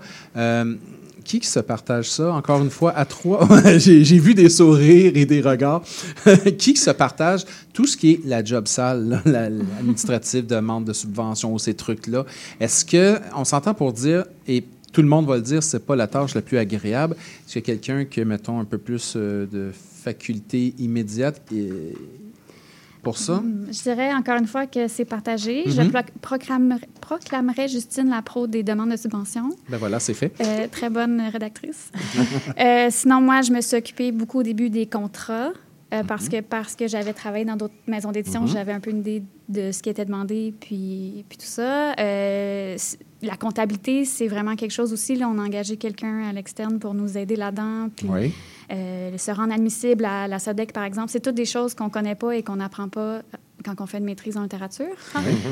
[1.23, 2.33] Qui se partage ça?
[2.33, 5.83] Encore une fois, à trois, j'ai vu des sourires et des regards.
[6.57, 11.73] qui se partage tout ce qui est la job sale, l'administratif, demande de subvention, ces
[11.73, 12.25] trucs-là?
[12.59, 15.95] Est-ce que on s'entend pour dire, et tout le monde va le dire, c'est pas
[15.95, 17.15] la tâche la plus agréable.
[17.47, 19.71] Est-ce a quelqu'un qui mettons, un peu plus euh, de
[20.03, 21.41] faculté immédiate
[23.03, 23.41] pour ça?
[23.71, 25.63] Je dirais encore une fois que c'est partagé.
[25.67, 25.91] Je Mhm.
[25.91, 29.49] pro- proclamerai, proclamerai Justine Lapro des demandes de subvention.
[29.69, 30.33] Ben voilà, c'est fait.
[30.41, 31.91] Euh, très bonne rédactrice.
[32.59, 35.51] Euh, sinon, moi, je me suis occupée beaucoup au début des contrats.
[35.93, 38.47] Euh, parce que, parce que j'avais travaillé dans d'autres maisons d'édition, Mhm.
[38.47, 41.93] j'avais un peu une idée de ce qui était demandé, puis, puis tout ça.
[41.99, 42.77] Euh,
[43.21, 45.15] la comptabilité, c'est vraiment quelque chose aussi.
[45.15, 47.89] Là, on a engagé quelqu'un à l'externe pour nous aider là-dedans.
[47.95, 48.33] Puis, Oui.
[48.71, 52.15] euh, se rendre admissible à la SODEC, par exemple, c'est toutes des choses qu'on connaît
[52.15, 53.21] pas et qu'on n'apprend pas
[53.63, 54.85] quand on fait une maîtrise en littérature.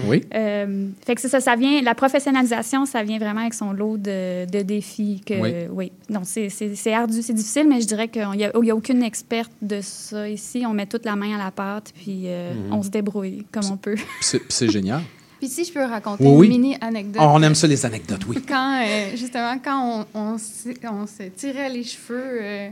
[0.07, 0.23] Oui.
[0.34, 3.98] Euh, fait que c'est ça, ça vient, la professionnalisation, ça vient vraiment avec son lot
[3.98, 5.22] de, de défis.
[5.26, 5.52] Que, Oui.
[5.72, 5.91] oui.
[6.10, 8.72] Donc, c'est- c'est c'est ardu, c'est difficile, mais je dirais qu'il n'y a, il y
[8.72, 10.64] a aucune experte de ça ici.
[10.68, 12.73] On met toute la main à la pâte, puis euh, Mhm.
[12.73, 13.95] on se débrouille comme on peut.
[13.95, 15.02] Puis c'est- c'est génial.
[15.40, 16.45] Puis si je peux raconter Oui, oui.
[16.48, 17.22] une mini anecdote.
[17.26, 18.41] On aime ça, les anecdotes, oui.
[18.45, 22.69] Quand, euh, justement, quand on, on, se tirait les cheveux euh,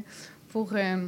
[0.52, 1.08] pour, euh,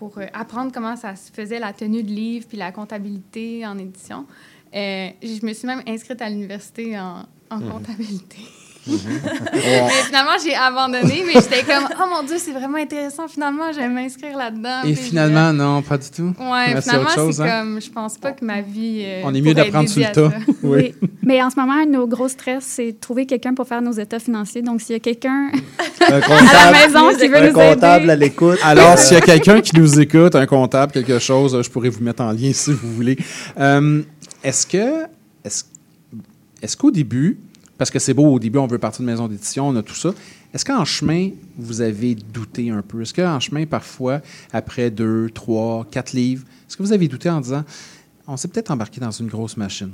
[0.00, 3.76] pour euh, apprendre comment ça se faisait, la tenue de livre puis la comptabilité en
[3.76, 4.26] édition,
[4.74, 7.70] euh, je me suis même inscrite à l'université en, en Mhm.
[7.70, 8.38] comptabilité.
[8.86, 13.28] Mais finalement, j'ai abandonné, mais j'étais comme, oh mon Dieu, c'est vraiment intéressant.
[13.28, 14.82] Finalement, je vais m'inscrire là-dedans.
[14.84, 16.32] Et finalement, non, pas du tout.
[16.38, 17.60] Ouais, Mais finalement, c'est hein?
[17.60, 19.02] comme, je pense pas que ma vie.
[19.04, 20.30] euh, On est mieux d'apprendre sur le tas.
[20.62, 20.94] Oui.
[21.22, 24.18] Mais en ce moment, nos gros stress, c'est de trouver quelqu'un pour faire nos états
[24.18, 24.62] financiers.
[24.62, 25.50] Donc, s'il y a quelqu'un
[26.08, 28.12] Un à comptable, la maison qui veut un nous comptable aider.
[28.12, 28.58] à l'écoute.
[28.62, 32.02] Alors, s'il y a quelqu'un qui nous écoute, un comptable, quelque chose, je pourrais vous
[32.02, 33.16] mettre en lien si vous voulez.
[33.58, 34.02] Euh,
[34.42, 35.04] est-ce que,
[35.44, 35.64] est-ce,
[36.62, 37.38] est-ce qu'au début,
[37.80, 39.94] parce que c'est beau, au début, on veut partir de maison d'édition, on a tout
[39.94, 40.10] ça.
[40.52, 43.00] Est-ce qu'en chemin, vous avez douté un peu?
[43.00, 44.20] Est-ce qu'en chemin, parfois,
[44.52, 47.64] après deux, trois, quatre livres, est-ce que vous avez douté en disant,
[48.28, 49.92] on s'est peut-être embarqué dans une grosse machine?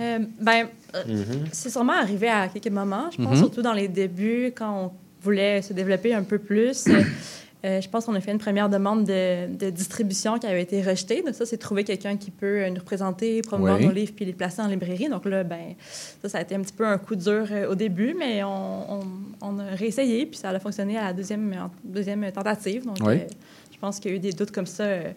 [0.00, 0.66] Euh, ben,
[0.96, 1.44] euh, Mhm.
[1.52, 3.08] c'est sûrement arrivé à quelques moments.
[3.12, 3.36] Je pense Mhm.
[3.36, 4.90] surtout dans les débuts, quand on
[5.22, 6.88] voulait se développer un peu plus.
[7.64, 10.80] Euh, je pense qu'on a fait une première demande de, de distribution qui avait été
[10.80, 11.22] rejetée.
[11.22, 13.86] Donc ça, c'est trouver quelqu'un qui peut euh, nous représenter, promouvoir Oui.
[13.86, 15.08] nos livres puis les placer en librairie.
[15.08, 15.74] Donc là, ben,
[16.22, 19.00] ça, ça a été un petit peu un coup dur euh, au début, mais on,
[19.00, 19.06] on-
[19.40, 22.84] on a réessayé puis ça a fonctionné à la deuxième, en- deuxième tentative.
[22.86, 23.14] Donc Oui.
[23.14, 23.26] euh,
[23.72, 25.10] je pense qu'il y a eu des doutes comme ça euh,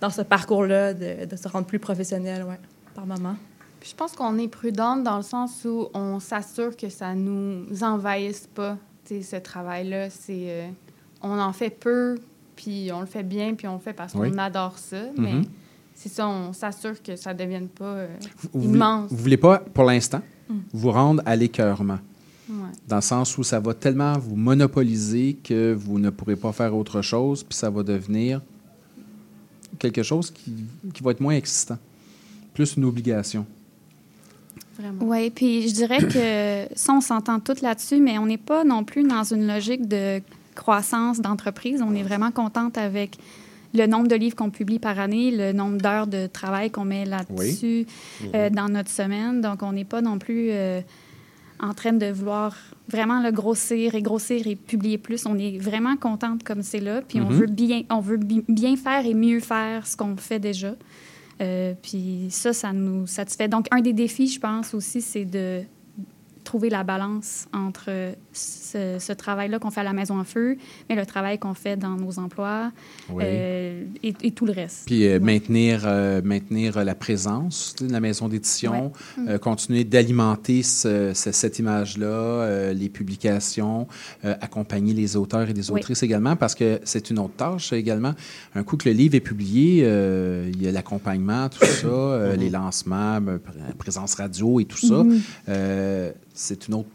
[0.00, 2.58] dans ce parcours-là de, de se rendre plus professionnel, ouais,
[2.94, 3.36] par moment.
[3.80, 7.64] Puis je pense qu'on est prudente dans le sens où on s'assure que ça nous
[7.82, 10.10] envahisse pas, tu sais, ce travail-là.
[10.10, 10.68] C'est, euh,
[11.22, 12.18] on en fait peu,
[12.56, 14.38] puis on le fait bien, puis on le fait parce qu'on Oui.
[14.38, 15.02] adore ça.
[15.16, 15.44] Mais Mhm.
[15.94, 18.08] c'est ça, on s'assure que ça ne devienne pas euh,
[18.52, 19.10] Vous voulez, immense.
[19.10, 20.54] vous voulez pas, pour l'instant, Mm.
[20.72, 21.98] vous rendre à l'écœurement.
[22.48, 22.54] Ouais.
[22.88, 26.74] Dans le sens où ça va tellement vous monopoliser que vous ne pourrez pas faire
[26.74, 28.40] autre chose, puis ça va devenir
[29.78, 30.54] quelque chose qui,
[30.94, 31.76] qui va être moins existant.
[32.54, 33.44] Plus une obligation.
[35.00, 38.84] Oui, puis je dirais que ça, on s'entend toutes là-dessus, mais on n'est pas non
[38.84, 40.22] plus dans une logique de
[40.58, 41.80] croissance d'entreprise.
[41.82, 43.16] On est vraiment contente avec
[43.74, 47.04] le nombre de livres qu'on publie par année, le nombre d'heures de travail qu'on met
[47.04, 47.86] là-dessus
[48.22, 48.30] Oui.
[48.34, 48.54] euh, Mhm.
[48.56, 49.40] dans notre semaine.
[49.40, 50.80] Donc, on n'est pas non plus euh,
[51.60, 52.56] en train de vouloir
[52.88, 55.26] vraiment le grossir et grossir et publier plus.
[55.26, 57.32] On est vraiment contente comme c'est là, puis on Mhm.
[57.40, 60.74] veut bien, on veut bi- bien faire et mieux faire ce qu'on fait déjà.
[61.40, 63.48] Euh, puis ça, ça nous satisfait.
[63.48, 65.60] Donc, un des défis, je pense aussi, c'est de
[66.42, 67.90] trouver la balance entre
[68.38, 70.56] ce, ce travail-là qu'on fait à la maison en feu,
[70.88, 72.70] mais le travail qu'on fait dans nos emplois
[73.10, 73.24] Oui.
[73.26, 74.84] euh, et, et tout le reste.
[74.86, 79.24] Puis euh, maintenir, euh, maintenir la présence de la maison d'édition, Ouais.
[79.34, 83.86] euh, continuer d'alimenter ce- ce- cette image-là, les publications,
[84.22, 85.78] accompagner les auteurs et les Oui.
[85.80, 88.14] autrices également, parce que c'est une autre tâche également.
[88.54, 92.50] Un coup que le livre est publié, il y a l'accompagnement, tout ça, euh, les
[92.50, 93.38] lancements, pr-
[93.78, 95.02] présence radio et tout ça.
[95.04, 95.20] Mhm.
[95.48, 96.88] Euh, c'est une autre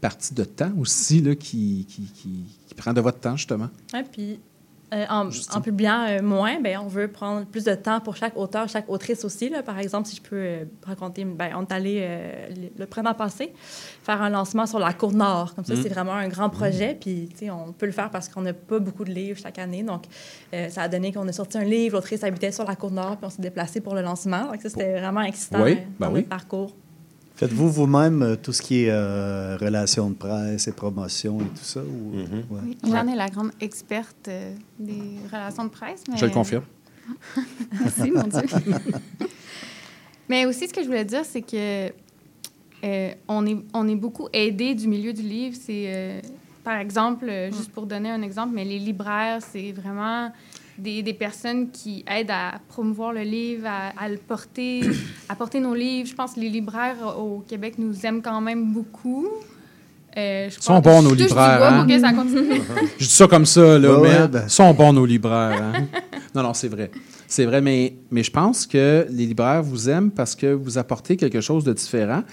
[0.00, 3.68] partie de temps aussi là, qui, qui, qui- qui prend de votre temps, justement?
[3.92, 4.40] Ouais, puis
[4.92, 8.36] Euh, en, en publiant euh, moins, ben, on veut prendre plus de temps pour chaque
[8.36, 9.48] auteur, chaque autrice aussi.
[9.48, 9.62] Là.
[9.62, 12.00] Par exemple, si je peux euh, raconter, ben, on est allé
[12.56, 13.52] le- le printemps passé
[14.02, 15.54] faire un lancement sur la Côte Nord.
[15.54, 15.82] Comme ça, Mm.
[15.84, 16.96] c'est vraiment un grand projet.
[17.00, 19.60] Puis, tu sais, on peut le faire parce qu'on n'a pas beaucoup de livres chaque
[19.60, 19.84] année.
[19.84, 20.06] Donc,
[20.70, 21.94] ça a donné qu'on a sorti un livre.
[21.94, 24.46] L'autrice habitait sur la Côte Nord, puis on s'est déplacé pour le lancement.
[24.50, 26.14] Donc, ça, c'était vraiment excitant Oui, ben dans oui.
[26.14, 26.74] notre parcours.
[27.36, 31.64] Faites-vous vous-même euh, tout ce qui est euh, relations de presse et promotion et tout
[31.64, 31.80] ça?
[31.80, 32.16] Ou...
[32.54, 32.60] Ouais.
[32.64, 35.00] Oui, Jeanne est la grande experte euh, des
[35.32, 36.02] relations de presse.
[36.10, 36.64] mais- Je le confirme.
[37.80, 38.42] Merci, mon Dieu.
[40.28, 41.90] mais aussi, ce que je voulais dire, c'est que
[42.84, 45.56] euh, on, est, on est beaucoup aidé du milieu du livre.
[45.58, 46.20] C'est, euh,
[46.62, 50.30] par exemple, euh, juste pour donner un exemple, mais les libraires, c'est vraiment
[50.80, 54.82] des, des personnes qui aident à promouvoir le livre, à, à le porter,
[55.28, 56.08] à porter nos livres.
[56.08, 59.28] Je pense que les libraires au Québec nous aiment quand même beaucoup.
[60.16, 61.86] Euh, je sont bons, nos libraires, hein?
[61.86, 62.10] que ça.
[62.98, 64.42] Je dis ça comme ça, là, Ouais, mais ouais, ben.
[64.46, 65.62] ils sont bons, nos libraires.
[65.62, 65.86] hein?
[66.34, 66.90] non, non, c'est vrai.
[67.28, 71.16] C'est vrai, mais, mais je pense que les libraires vous aiment parce que vous apportez
[71.16, 72.24] quelque chose de différent.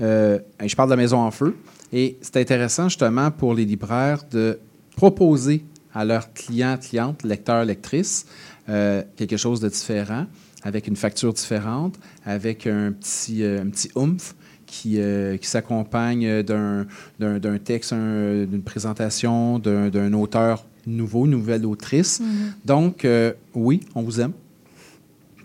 [0.00, 1.56] Euh, je parle de la Maison en Feu.
[1.92, 4.58] Et c'est intéressant, justement, pour les libraires de
[4.96, 5.64] proposer
[5.94, 8.26] à leurs clients, clientes, lecteurs, lectrices,
[8.68, 10.26] euh, quelque chose de différent,
[10.62, 14.34] avec une facture différente, avec un petit, euh, un petit oomph
[14.66, 16.86] qui, euh, qui s'accompagne d'un,
[17.18, 22.20] d'un, texte, un- d'une présentation d'un, auteur nouveau, une nouvelle autrice.
[22.20, 22.52] Mhm.
[22.64, 23.06] Donc,
[23.54, 24.32] oui, on vous aime.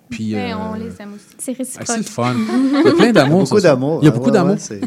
[0.10, 1.26] Puis, Mais euh, on les aime aussi.
[1.38, 1.88] C'est ah, réciproque.
[1.88, 2.34] c'est le fun.
[2.84, 3.44] Il y a plein d'amour.
[3.44, 4.00] Beaucoup d'amour.
[4.02, 4.54] Il y a Ah, beaucoup ouais, d'amour.
[4.54, 4.82] ouais, c'est-.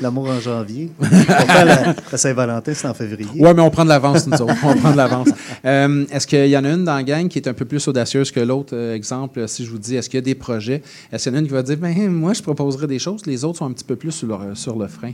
[0.00, 0.90] L'amour en janvier.
[0.98, 3.28] Pourtant, la, la Saint-Valentin, c'est en février.
[3.36, 4.54] Oui, mais on prend de l'avance, nous autres.
[4.64, 5.28] On prend de l'avance.
[5.66, 7.88] Euh, est-ce qu'il y en a une dans la gang qui est un peu plus
[7.88, 8.74] audacieuse que l'autre?
[8.76, 10.82] Euh, exemple, si je vous dis, est-ce qu'il y a des projets?
[11.10, 13.24] Est-ce qu'il y en a une qui va dire, ben, moi, je proposerais des choses,
[13.24, 15.12] les autres sont un petit peu plus sur le, sur le frein?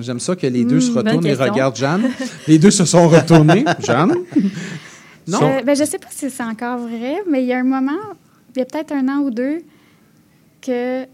[0.00, 2.04] J'aime ça que les deux Hmm, se retournent et regardent Jeanne.
[2.48, 3.64] Les deux se sont retournés.
[3.80, 4.14] Jeanne?
[5.30, 5.38] Non?
[5.42, 7.92] Euh, ben, je sais pas si c'est encore vrai, mais il y a un moment,
[8.54, 9.58] il y a peut-être un an ou deux,
[10.62, 11.04] que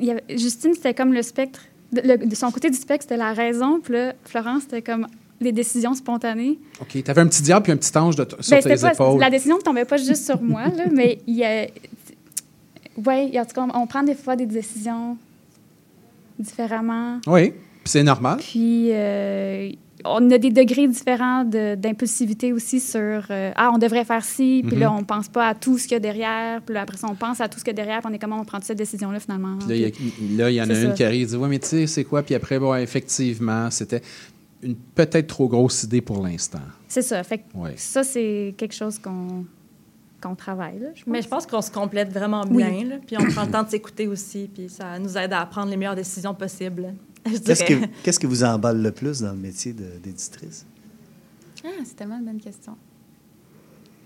[0.00, 1.62] il y avait- Justine, c'était comme le spectre.
[1.92, 3.80] De, le- de son côté du spectre, c'était la raison.
[3.80, 5.06] Puis là, Florence, c'était comme
[5.40, 6.58] les décisions spontanées.
[6.80, 7.02] OK.
[7.02, 9.20] Tu avais un petit diable puis un petit ange de sur Ben, tes pas- épaules.
[9.20, 11.66] la décision ne tombait pas juste sur moi, là, mais il y a.
[13.06, 15.16] Oui, en tout cas, on, on prend des fois des décisions
[16.38, 17.20] différemment.
[17.26, 18.38] Oui, puis c'est normal.
[18.38, 19.70] Puis, euh,
[20.04, 22.98] on a des degrés différents de- d'impulsivité aussi sur
[23.30, 24.80] euh, Ah, on devrait faire ci, puis Mhm.
[24.80, 27.06] là, on pense pas à tout ce qu'il y a derrière, puis là, après ça,
[27.10, 28.60] on pense à tout ce qu'il y a derrière, puis on est comment on prend
[28.60, 29.56] cette décision-là finalement.
[29.58, 30.92] Puis là, il y a- Puis- là, il y en a une ça.
[30.94, 32.22] qui arrive et dit Ouais, mais tu sais, c'est quoi?
[32.22, 34.02] Puis après, bon, effectivement, c'était
[34.62, 36.58] une peut-être trop grosse idée pour l'instant.
[36.88, 37.22] C'est ça.
[37.22, 37.74] Fait que Ouais.
[37.76, 39.44] ça, c'est quelque chose qu'on
[40.20, 40.80] qu'on travaille.
[40.80, 42.64] Là, je Mais je pense qu'on se complète vraiment Oui.
[42.64, 45.46] bien, là, puis on prend le temps de s'écouter aussi, puis ça nous aide à
[45.46, 46.92] prendre les meilleures décisions possibles.
[47.24, 50.64] Qu'est-ce que, qu'est-ce vous emballe le plus dans le métier d'éditrice?
[51.64, 52.76] Ah, c'est tellement une bonne question.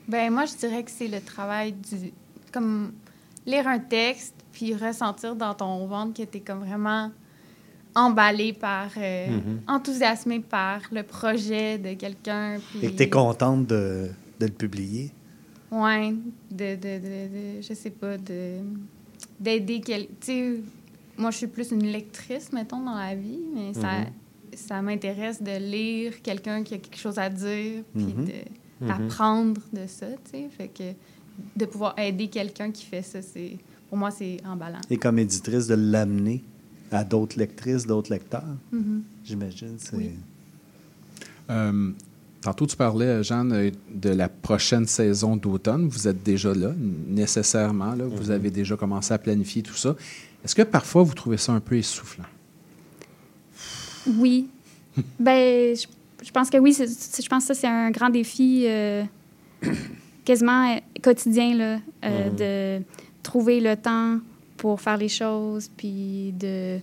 [0.08, 2.12] Ben moi, je dirais que c'est le travail du...
[2.52, 2.92] Comme
[3.46, 7.10] lire un texte, puis ressentir dans ton ventre que tu es comme vraiment
[7.94, 8.88] emballé par...
[8.96, 9.60] euh, Mhm.
[9.68, 12.58] enthousiasmé par le projet de quelqu'un.
[12.70, 12.86] Puis...
[12.86, 14.08] Et que tu es contente de,
[14.40, 15.10] de le publier?
[15.70, 16.12] Ouais,
[16.50, 18.58] de, de, de, je sais pas, de
[19.38, 20.06] d'aider quel...
[21.18, 24.06] Moi, je suis plus une lectrice, mettons, dans la vie, mais ça, Mhm.
[24.56, 28.24] ça m'intéresse de lire quelqu'un qui a quelque chose à dire, puis Mhm.
[28.24, 28.32] de-
[28.80, 28.88] Mhm.
[28.88, 30.48] d'apprendre de ça, tu sais.
[30.56, 30.84] Fait que
[31.56, 33.56] de pouvoir aider quelqu'un qui fait ça, c'est...
[33.88, 34.80] Pour moi, c'est emballant.
[34.90, 36.42] Et comme éditrice, de l'amener
[36.90, 38.42] à d'autres lectrices, d'autres lecteurs,
[39.24, 39.74] j'imagine.
[39.78, 39.96] C'est...
[39.96, 40.10] Oui.
[41.50, 41.90] Euh,
[42.40, 45.88] tantôt, tu parlais, Jeanne, euh, de la prochaine saison d'automne.
[45.88, 46.72] Vous êtes déjà là,
[47.06, 47.94] nécessairement.
[47.94, 48.04] Là.
[48.06, 49.94] Vous avez déjà commencé à planifier tout ça.
[50.44, 52.24] Est-ce que parfois, vous trouvez ça un peu essoufflant?
[54.06, 54.48] Oui.
[55.18, 55.86] ben, je,
[56.24, 56.74] je pense que oui.
[56.76, 59.04] je pense que ça, c'est un grand défi euh,
[60.24, 62.36] quasiment euh, quotidien, là, euh, Mhm.
[62.36, 62.84] de
[63.22, 64.18] trouver le temps
[64.56, 66.78] pour faire les choses, puis de...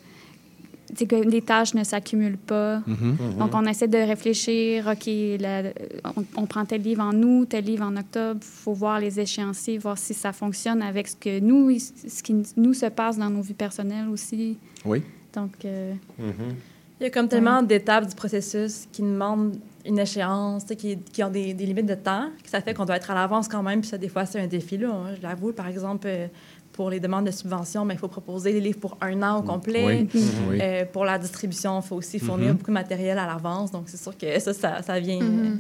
[0.96, 2.80] sais, que les tâches ne s'accumulent pas.
[2.88, 2.96] Mhm.
[3.20, 3.38] Mhm.
[3.40, 5.06] Donc, on essaie de réfléchir, OK,
[5.40, 5.72] la-
[6.16, 9.20] on, on prend tel livre en août, tel livre en octobre, il faut voir les
[9.20, 13.30] échéanciers, voir si ça fonctionne avec ce que nous, ce qui nous se passe dans
[13.30, 14.58] nos vies personnelles aussi.
[14.86, 15.04] Oui.
[15.34, 15.94] Donc, euh,
[17.00, 20.98] Il y a comme tellement d'étapes du processus qui demandent une échéance, tu sais, qui,
[20.98, 23.48] qui ont des, des limites de temps, que ça fait qu'on doit être à l'avance
[23.48, 23.80] quand même.
[23.80, 24.78] Puis ça, des fois, c'est un défi.
[24.78, 24.88] Là.
[24.90, 26.28] Moi, Je l'avoue, par exemple, euh,
[26.80, 29.44] pour les demandes de subvention, mais il faut proposer les livres pour un an au
[29.44, 29.86] complet.
[29.86, 30.04] Oui.
[30.22, 30.30] Mhm.
[30.50, 30.60] Oui.
[30.62, 32.54] Euh, pour la distribution, il faut aussi fournir Mhm.
[32.56, 33.70] beaucoup de matériel à l'avance.
[33.70, 35.46] Donc, c'est sûr que ça, ça, ça vient Mhm.
[35.46, 35.56] euh,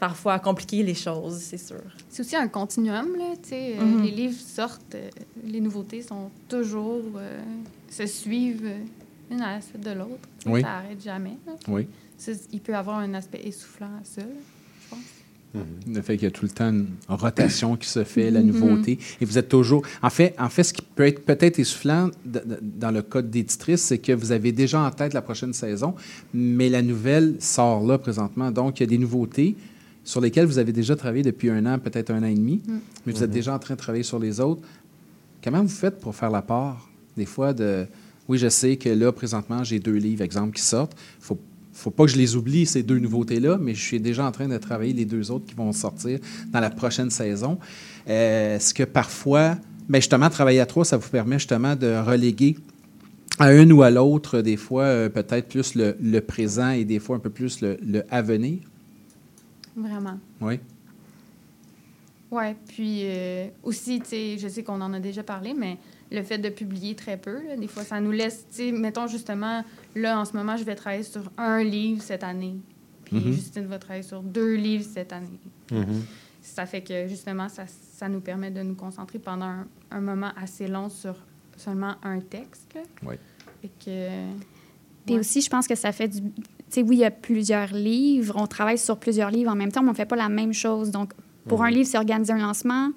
[0.00, 1.82] parfois compliquer les choses, c'est sûr.
[2.08, 3.76] C'est aussi un continuum, là, tu sais.
[3.78, 4.02] euh, Mhm.
[4.04, 4.96] Les livres sortent,
[5.44, 7.02] les nouveautés sont toujours...
[7.16, 7.38] euh,
[7.90, 8.72] se suivent
[9.30, 10.26] une à la suite de l'autre.
[10.46, 10.62] Oui.
[10.62, 11.36] Ça n'arrête jamais.
[11.46, 11.52] là.
[11.68, 11.86] Oui.
[12.50, 14.22] Il peut y avoir un aspect essoufflant à ça.
[14.22, 14.26] là.
[15.58, 15.94] Pense.
[15.96, 18.46] Le fait qu'il y a tout le temps une rotation qui se fait, la Mhm.
[18.46, 18.98] nouveauté.
[19.20, 19.82] Et vous êtes toujours.
[20.02, 23.30] En fait, en fait ce qui peut être peut-être essoufflant de- de- dans le code
[23.30, 25.94] d'éditrice, c'est que vous avez déjà en tête la prochaine saison,
[26.34, 28.50] mais la nouvelle sort là présentement.
[28.50, 29.56] Donc, il y a des nouveautés
[30.04, 32.72] sur lesquelles vous avez déjà travaillé depuis un an, peut-être un an et demi, Mm.
[33.06, 34.62] mais vous êtes déjà en train de travailler sur les autres.
[35.42, 37.86] Comment vous faites pour faire la part, des fois, de.
[38.28, 40.96] Oui, je sais que là, présentement, j'ai deux livres, exemple, qui sortent.
[41.20, 41.38] Il faut
[41.76, 44.48] faut pas que je les oublie, ces deux nouveautés-là, mais je suis déjà en train
[44.48, 46.18] de travailler les deux autres qui vont sortir
[46.50, 47.58] dans la prochaine saison.
[48.08, 49.56] Euh, Est-ce que parfois,
[49.88, 52.56] ben justement, travailler à trois, ça vous permet justement de reléguer
[53.38, 56.98] à une ou à l'autre, des fois, euh, peut-être plus le, le présent et des
[56.98, 58.60] fois un peu plus le, le à venir?
[59.76, 60.18] Vraiment.
[60.40, 60.58] Oui.
[62.30, 65.76] Oui, puis euh, aussi, tu sais, je sais qu'on en a déjà parlé, mais
[66.10, 69.06] le fait de publier très peu, là, des fois, ça nous laisse, tu sais, mettons
[69.06, 69.64] justement,
[69.94, 72.56] là, en ce moment, je vais travailler sur un livre cette année,
[73.04, 73.32] puis Mhm.
[73.32, 75.40] Justine va travailler sur deux livres cette année.
[75.70, 76.02] Mhm.
[76.42, 80.30] Ça fait que, justement, ça, ça nous permet de nous concentrer pendant un, un moment
[80.40, 81.16] assez long sur
[81.56, 82.72] seulement un texte.
[82.74, 82.82] là.
[83.02, 83.14] Oui.
[83.62, 84.08] Fait que...
[85.06, 85.20] Puis ouais.
[85.20, 86.20] aussi, je pense que ça fait du.
[86.20, 86.30] Tu
[86.68, 88.34] sais, oui, il y a plusieurs livres.
[88.36, 90.52] On travaille sur plusieurs livres en même temps, mais on ne fait pas la même
[90.52, 90.90] chose.
[90.90, 91.12] Donc,
[91.48, 92.90] pour un livre, c'est organiser un lancement.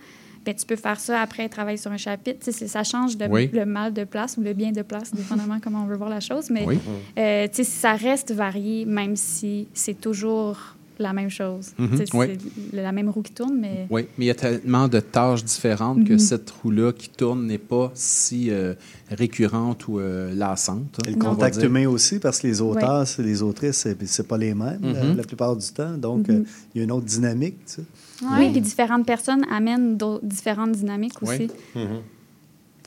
[0.45, 2.40] Ben, tu peux faire ça après, travailler sur un chapitre.
[2.40, 3.49] Tu sais, c'est- ça change de, Oui.
[3.53, 6.20] le mal de place ou le bien de place, dépendamment comment on veut voir la
[6.22, 6.49] chose.
[6.49, 6.78] Mais Oui.
[7.18, 10.57] euh, tu sais, ça reste varié, même si c'est toujours
[10.98, 11.72] la même chose.
[11.78, 12.28] Mhm, Tu sais, oui.
[12.72, 13.88] C'est la même roue qui tourne, mais.
[13.90, 16.20] Oui, mais il y a tellement de tâches différentes que Mhm.
[16.20, 18.74] cette roue-là qui tourne n'est pas si euh,
[19.10, 20.99] récurrente ou euh, lassante.
[21.07, 24.38] Et le contact humain aussi, parce que les auteurs, c'est- les autrices, c'est c'est pas
[24.38, 25.18] les mêmes la- Mhm.
[25.18, 25.95] la, plupart du temps.
[25.98, 26.44] Donc, euh,
[26.74, 27.57] il y a une autre dynamique.
[27.66, 27.82] Tu sais.
[28.22, 31.28] Oui, puis différentes personnes amènent différentes dynamiques Oui.
[31.36, 31.48] aussi.
[31.76, 32.02] Mhm.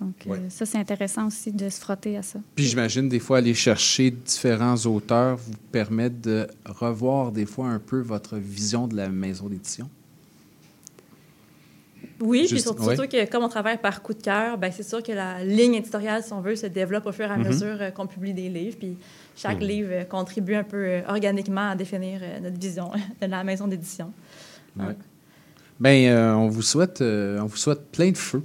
[0.01, 2.41] Donc, euh, ça, c'est intéressant aussi de se frotter à ça.
[2.57, 7.79] Puis j'imagine des fois aller chercher différents auteurs vous permet de revoir des fois un
[7.79, 9.89] peu votre vision de la maison d'édition.
[12.21, 12.95] Oui, puis Juste- surtout, ouais.
[12.97, 15.75] surtout que comme on travaille par coup de cœur, ben c'est sûr que la ligne
[15.75, 17.47] éditoriale, si on veut, se développe au fur et à Mhm.
[17.49, 18.77] mesure euh, qu'on publie des livres.
[18.79, 18.97] Puis
[19.37, 19.67] chaque Mhm.
[19.69, 22.91] livre euh, contribue un peu organiquement à définir notre vision
[23.21, 24.13] de la maison d'édition.
[24.77, 24.97] Ouais.
[25.83, 28.45] Ben, euh, on vous souhaite, euh, on vous souhaite plein de feu.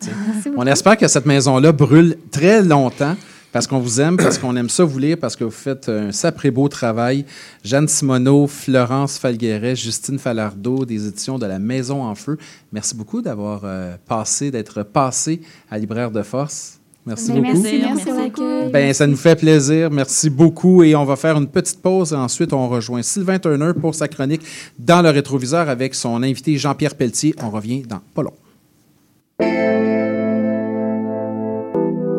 [0.00, 0.12] tu sais.
[0.32, 0.62] Merci beaucoup.
[0.62, 3.16] on espère que cette maison-là brûle très longtemps
[3.50, 6.12] parce qu'on vous aime, parce qu'on aime ça vous lire, parce que vous faites un
[6.12, 7.24] sapré beau travail.
[7.64, 12.38] Jeanne Simoneau, Florence Falgueret, Justine Falardeau, des éditions de la Maison en Feu.
[12.70, 16.75] Merci beaucoup d'avoir euh, passé, d'être passé à Libraire de Force.
[17.06, 17.62] Merci Ben, beaucoup.
[17.62, 18.70] Merci, merci pour l'accueil.
[18.72, 19.90] Ben, ça nous fait plaisir.
[19.90, 20.82] Merci beaucoup.
[20.82, 22.12] Et on va faire une petite pause.
[22.12, 24.42] Et ensuite, on rejoint Sylvain Turner pour sa chronique
[24.78, 27.34] dans le rétroviseur avec son invité Jean-Pierre Pelletier.
[27.42, 28.34] On revient dans pas long.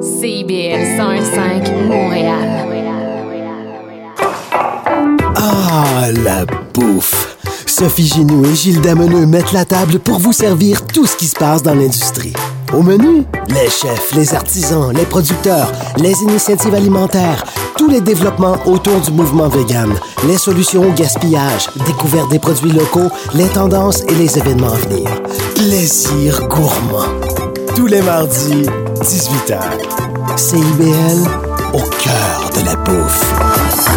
[0.01, 2.67] CIBL 105 Montréal.
[5.35, 7.37] Ah, la bouffe!
[7.65, 11.35] Sophie Ginou et Gilles Dameneux mettent la table pour vous servir tout ce qui se
[11.35, 12.33] passe dans l'industrie.
[12.73, 17.43] Au menu, les chefs, les artisans, les producteurs, les initiatives alimentaires,
[17.77, 19.93] tous les développements autour du mouvement vegan,
[20.27, 25.09] les solutions au gaspillage, découverte des produits locaux, les tendances et les événements à venir.
[25.55, 27.07] Plaisir gourmand.
[27.75, 28.63] Tous les mardis,
[29.01, 29.59] 18h.
[30.35, 31.29] CIBL,
[31.73, 33.96] au cœur de la bouffe.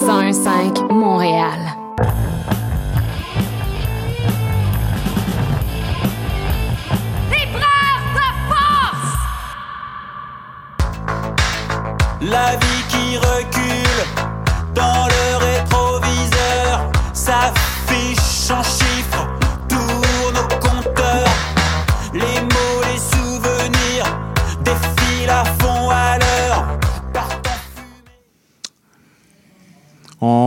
[0.00, 1.76] CIBL 105 Montréal.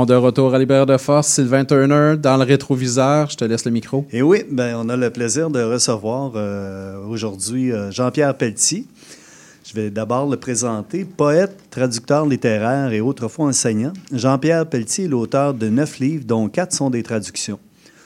[0.06, 3.30] De retour à Libère de Force, Sylvain Turner dans le rétroviseur.
[3.30, 4.06] Je te laisse le micro.
[4.12, 8.86] Et oui, ben, on a le plaisir de recevoir euh, aujourd'hui euh, Jean-Pierre Pelletier.
[9.64, 11.06] Je vais d'abord le présenter.
[11.06, 16.74] Poète, traducteur littéraire et autrefois enseignant, Jean-Pierre Pelletier est l'auteur de neuf livres, dont quatre
[16.74, 17.60] sont des traductions.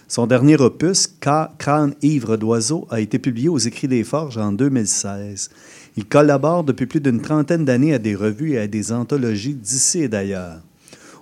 [0.07, 1.10] Son dernier opus,
[1.57, 5.49] Crâne ivre d'oiseau, a été publié aux Écrits des Forges en 2016.
[5.95, 10.03] Il collabore depuis plus d'une trentaine d'années à des revues et à des anthologies d'ici
[10.03, 10.60] et d'ailleurs.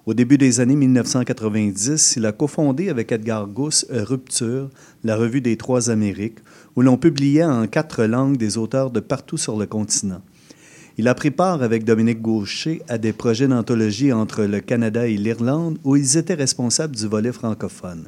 [0.06, 4.70] Au début des années 1990, il a cofondé avec Edgar Gousse euh, Rupture,
[5.04, 6.38] la revue des Trois Amériques,
[6.76, 10.22] où l'on publiait en quatre langues des auteurs de partout sur le continent.
[11.00, 15.18] Il a pris part avec Dominique Gaucher à des projets d'anthologie entre le Canada et
[15.18, 18.06] l'Irlande, où ils étaient responsables du volet francophone.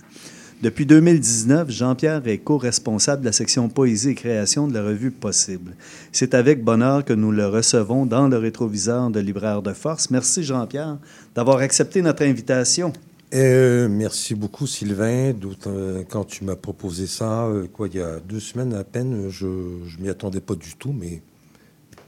[0.61, 5.75] Depuis 2019, Jean-Pierre est co-responsable de la section Poésie et création de la revue Possible.
[6.11, 10.09] C'est avec bonheur que nous le recevons dans le rétroviseur de Libraire de Force.
[10.09, 10.97] Merci Jean-Pierre
[11.35, 12.91] d'avoir accepté notre invitation.
[13.35, 15.31] Euh, merci beaucoup, Sylvain.
[15.67, 19.29] Euh, quand tu m'as proposé ça, euh, quoi, il y a deux semaines à peine,
[19.29, 21.21] je ne m'y attendais pas du tout, mais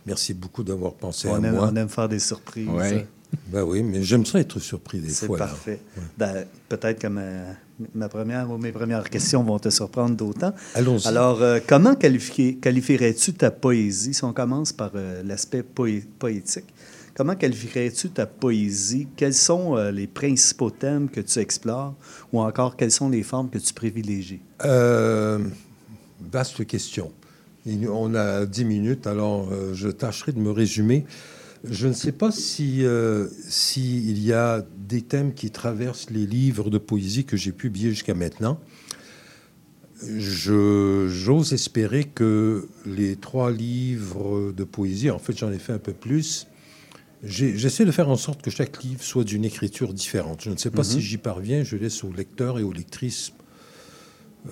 [0.07, 1.69] merci beaucoup d'avoir pensé On à aime, moi.
[1.71, 2.67] on aime faire des surprises.
[3.51, 5.37] Ben oui, mais j'aime ça être surpris des C'est fois.
[5.37, 5.45] là.
[5.45, 5.79] parfait.
[6.17, 7.07] Ben, Peut-être que
[7.93, 10.53] ma, première ou mes premières questions vont te surprendre d'autant.
[10.75, 11.07] Allons-y.
[11.07, 16.65] Alors, euh, comment qualifier- qualifierais-tu ta poésie, si on commence par euh, l'aspect poé- poétique?
[17.15, 19.07] Comment qualifierais-tu ta poésie?
[19.17, 21.95] Quels sont euh, les principaux thèmes que tu explores
[22.31, 24.41] ou encore quelles sont les formes que tu privilégies?
[26.31, 27.11] Vaste question.
[27.65, 31.05] Il- On a dix minutes, alors je tâcherai de me résumer.
[31.65, 36.69] Je ne sais pas si euh, s'il y a des thèmes qui traversent les livres
[36.71, 38.59] de poésie que j'ai publiés jusqu'à maintenant.
[40.03, 45.77] Je- J'ose espérer que les trois livres de poésie, en fait j'en ai fait un
[45.79, 46.47] peu plus,
[47.23, 50.41] j'essaie de faire en sorte que chaque livre soit d'une écriture différente.
[50.41, 50.89] Je ne sais pas Mhm.
[50.89, 53.33] si j'y parviens, je laisse aux lecteurs et aux lectrices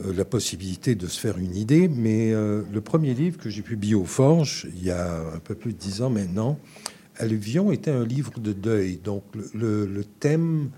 [0.05, 3.61] euh, la possibilité de se faire une idée, mais euh, le premier livre que j'ai
[3.61, 6.59] publié aux Forges, il y a un peu plus de dix ans maintenant,
[7.19, 8.97] Alluvion était un livre de deuil.
[9.03, 10.69] Donc le, le- le thème,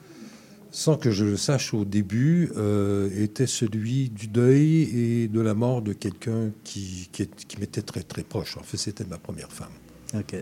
[0.72, 4.84] sans que je le sache au début, euh, était celui du deuil
[5.24, 7.28] et de la mort de quelqu'un qui, qui,
[7.60, 8.58] m'était très très proche.
[8.58, 9.72] En fait, c'était ma première femme
[10.14, 10.36] OK.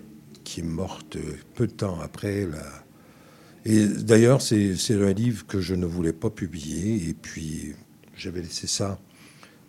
[0.44, 1.18] qui est morte
[1.56, 2.46] peu de temps après.
[2.46, 2.64] La...
[3.66, 7.10] Et d'ailleurs, c'est c'est un livre que je ne voulais pas publier.
[7.10, 7.74] Et puis,
[8.16, 9.00] j'avais laissé ça.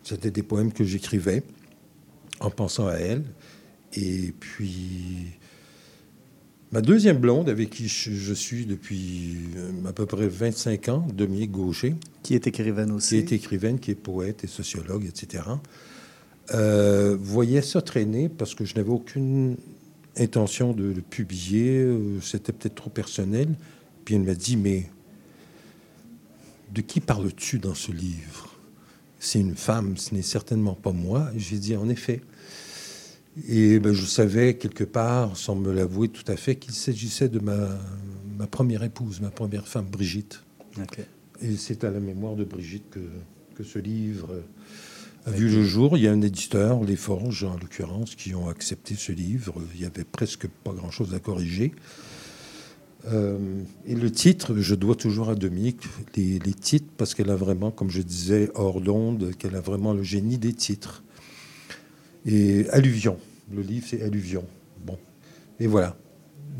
[0.03, 1.43] C'était des poèmes que j'écrivais
[2.39, 3.23] en pensant à elle.
[3.93, 5.38] Et puis,
[6.71, 11.07] ma deuxième blonde, avec qui je, je suis depuis euh, à peu près 25 ans,
[11.13, 11.95] Dominique Gaucher.
[12.23, 13.23] Qui est écrivaine aussi.
[13.25, 15.43] Qui est écrivaine, qui est poète et sociologue, etc.
[16.53, 19.55] euh, voyait ça traîner parce que je n'avais aucune
[20.17, 21.77] intention de le publier.
[21.79, 23.49] euh, C'était peut-être trop personnel.
[24.05, 24.89] Puis elle m'a dit, mais
[26.73, 28.55] de qui parles-tu dans ce livre?
[29.19, 31.29] C'est une femme, ce n'est certainement pas moi.
[31.35, 32.21] J'ai dit, en effet.
[33.47, 37.39] Et ben, je savais quelque part, sans me l'avouer tout à fait, qu'il s'agissait de
[37.39, 37.79] ma,
[38.37, 40.43] ma première épouse, ma première femme, Brigitte.
[41.41, 42.99] Et c'est à la mémoire de Brigitte que,
[43.55, 44.43] que ce livre
[45.25, 45.97] a vu le jour.
[45.97, 49.55] Il y a un éditeur, Les Forges en l'occurrence, qui ont accepté ce livre.
[49.75, 51.73] Il y avait presque pas grand-chose à corriger.
[53.07, 53.37] Euh,
[53.85, 55.83] et le titre, je dois toujours à Dominique
[56.15, 59.93] les, les titres, parce qu'elle a vraiment, comme je disais hors d'onde, qu'elle a vraiment
[59.93, 61.03] le génie des titres.
[62.25, 63.17] Et Alluvion,
[63.53, 64.45] le livre c'est Alluvion.
[64.85, 64.97] Bon,
[65.59, 65.95] et voilà.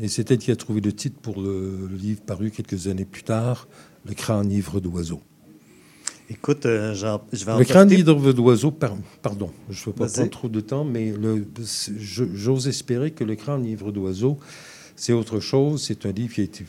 [0.00, 3.04] Et c'est elle qui a trouvé le titre pour le, le livre paru quelques années
[3.04, 3.68] plus tard,
[4.06, 5.20] Le crâne ivre d'oiseau.
[6.30, 10.30] Écoute, euh, je vais en Le crâne d'oiseau, par- pardon, je ne veux pas prendre
[10.30, 11.12] trop de temps, mais
[11.98, 14.38] j'ose espérer que Le crâne ivre d'oiseau,
[14.96, 15.82] c'est autre chose.
[15.82, 16.64] C'est un livre qui a été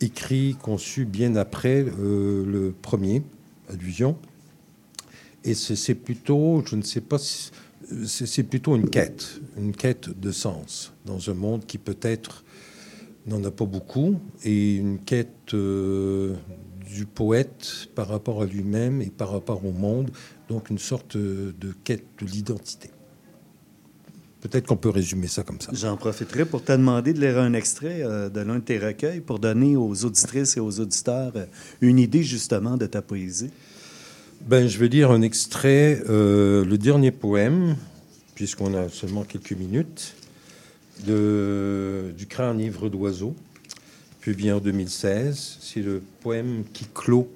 [0.00, 3.22] écrit, conçu bien après euh, le premier,
[3.68, 4.16] Alluvion.
[5.44, 7.50] Et c'est plutôt, je ne sais pas si.
[8.06, 12.44] C'est plutôt une quête, une quête de sens dans un monde qui peut-être
[13.26, 16.34] n'en a pas beaucoup, et une quête euh,
[16.86, 20.10] du poète par rapport à lui-même et par rapport au monde,
[20.48, 22.90] donc une sorte de quête de l'identité.
[24.40, 25.70] Peut-être qu'on peut résumer ça comme ça.
[25.74, 29.20] J'en profiterai pour te demander de lire un extrait euh, de l'un de tes recueils
[29.20, 31.44] pour donner aux auditrices et aux auditeurs euh,
[31.82, 33.50] une idée justement de ta poésie.
[34.46, 37.76] Ben, je vais lire un extrait, euh, le dernier poème,
[38.34, 40.14] puisqu'on a seulement quelques minutes,
[41.06, 43.36] de, du crâne ivre d'oiseau,
[44.20, 45.58] publié en 2016.
[45.60, 47.30] C'est le poème qui clôt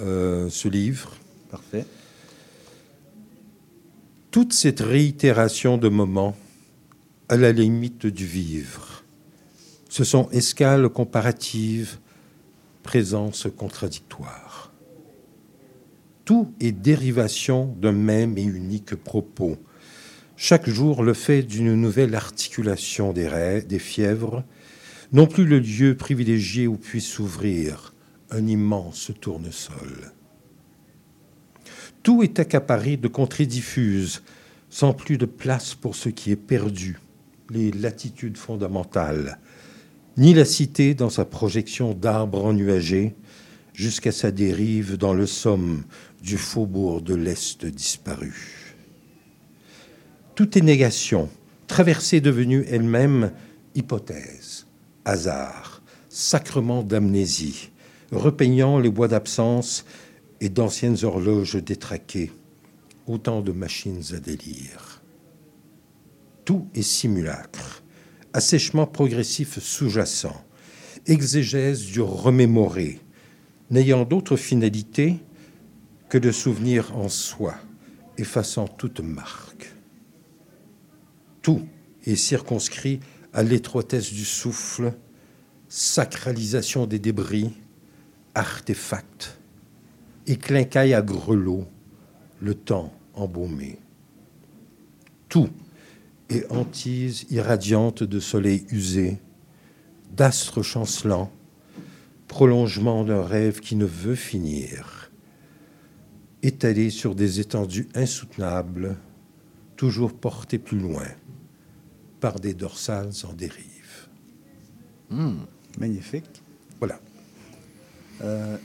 [0.00, 1.16] euh, ce livre.
[1.50, 1.86] Parfait.
[4.30, 6.36] Toute cette réitération de moments
[7.30, 9.02] à la limite du vivre,
[9.88, 11.96] ce sont escales comparatives,
[12.82, 14.45] présence contradictoire.
[16.26, 19.56] Tout est dérivation d'un même et unique propos.
[20.36, 24.42] Chaque jour le fait d'une nouvelle articulation des raies, des fièvres,
[25.12, 27.94] non plus le lieu privilégié où puisse s'ouvrir
[28.32, 30.12] un immense tournesol.
[32.02, 34.24] Tout est accaparé de contrées diffuses,
[34.68, 36.98] sans plus de place pour ce qui est perdu,
[37.50, 39.38] les latitudes fondamentales,
[40.16, 43.14] ni la cité dans sa projection d'arbres ennuagés,
[43.76, 45.84] jusqu'à sa dérive dans le somme
[46.26, 48.34] du faubourg de l'Est disparu.
[50.34, 51.30] Tout est négation,
[51.68, 53.30] traversée devenue elle-même
[53.76, 54.66] hypothèse,
[55.04, 57.70] hasard, sacrement d'amnésie,
[58.10, 59.84] repeignant les bois d'absence
[60.40, 62.32] et d'anciennes horloges détraquées,
[63.06, 65.00] autant de machines à délire.
[66.44, 67.84] Tout est simulacre,
[68.32, 70.44] assèchement progressif sous-jacent,
[71.06, 72.98] exégèse du remémoré,
[73.70, 75.20] n'ayant d'autre finalité
[76.16, 77.56] que de souvenir en soi,
[78.16, 79.70] effaçant toute marque.
[81.42, 81.60] Tout
[82.06, 83.00] est circonscrit
[83.34, 84.94] à l'étroitesse du souffle,
[85.68, 87.52] sacralisation des débris,
[88.34, 89.38] artefacts,
[90.26, 90.38] et
[90.94, 91.66] à grelots,
[92.40, 93.78] le temps embaumé.
[95.28, 95.50] Tout
[96.30, 99.18] est hantise irradiante de soleil usé,
[100.12, 101.30] d'astres chancelants,
[102.26, 104.95] prolongement d'un rêve qui ne veut finir,
[106.46, 108.96] étalé sur des étendues insoutenables,
[109.76, 111.06] toujours porté plus loin
[112.20, 114.08] par des dorsales en dérive.
[115.78, 116.42] Magnifique.
[116.78, 116.98] Voilà.
[118.22, 118.56] Euh,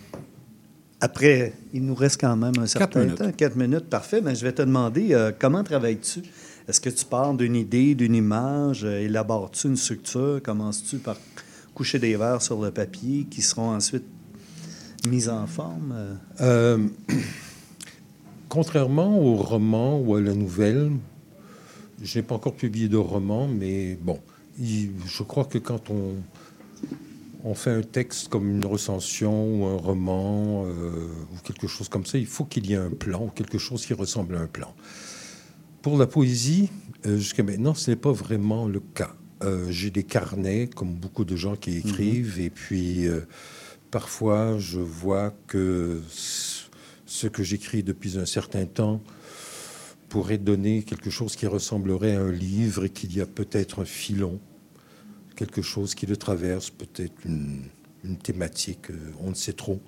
[1.00, 3.18] après, il nous reste quand même un certain minutes.
[3.18, 3.32] temps.
[3.32, 4.22] Quatre minutes, parfait.
[4.22, 6.22] Mais je vais te demander, euh, comment travailles-tu?
[6.68, 8.86] Est-ce que tu pars d'une idée, d'une image?
[8.86, 10.40] euh, élabores-tu une structure?
[10.44, 11.18] Commences-tu par
[11.74, 14.06] coucher des vers sur le papier qui seront ensuite
[15.08, 16.20] mis en forme?
[18.56, 20.92] contrairement au roman ou à la nouvelle,
[22.04, 24.20] je n'ai pas encore publié de roman, mais bon,
[24.60, 26.16] il- je crois que quand on,
[27.46, 32.06] on fait un texte comme une recension ou un roman euh, ou quelque chose comme
[32.06, 34.48] ça, il faut qu'il y ait un plan ou quelque chose qui ressemble à un
[34.48, 34.74] plan.
[35.82, 36.70] Pour la poésie,
[37.06, 39.14] euh, jusqu'à maintenant, ce n'est pas vraiment le cas.
[39.44, 43.08] Euh, J'ai des carnets, comme beaucoup de gens qui écrivent, et puis
[43.92, 46.02] parfois je vois que
[47.12, 49.02] ce que j'écris depuis un certain temps
[50.08, 53.86] pourrait donner quelque chose qui ressemblerait à un livre et qu'il y a peut-être un
[53.86, 54.40] filon,
[55.36, 57.64] quelque chose qui le traverse, peut-être une,
[58.06, 59.82] une thématique, euh, on ne sait trop.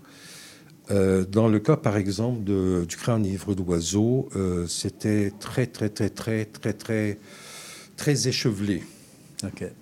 [0.91, 5.87] Euh, dans le cas, par exemple, de- du crâne ivre d'oiseau, euh, c'était très, très,
[5.89, 7.17] très, très, très, très,
[7.95, 8.83] très échevelé.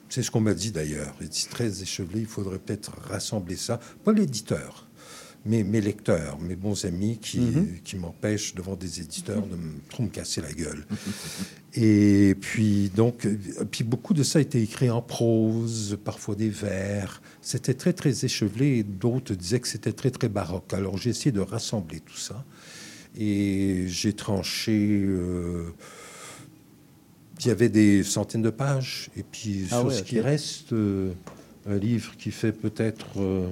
[0.10, 1.16] C'est ce qu'on m'a dit d'ailleurs.
[1.22, 3.80] Il dit très échevelé, il faudrait peut-être rassembler ça.
[4.04, 4.88] Pas l'éditeur,
[5.64, 7.68] mes lecteurs, mes bons amis qui, Mhm.
[7.84, 10.86] qui m'empêchent devant des éditeurs de me, trop me casser la gueule.
[11.74, 13.38] Et puis, donc, euh,
[13.72, 17.22] puis beaucoup de ça a été écrit en prose, parfois des vers.
[17.42, 20.74] C'était très, très échevelé d'autres disaient que c'était très, très baroque.
[20.74, 22.44] Alors, j'ai essayé de rassembler tout ça
[23.18, 24.72] et j'ai tranché.
[25.06, 25.70] euh,
[27.40, 30.74] il y avait des centaines de pages et puis Ah sur ouais, ce qui reste,
[30.74, 31.12] euh,
[31.66, 33.48] un livre qui fait peut-être euh,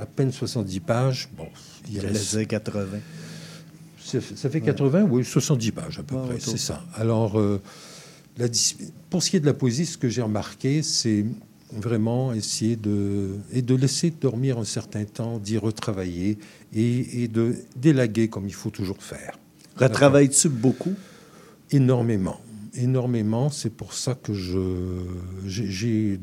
[0.00, 1.28] à peine 70 pages.
[1.36, 1.46] Bon,
[1.90, 2.98] il reste- dire 80.
[4.02, 6.84] ça fait- ça fait 80, oui, 70 pages à peu Ouais, près, c'est ça.
[6.94, 7.60] Alors, euh,
[8.38, 8.76] la dis-
[9.10, 11.24] pour ce qui est de la poésie, ce que j'ai remarqué, c'est
[11.72, 16.38] vraiment essayer de, et de laisser dormir un certain temps, d'y retravailler
[16.74, 19.38] et, et de d'élaguer comme il faut toujours faire.
[19.76, 20.94] Retravailles-tu beaucoup?
[21.70, 22.40] Énormément.
[22.74, 23.50] Énormément.
[23.50, 24.58] C'est pour ça que je
[25.46, 26.18] j'ai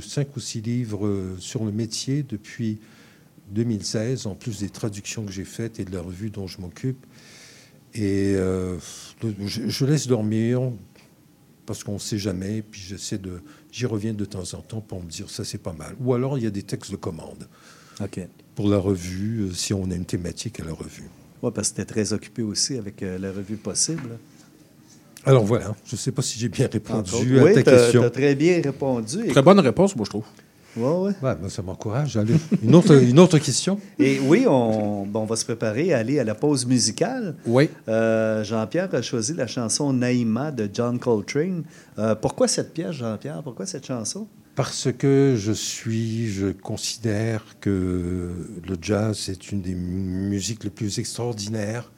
[0.00, 2.78] cinq ou six livres euh, sur le métier depuis
[3.50, 7.06] 2016, en plus des traductions que j'ai faites et de la revue dont je m'occupe.
[7.94, 8.76] Et euh,
[9.40, 10.70] je, je laisse dormir
[11.66, 12.62] parce qu'on ne sait jamais.
[12.62, 15.72] Puis j'essaie de, j'y reviens de temps en temps pour me dire ça c'est pas
[15.72, 15.94] mal.
[16.00, 17.48] Ou alors il y a des textes de commande
[18.54, 21.08] pour la revue euh, si on a une thématique à la revue.
[21.42, 24.18] Oui, parce que tu es très occupé aussi avec euh, la revue Possible.
[25.24, 27.40] Alors voilà, je ne sais pas si j'ai bien répondu autres.
[27.40, 28.02] à oui, ta question.
[28.02, 29.26] t'as très bien répondu.
[29.28, 30.24] Très bonne réponse, moi, je trouve.
[30.78, 32.16] Ouais, ben, ça m'encourage.
[32.16, 32.34] Allez.
[32.62, 33.78] Une autre, une autre question?
[33.98, 37.34] Et oui, on, bon, on va se préparer à aller à la pause musicale.
[37.46, 37.68] Oui.
[37.86, 41.64] Jean-Pierre a choisi la chanson Naïma de John Coltrane.
[41.98, 43.42] Euh, pourquoi cette pièce, Jean-Pierre?
[43.42, 44.26] Pourquoi cette chanson?
[44.54, 48.30] Parce que je suis, je considère que
[48.66, 51.92] le jazz est une des mu- musiques les plus extraordinaires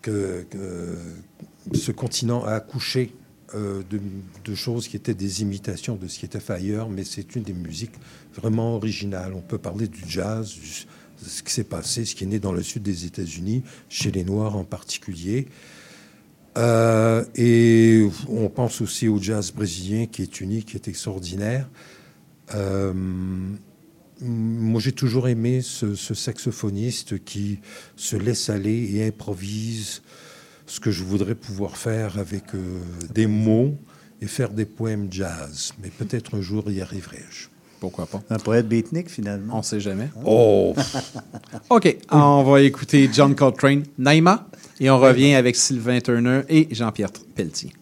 [0.00, 3.14] que, que ce continent a accouché
[3.54, 3.82] euh,
[4.44, 7.42] de, choses qui étaient des imitations de ce qui était fait ailleurs, mais c'est une
[7.42, 7.94] des musiques
[8.34, 9.32] vraiment originales.
[9.34, 10.86] On peut parler du jazz, du-
[11.26, 14.24] ce qui s'est passé, ce qui est né dans le sud des États-Unis, chez les
[14.24, 15.46] Noirs en particulier.
[16.56, 21.68] Euh, et on pense aussi au jazz brésilien qui est unique, qui est extraordinaire.
[22.54, 22.92] Euh,
[24.20, 27.58] moi, j'ai toujours aimé ce saxophoniste qui
[27.96, 30.02] se laisse aller et improvise
[30.66, 32.80] ce que je voudrais pouvoir faire avec euh,
[33.12, 33.76] des mots
[34.20, 35.72] et faire des poèmes jazz.
[35.82, 37.48] Mais peut-être un jour y arriverai-je.
[37.80, 38.22] Pourquoi pas?
[38.30, 39.58] Un poète beatnik, finalement.
[39.58, 40.08] On sait jamais.
[40.24, 40.74] Oh!
[41.68, 41.96] OK.
[42.10, 44.48] On va écouter John Coltrane, Naima,
[44.80, 47.72] et on revient avec Sylvain Turner et Jean-Pierre Pelletier.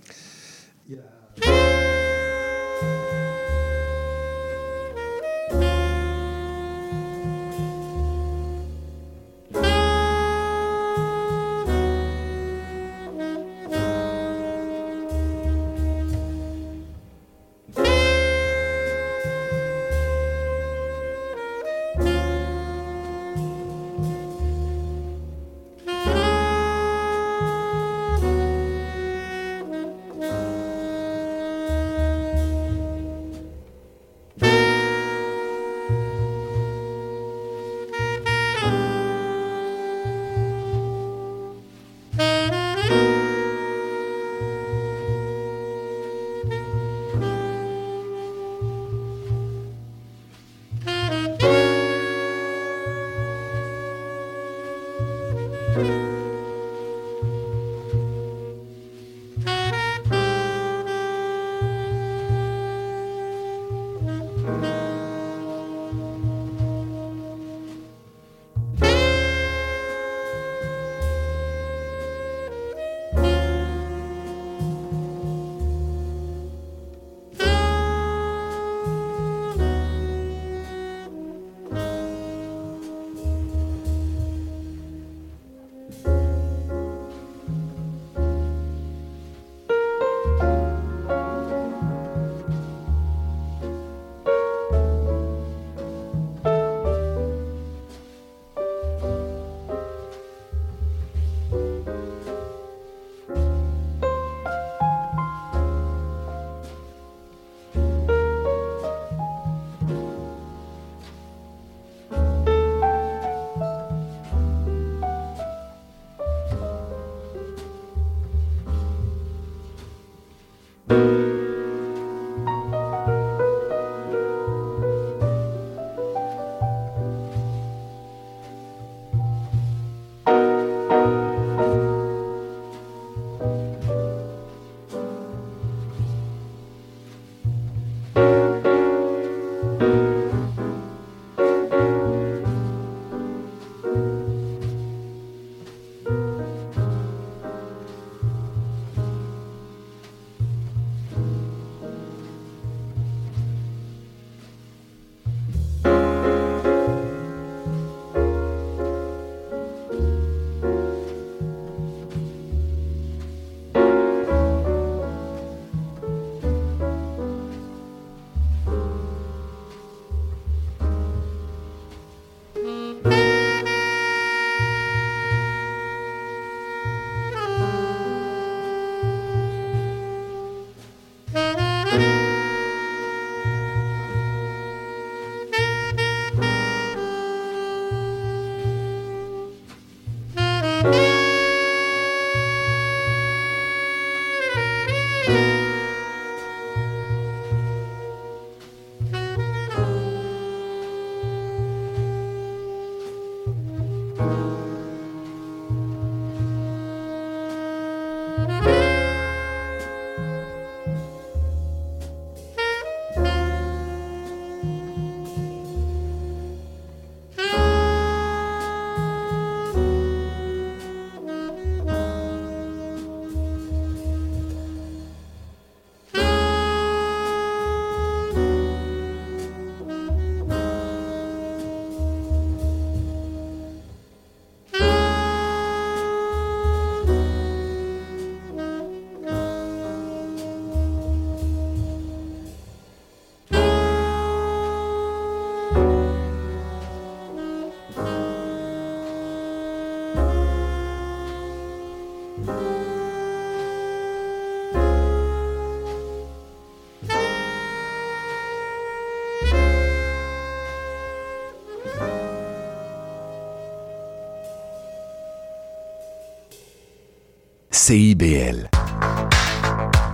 [267.87, 268.71] CIBL.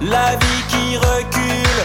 [0.00, 1.84] La vie qui recule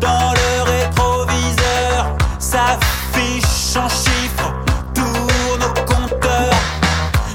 [0.00, 4.52] dans le rétroviseur s'affiche en chiffres
[4.92, 6.58] pour nos compteurs.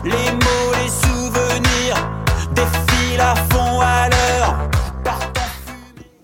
[0.03, 1.95] Les mots, les souvenirs
[2.53, 4.69] défilent à fond à l'heure.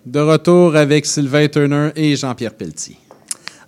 [0.06, 2.98] De retour avec Sylvain Turner et Jean-Pierre Pelletier.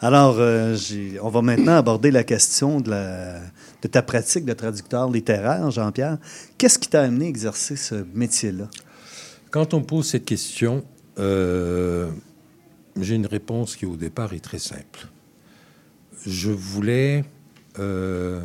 [0.01, 3.39] Alors, euh, j'ai- on va maintenant aborder la question de, la-
[3.81, 6.17] de ta pratique de traducteur littéraire, Jean-Pierre.
[6.57, 8.69] Qu'est-ce qui t'a amené à exercer ce métier-là?
[9.51, 10.83] Quand on pose cette question,
[11.19, 12.09] euh,
[12.99, 15.07] j'ai une réponse qui, au départ, est très simple.
[16.25, 17.23] Je voulais.
[17.79, 18.41] euh,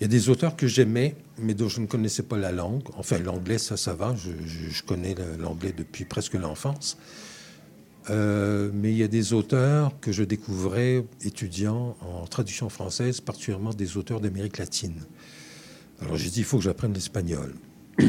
[0.00, 2.82] Il y a des auteurs que j'aimais, mais dont je ne connaissais pas la langue.
[2.96, 4.14] Enfin, l'anglais, ça, ça va.
[4.16, 6.96] Je, connais l'anglais depuis presque l'enfance.
[8.10, 13.70] Euh, mais il y a des auteurs que je découvrais étudiant en traduction française, particulièrement
[13.70, 15.00] des auteurs d'Amérique latine.
[16.00, 17.54] Alors j'ai dit, il faut que j'apprenne l'espagnol.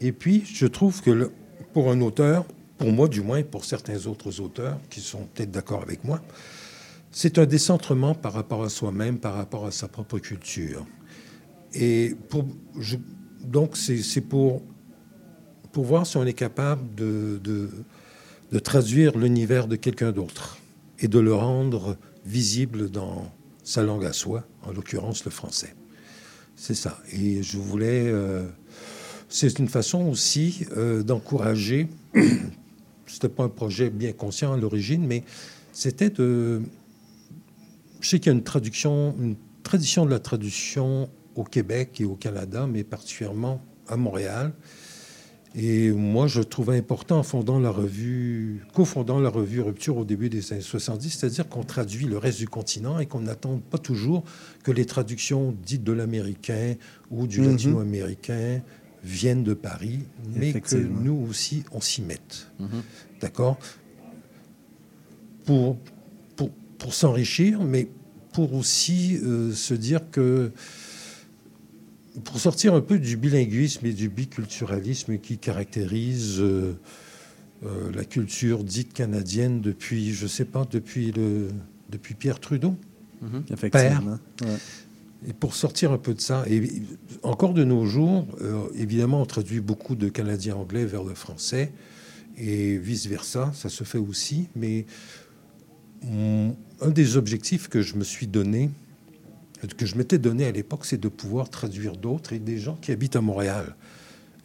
[0.00, 1.30] Et puis, je trouve que
[1.72, 2.44] pour un auteur,
[2.78, 6.22] pour moi du moins, et pour certains autres auteurs qui sont peut-être d'accord avec moi,
[7.12, 10.86] c'est un décentrement par rapport à soi-même, par rapport à sa propre culture.
[11.74, 12.16] Et
[13.44, 14.62] donc, c'est pour,
[15.72, 17.68] pour voir si on est capable de,
[18.50, 20.58] de traduire l'univers de quelqu'un d'autre
[20.98, 21.96] et de le rendre
[22.26, 23.32] visible dans
[23.64, 25.74] sa langue à soi, en l'occurrence le français.
[26.56, 26.98] C'est ça.
[27.12, 28.08] Et je voulais.
[28.08, 28.46] euh,
[29.28, 31.88] c'est une façon aussi euh, d'encourager.
[33.06, 35.24] C'était pas un projet bien conscient à l'origine, mais
[35.72, 36.62] c'était de.
[38.00, 42.04] Je sais qu'il y a une traduction, une tradition de la traduction au Québec et
[42.04, 44.52] au Canada, mais particulièrement à Montréal.
[45.56, 50.28] Et moi, je trouvais important en fondant la revue, cofondant la revue Rupture au début
[50.28, 54.22] des années 70, c'est-à-dire qu'on traduit le reste du continent et qu'on n'attend pas toujours
[54.62, 56.74] que les traductions dites de l'américain
[57.10, 57.50] ou du Mhm.
[57.50, 58.60] latino-américain
[59.02, 60.00] viennent de Paris,
[60.36, 62.46] mais que nous aussi, on s'y mette.
[62.60, 62.68] Mhm.
[63.20, 63.58] D'accord?
[65.44, 65.78] Pour,
[66.36, 67.88] pour, pour s'enrichir, mais
[68.32, 70.52] pour aussi euh, se dire que
[72.24, 76.74] pour sortir un peu du bilinguisme et du biculturalisme qui caractérise euh,
[77.64, 81.48] euh, la culture dite canadienne depuis, je sais pas, depuis, le,
[81.90, 82.74] depuis Pierre Trudeau?
[83.20, 83.42] Père.
[83.52, 84.18] Effectivement.
[84.42, 84.56] Ouais.
[85.28, 86.62] Et pour sortir un peu de ça, et
[87.22, 91.70] encore de nos jours, euh, évidemment, on traduit beaucoup de canadiens anglais vers le français
[92.38, 94.86] et vice-versa, ça se fait aussi, mais
[96.02, 98.70] mon- un des objectifs que je me suis donné,
[99.76, 102.92] que je m'étais donné à l'époque, c'est de pouvoir traduire d'autres et des gens qui
[102.92, 103.74] habitent à Montréal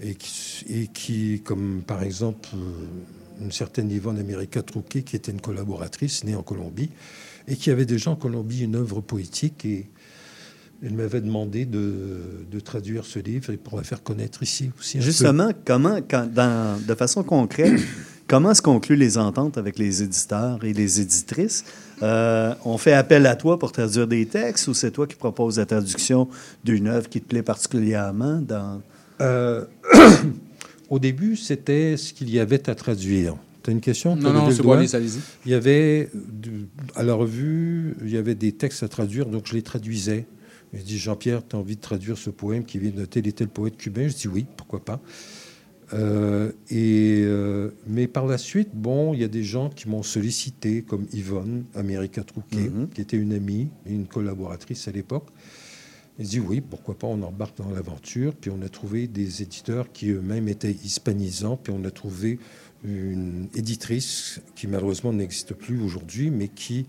[0.01, 5.31] et qui, et qui comme par exemple euh, une certaine Yvonne America Trouquet, qui était
[5.31, 6.89] une collaboratrice née en Colombie
[7.47, 9.89] et qui avait déjà en Colombie une œuvre poétique et
[10.83, 14.97] elle m'avait demandé de, de traduire ce livre et pour la faire connaître ici aussi.
[14.97, 15.05] un peu.
[15.05, 17.79] Justement, comment, quand- dans- de façon concrète,
[18.27, 21.63] comment se concluent les ententes avec les éditeurs et les éditrices?
[22.03, 25.57] Euh, on fait appel à toi pour traduire des textes ou c'est toi qui proposes
[25.57, 26.27] la traduction
[26.63, 28.81] d'une œuvre qui te plaît particulièrement dans...
[29.21, 29.65] Euh,
[30.89, 33.35] au début, c'était ce qu'il y avait à traduire.
[33.63, 34.15] Tu as une question?
[34.15, 35.19] Non, T'as non, c'est bon, allez, allez-y.
[35.45, 36.09] Il y avait,
[36.95, 40.27] à la revue, il y avait des textes à traduire, donc je les traduisais.
[40.73, 43.31] Je dis, Jean-Pierre, tu as envie de traduire ce poème qui vient de tel et
[43.31, 44.07] tel poète cubain?
[44.07, 44.99] Je dis oui, pourquoi pas.
[45.93, 50.03] Euh, et, euh, mais par la suite, bon, il y a des gens qui m'ont
[50.03, 55.27] sollicité, comme Yvonne America Trouquet, qui était une amie et une collaboratrice à l'époque.
[56.17, 58.33] Ils dit oui, pourquoi pas, on embarque dans l'aventure.
[58.35, 61.57] Puis on a trouvé des éditeurs qui eux-mêmes étaient hispanisants.
[61.57, 62.39] Puis on a trouvé
[62.83, 66.85] une éditrice qui malheureusement n'existe plus aujourd'hui, mais qui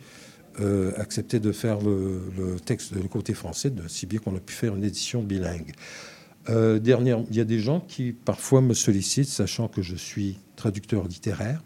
[0.60, 4.40] euh, acceptait de faire le, le texte le côté français, de, si bien qu'on a
[4.40, 5.72] pu faire une édition bilingue.
[6.48, 10.38] Euh, dernière, il y a des gens qui parfois me sollicitent, sachant que je suis
[10.56, 11.62] traducteur littéraire.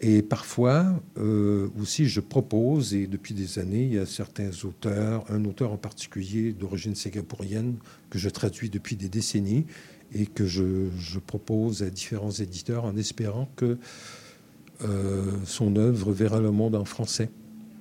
[0.00, 0.86] Et parfois
[1.18, 5.72] euh, aussi, je propose, et depuis des années, il y a certains auteurs, un auteur
[5.72, 7.76] en particulier d'origine singapourienne
[8.10, 9.66] que je traduis depuis des décennies
[10.14, 13.76] et que je, propose à différents éditeurs en espérant que
[14.84, 17.30] euh, son œuvre verra le monde en français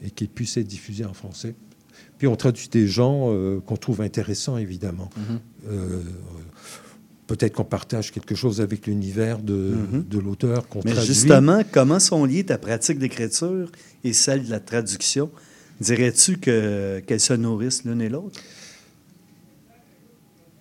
[0.02, 1.56] et qu'il puisse être diffusé en français.
[2.18, 5.10] Puis on traduit des gens euh, qu'on trouve intéressants, évidemment.
[5.16, 5.24] Mhm.
[5.26, 5.40] Euh,
[7.28, 9.74] Peut-être qu'on partage quelque chose avec l'univers de,
[10.10, 13.70] de l'auteur qu'on Mais justement, comment sont liées ta pratique d'écriture
[14.06, 15.30] et celle de la traduction?
[15.82, 18.40] Dirais-tu que, qu'elles se nourrissent l'une et l'autre?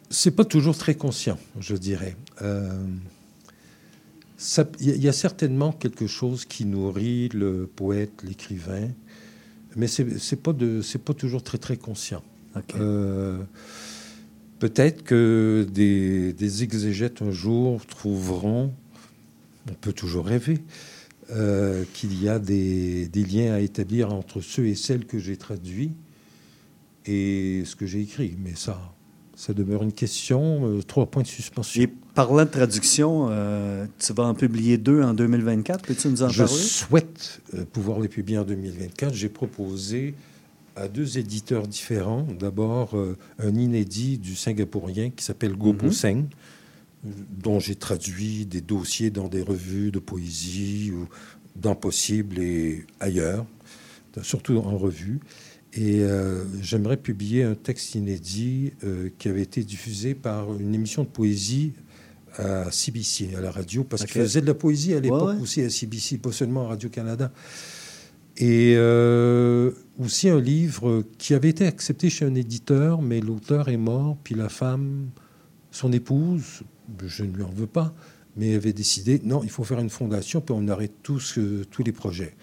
[0.08, 2.16] c'est pas toujours très conscient, je dirais.
[2.40, 2.70] Euh,
[4.80, 8.88] Il y, a- il y a certainement quelque chose qui nourrit le poète, l'écrivain,
[9.74, 12.22] Mais c'est pas de pas toujours très très conscient.
[12.78, 13.38] Euh,
[14.58, 18.72] Peut-être que des, des exégètes un jour trouveront,
[19.70, 20.58] on peut toujours rêver,
[21.30, 25.36] euh, qu'il y a des, des liens à établir entre ceux et celles que j'ai
[25.36, 25.92] traduits
[27.04, 28.34] et ce que j'ai écrit.
[28.42, 28.80] Mais ça,
[29.34, 30.66] ça demeure une question.
[30.78, 31.82] euh, trois points de suspension.
[31.82, 35.82] Et parlant de traduction, euh, tu vas en publier deux en 2024.
[35.84, 36.58] Peux-tu nous en Je parler?
[36.58, 39.12] souhaite euh, pouvoir les publier en 2024.
[39.14, 40.14] J'ai proposé
[40.76, 42.26] à deux éditeurs différents.
[42.38, 45.92] D'abord, euh, un inédit du singapourien qui s'appelle Gopo Mhm.
[45.92, 46.24] Seng,
[47.04, 47.08] euh,
[47.42, 51.08] dont j'ai traduit des dossiers dans des revues de poésie ou
[51.56, 53.46] dans Possible et ailleurs,
[54.22, 55.20] surtout en revue.
[55.72, 61.02] Et euh, j'aimerais publier un texte inédit euh, qui avait été diffusé par une émission
[61.04, 61.72] de poésie
[62.38, 64.08] à CBC, à la radio, parce Ok.
[64.08, 65.40] qu'il faisait de la poésie à l'époque Ouais, ouais.
[65.40, 67.32] aussi à CBC, pas seulement à Radio-Canada.
[68.38, 73.78] Et euh, aussi un livre qui avait été accepté chez un éditeur, mais l'auteur est
[73.78, 75.08] mort, puis la femme,
[75.70, 76.62] son épouse,
[77.04, 77.94] je ne lui en veux pas,
[78.36, 81.38] mais avait décidé, non, il faut faire une fondation, puis on arrête tous,
[81.70, 82.34] tous les projets.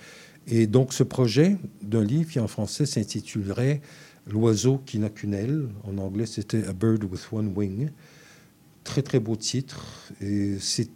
[0.48, 3.82] Et donc ce projet d'un livre qui en français s'intitulerait
[4.28, 5.68] L'oiseau qui n'a qu'une aile.
[5.84, 7.90] En anglais, c'était A Bird with One Wing.
[8.84, 10.12] Très, très beau titre.
[10.22, 10.90] Et c'est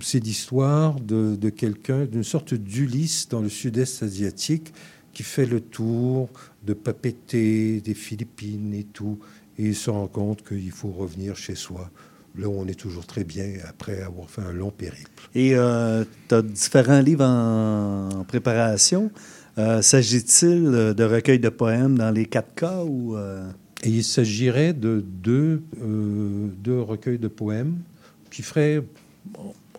[0.00, 4.72] c'est l'histoire de, de quelqu'un, d'une sorte d'Ulysse dans le sud-est asiatique
[5.12, 6.28] qui fait le tour
[6.66, 9.18] de Papeete, des Philippines et tout.
[9.58, 11.90] Et il se rend compte qu'il faut revenir chez soi,
[12.36, 15.28] là où on est toujours très bien après avoir fait un long périple.
[15.34, 15.50] Et
[16.28, 19.12] tu as différents livres en, en préparation.
[19.58, 23.48] Euh, S'agit-il euh, de recueils de poèmes dans les quatre cas ou euh,
[23.84, 27.78] Et il s'agirait de deux, euh, deux recueils de poèmes
[28.30, 28.82] qui feraient,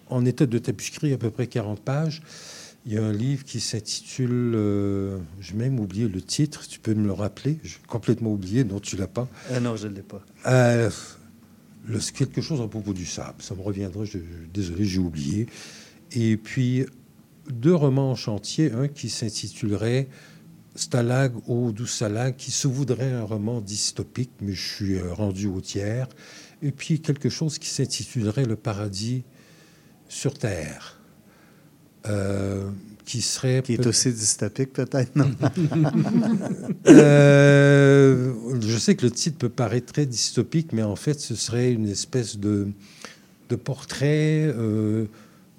[0.09, 2.21] en état de tapuscrit, à peu près 40 pages.
[2.87, 6.93] Il y a un livre qui s'intitule, euh, j'ai même oublié le titre, tu peux
[6.93, 9.27] me le rappeler, j'ai complètement oublié, non, tu l'as pas.
[9.51, 10.21] Ah non, je ne l'ai pas.
[10.45, 10.91] Euh,
[11.87, 14.19] le- quelque chose à propos du sable, ça me reviendra, je-
[14.53, 15.47] désolé, j'ai oublié.
[16.11, 16.85] Et puis,
[17.49, 20.07] deux romans en chantier, un qui s'intitulerait
[20.75, 25.47] Stalag au doux Stalag, qui se voudrait un roman dystopique, mais je suis euh, rendu
[25.47, 26.07] au tiers.
[26.61, 29.23] Et puis, quelque chose qui s'intitulerait Le paradis
[30.07, 30.99] sur Terre.
[32.07, 32.69] Euh,
[33.05, 35.31] qui serait Qui est aussi dystopique, peut-être, non?
[36.87, 41.71] Euh, je sais que le titre peut paraître très dystopique, mais en fait, ce serait
[41.71, 42.67] une espèce de,
[43.49, 45.05] de portrait euh,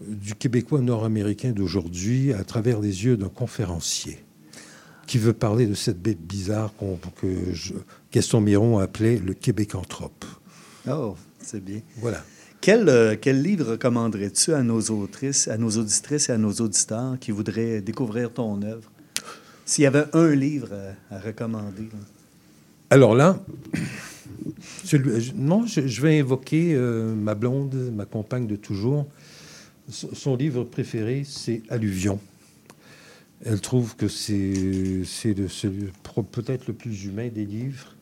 [0.07, 4.19] du Québécois nord-américain d'aujourd'hui à travers les yeux d'un conférencier
[5.07, 6.73] qui veut parler de cette bête bizarre
[7.21, 7.75] que je-
[8.13, 10.25] Gaston Miron appelait le Québécanthrope.
[10.89, 11.81] Oh, c'est bien.
[11.99, 12.25] Voilà.
[12.61, 17.19] Quel, euh, quel livre recommanderais-tu à nos autrices, à nos auditrices et à nos auditeurs
[17.21, 18.91] qui voudraient découvrir ton œuvre?
[19.65, 20.71] S'il y avait un livre
[21.11, 21.89] à, à recommander.
[22.91, 23.39] Alors là,
[24.85, 29.07] celui- je- non, je, vais évoquer euh, ma blonde, ma compagne de toujours.
[29.89, 32.19] Son, livre préféré, c'est Alluvion.
[33.45, 35.05] Elle trouve que c'est
[36.33, 37.95] peut-être le plus humain des livres.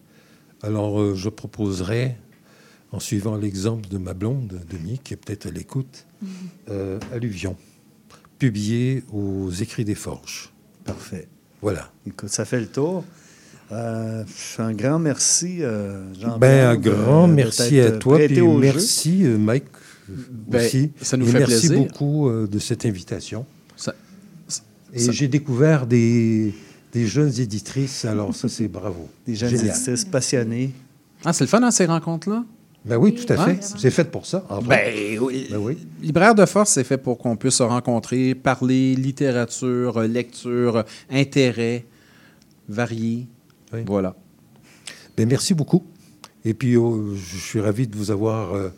[0.62, 2.16] Alors, euh, je proposerais,
[2.94, 6.06] en suivant l'exemple de ma blonde, Denis, qui est peut-être à l'écoute,
[6.70, 7.56] euh, Alluvion,
[8.38, 10.50] publié aux Écrits des Forges.
[10.84, 11.28] Parfait.
[11.60, 11.90] Voilà.
[12.06, 13.04] Écoute, ça fait le tour.
[13.72, 14.22] Euh,
[14.58, 16.38] un grand merci, euh, Jean-Pierre.
[16.38, 18.18] Ben, un grand de merci à toi.
[18.18, 18.46] Puis jeu.
[18.58, 19.64] merci, euh, Mike,
[20.08, 20.92] Ben, aussi.
[21.00, 21.78] ça nous Et fait merci plaisir.
[21.86, 23.46] beaucoup euh, de cette invitation.
[24.92, 26.54] Et ça- j'ai découvert des,
[26.92, 29.08] des jeunes éditrices, alors ça, c'est bravo.
[29.26, 29.68] Des jeunes Génial.
[29.74, 30.72] éditrices passionnés.
[31.24, 32.44] Ah, c'est le fun, hein, ces rencontres-là?
[32.84, 33.54] Ben oui, tout à Ouais.
[33.56, 33.62] fait.
[33.78, 34.44] C'est fait pour ça.
[34.66, 35.48] Ben oui.
[35.50, 35.78] Ben oui.
[36.02, 41.86] Libraire de force, c'est fait pour qu'on puisse se rencontrer, parler littérature, lecture, intérêts
[42.68, 43.26] variés.
[43.86, 44.14] Voilà.
[45.16, 45.84] Ben, merci beaucoup.
[46.44, 48.68] Et puis, oh, je suis ravi de vous avoir euh,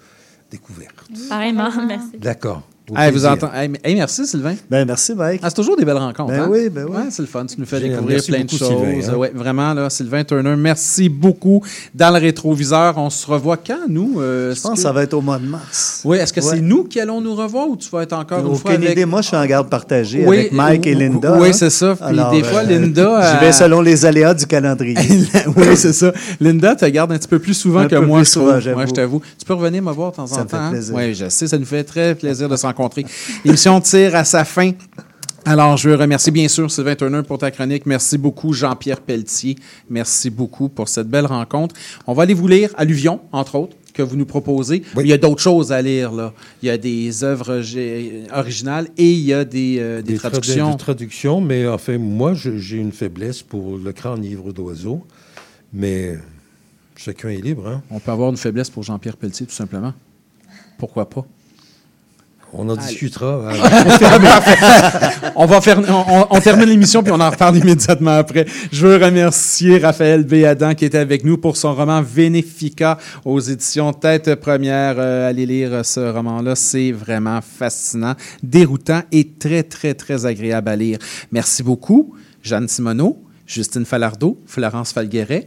[0.51, 0.93] découvert.
[1.29, 2.17] Pareillement, merci.
[2.19, 2.63] D'accord.
[2.95, 4.55] Hey, vous entend- hey, merci, Sylvain.
[4.71, 5.41] Ben, merci, Mike.
[5.43, 6.31] Ah, c'est toujours des belles rencontres.
[6.33, 6.49] Ben hein?
[6.49, 6.97] oui, ben oui.
[6.97, 7.45] Ouais, c'est le fun.
[7.45, 8.69] Tu nous fais découvrir Merci plein de choses.
[8.69, 9.17] Sylvain, hein.
[9.17, 11.63] Ouais, vraiment, là, Sylvain Turner, merci beaucoup.
[11.93, 14.21] Dans le rétroviseur, on se revoit quand, nous?
[14.21, 16.03] euh, Je pense que que- ça va être au mois de mars.
[16.05, 16.47] Oui, est-ce que Ouais.
[16.49, 18.93] c'est nous qui allons nous revoir ou tu vas être encore une fois Aucune avec...
[18.93, 19.05] idée.
[19.05, 21.37] Moi, je suis en garde partagée Oui, avec Mike et Linda.
[21.41, 21.53] oui, hein.
[21.53, 21.97] c'est ça.
[21.97, 24.97] Puis Alors, des fois, euh, Linda, J'y vais euh, selon les aléas du calendrier.
[25.57, 26.13] oui, c'est ça.
[26.41, 28.61] Linda te garde un petit peu plus souvent Un que peu moi, plus je souvent,
[28.61, 29.21] je t'avoue.
[29.39, 30.71] Tu peux revenir me voir de temps Ça en me fait temps.
[30.71, 30.95] plaisir.
[30.95, 33.07] Oui, je sais, ça nous fait très plaisir de se rencontrer.
[33.45, 34.73] L'émission tire à sa fin.
[35.45, 37.87] Alors, je veux remercier bien sûr Sylvain Turner pour ta chronique.
[37.87, 39.57] Merci beaucoup Jean-Pierre Pelletier.
[39.89, 41.75] Merci beaucoup pour cette belle rencontre.
[42.07, 44.83] On va aller vous lire Alluvion, entre autres, que vous nous proposez.
[45.01, 46.11] Il y a d'autres choses à lire.
[46.13, 46.33] Là.
[46.63, 47.63] Il y a des œuvres
[48.35, 50.71] originales et il y a des, euh, des Des trad- traductions.
[50.73, 55.07] des traductions, mais enfin, moi, j'ai une faiblesse pour le grand livre d'oiseaux.
[55.73, 56.17] Mais
[56.97, 57.69] chacun est libre.
[57.69, 57.83] Hein?
[57.91, 59.95] On peut avoir une faiblesse pour Jean-Pierre Pelletier, tout simplement.
[60.77, 61.25] Pourquoi pas?
[62.53, 62.87] On en Allez.
[62.87, 63.43] discutera.
[65.37, 68.47] on va faire, on, on- on termine l'émission puis on en reparle immédiatement après.
[68.73, 73.93] Je veux remercier Raphaël Béadan qui était avec nous pour son roman Vénéfica aux éditions
[73.93, 74.95] Tête Première.
[74.99, 80.77] Euh, allez lire ce roman-là, c'est vraiment fascinant, déroutant et très très très agréable à
[80.77, 80.99] lire.
[81.33, 85.45] Merci beaucoup, Jeanne Simoneau, Justine Falardeau, Florence Falgueret.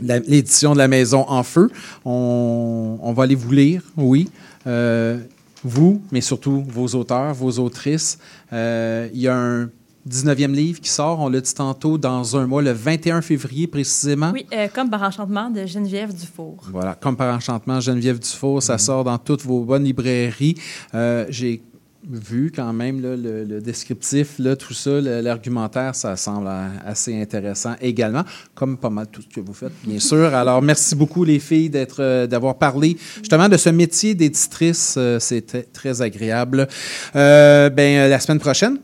[0.00, 1.70] La- L'édition de la Maison en Feu.
[2.04, 4.28] On, on va aller vous lire, oui.
[4.66, 5.18] Euh,
[5.64, 8.18] vous, mais surtout vos auteurs, vos autrices.
[8.52, 9.70] Euh, il y a un
[10.08, 14.30] 19e livre qui sort, on l'a dit tantôt, dans un mois, le 21 février précisément.
[14.32, 16.56] Oui, euh, comme par enchantement de Geneviève Dufour.
[16.70, 20.56] Voilà, comme par enchantement, Geneviève Dufour, ça sort dans toutes vos bonnes librairies.
[20.94, 21.62] Euh, J'ai
[22.10, 26.48] vu quand même là, le, le descriptif, là, tout ça, l'argumentaire, ça semble
[26.84, 28.24] assez intéressant également,
[28.54, 30.34] comme pas mal tout ce que vous faites, bien sûr.
[30.34, 34.94] Alors, merci beaucoup les filles d'être, euh, d'avoir parlé justement de ce métier d'éditrice.
[34.98, 36.68] Euh, C'était très agréable.
[37.16, 38.78] Euh, ben, euh, la semaine prochaine,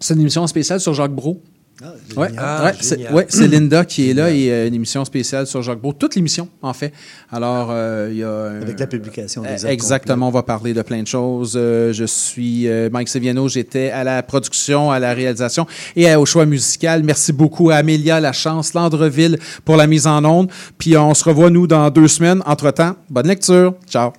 [0.00, 1.42] c'est une émission spéciale sur Jacques Brault.
[2.16, 3.14] Ouais, Ah, c'est génial.
[3.14, 5.92] ouais, c'est Linda qui est là et euh, une émission spéciale sur Jacques Brault.
[5.92, 6.92] Toute l'émission, en fait.
[7.30, 8.28] Alors, euh, il y a.
[8.30, 11.54] un- Avec la publication des Euh, Exactement, on va parler de plein de choses.
[11.56, 16.26] Euh, je suis euh, Mike Seviano, j'étais à la production, à la réalisation et au
[16.26, 17.02] choix musical.
[17.04, 20.50] Merci beaucoup à Amélia Lachance, Landreville pour la mise en onde.
[20.78, 22.42] Puis on se revoit, nous, dans deux semaines.
[22.46, 23.74] Entre-temps, bonne lecture.
[23.88, 24.12] Ciao.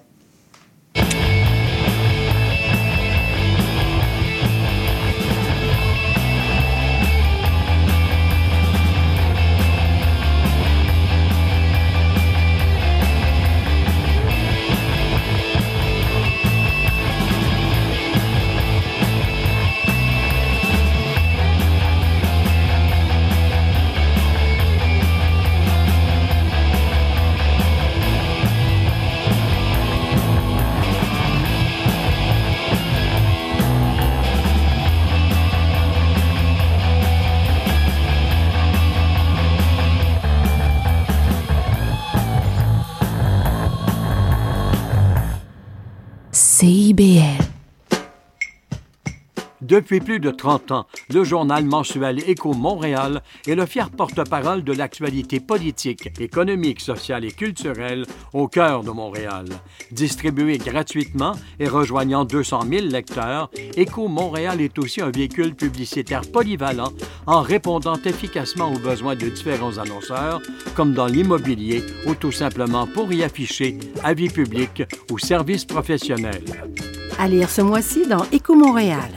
[49.80, 54.74] Depuis plus de 30 ans, le journal mensuel Écho Montréal est le fier porte-parole de
[54.74, 59.46] l'actualité politique, économique, sociale et culturelle au cœur de Montréal.
[59.94, 61.32] Distribué gratuitement
[61.62, 66.92] et rejoignant 200 000 lecteurs, Écho Montréal est aussi un véhicule publicitaire polyvalent
[67.26, 70.42] en répondant efficacement aux besoins de différents annonceurs,
[70.76, 76.44] comme dans l'immobilier ou tout simplement pour y afficher avis publics ou services professionnels.
[77.18, 79.10] À lire ce mois-ci dans Éco Montréal.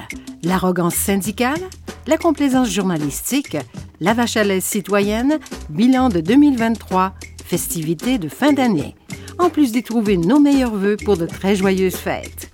[0.45, 1.61] L'arrogance syndicale,
[2.09, 3.57] la complaisance journalistique,
[4.01, 5.39] la vache à l'aise citoyenne,
[5.71, 7.15] bilan de 2023,
[7.45, 8.97] festivités de fin d'année.
[9.39, 12.51] En plus d'y trouver nos meilleurs vœux pour de très joyeuses fêtes.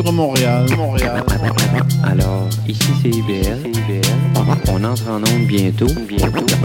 [0.00, 1.22] Vivre Montréal, Montréal.
[2.02, 3.58] Alors, ici c'est IBL.
[4.72, 5.88] On entre en onde bientôt.
[6.08, 6.56] bientôt.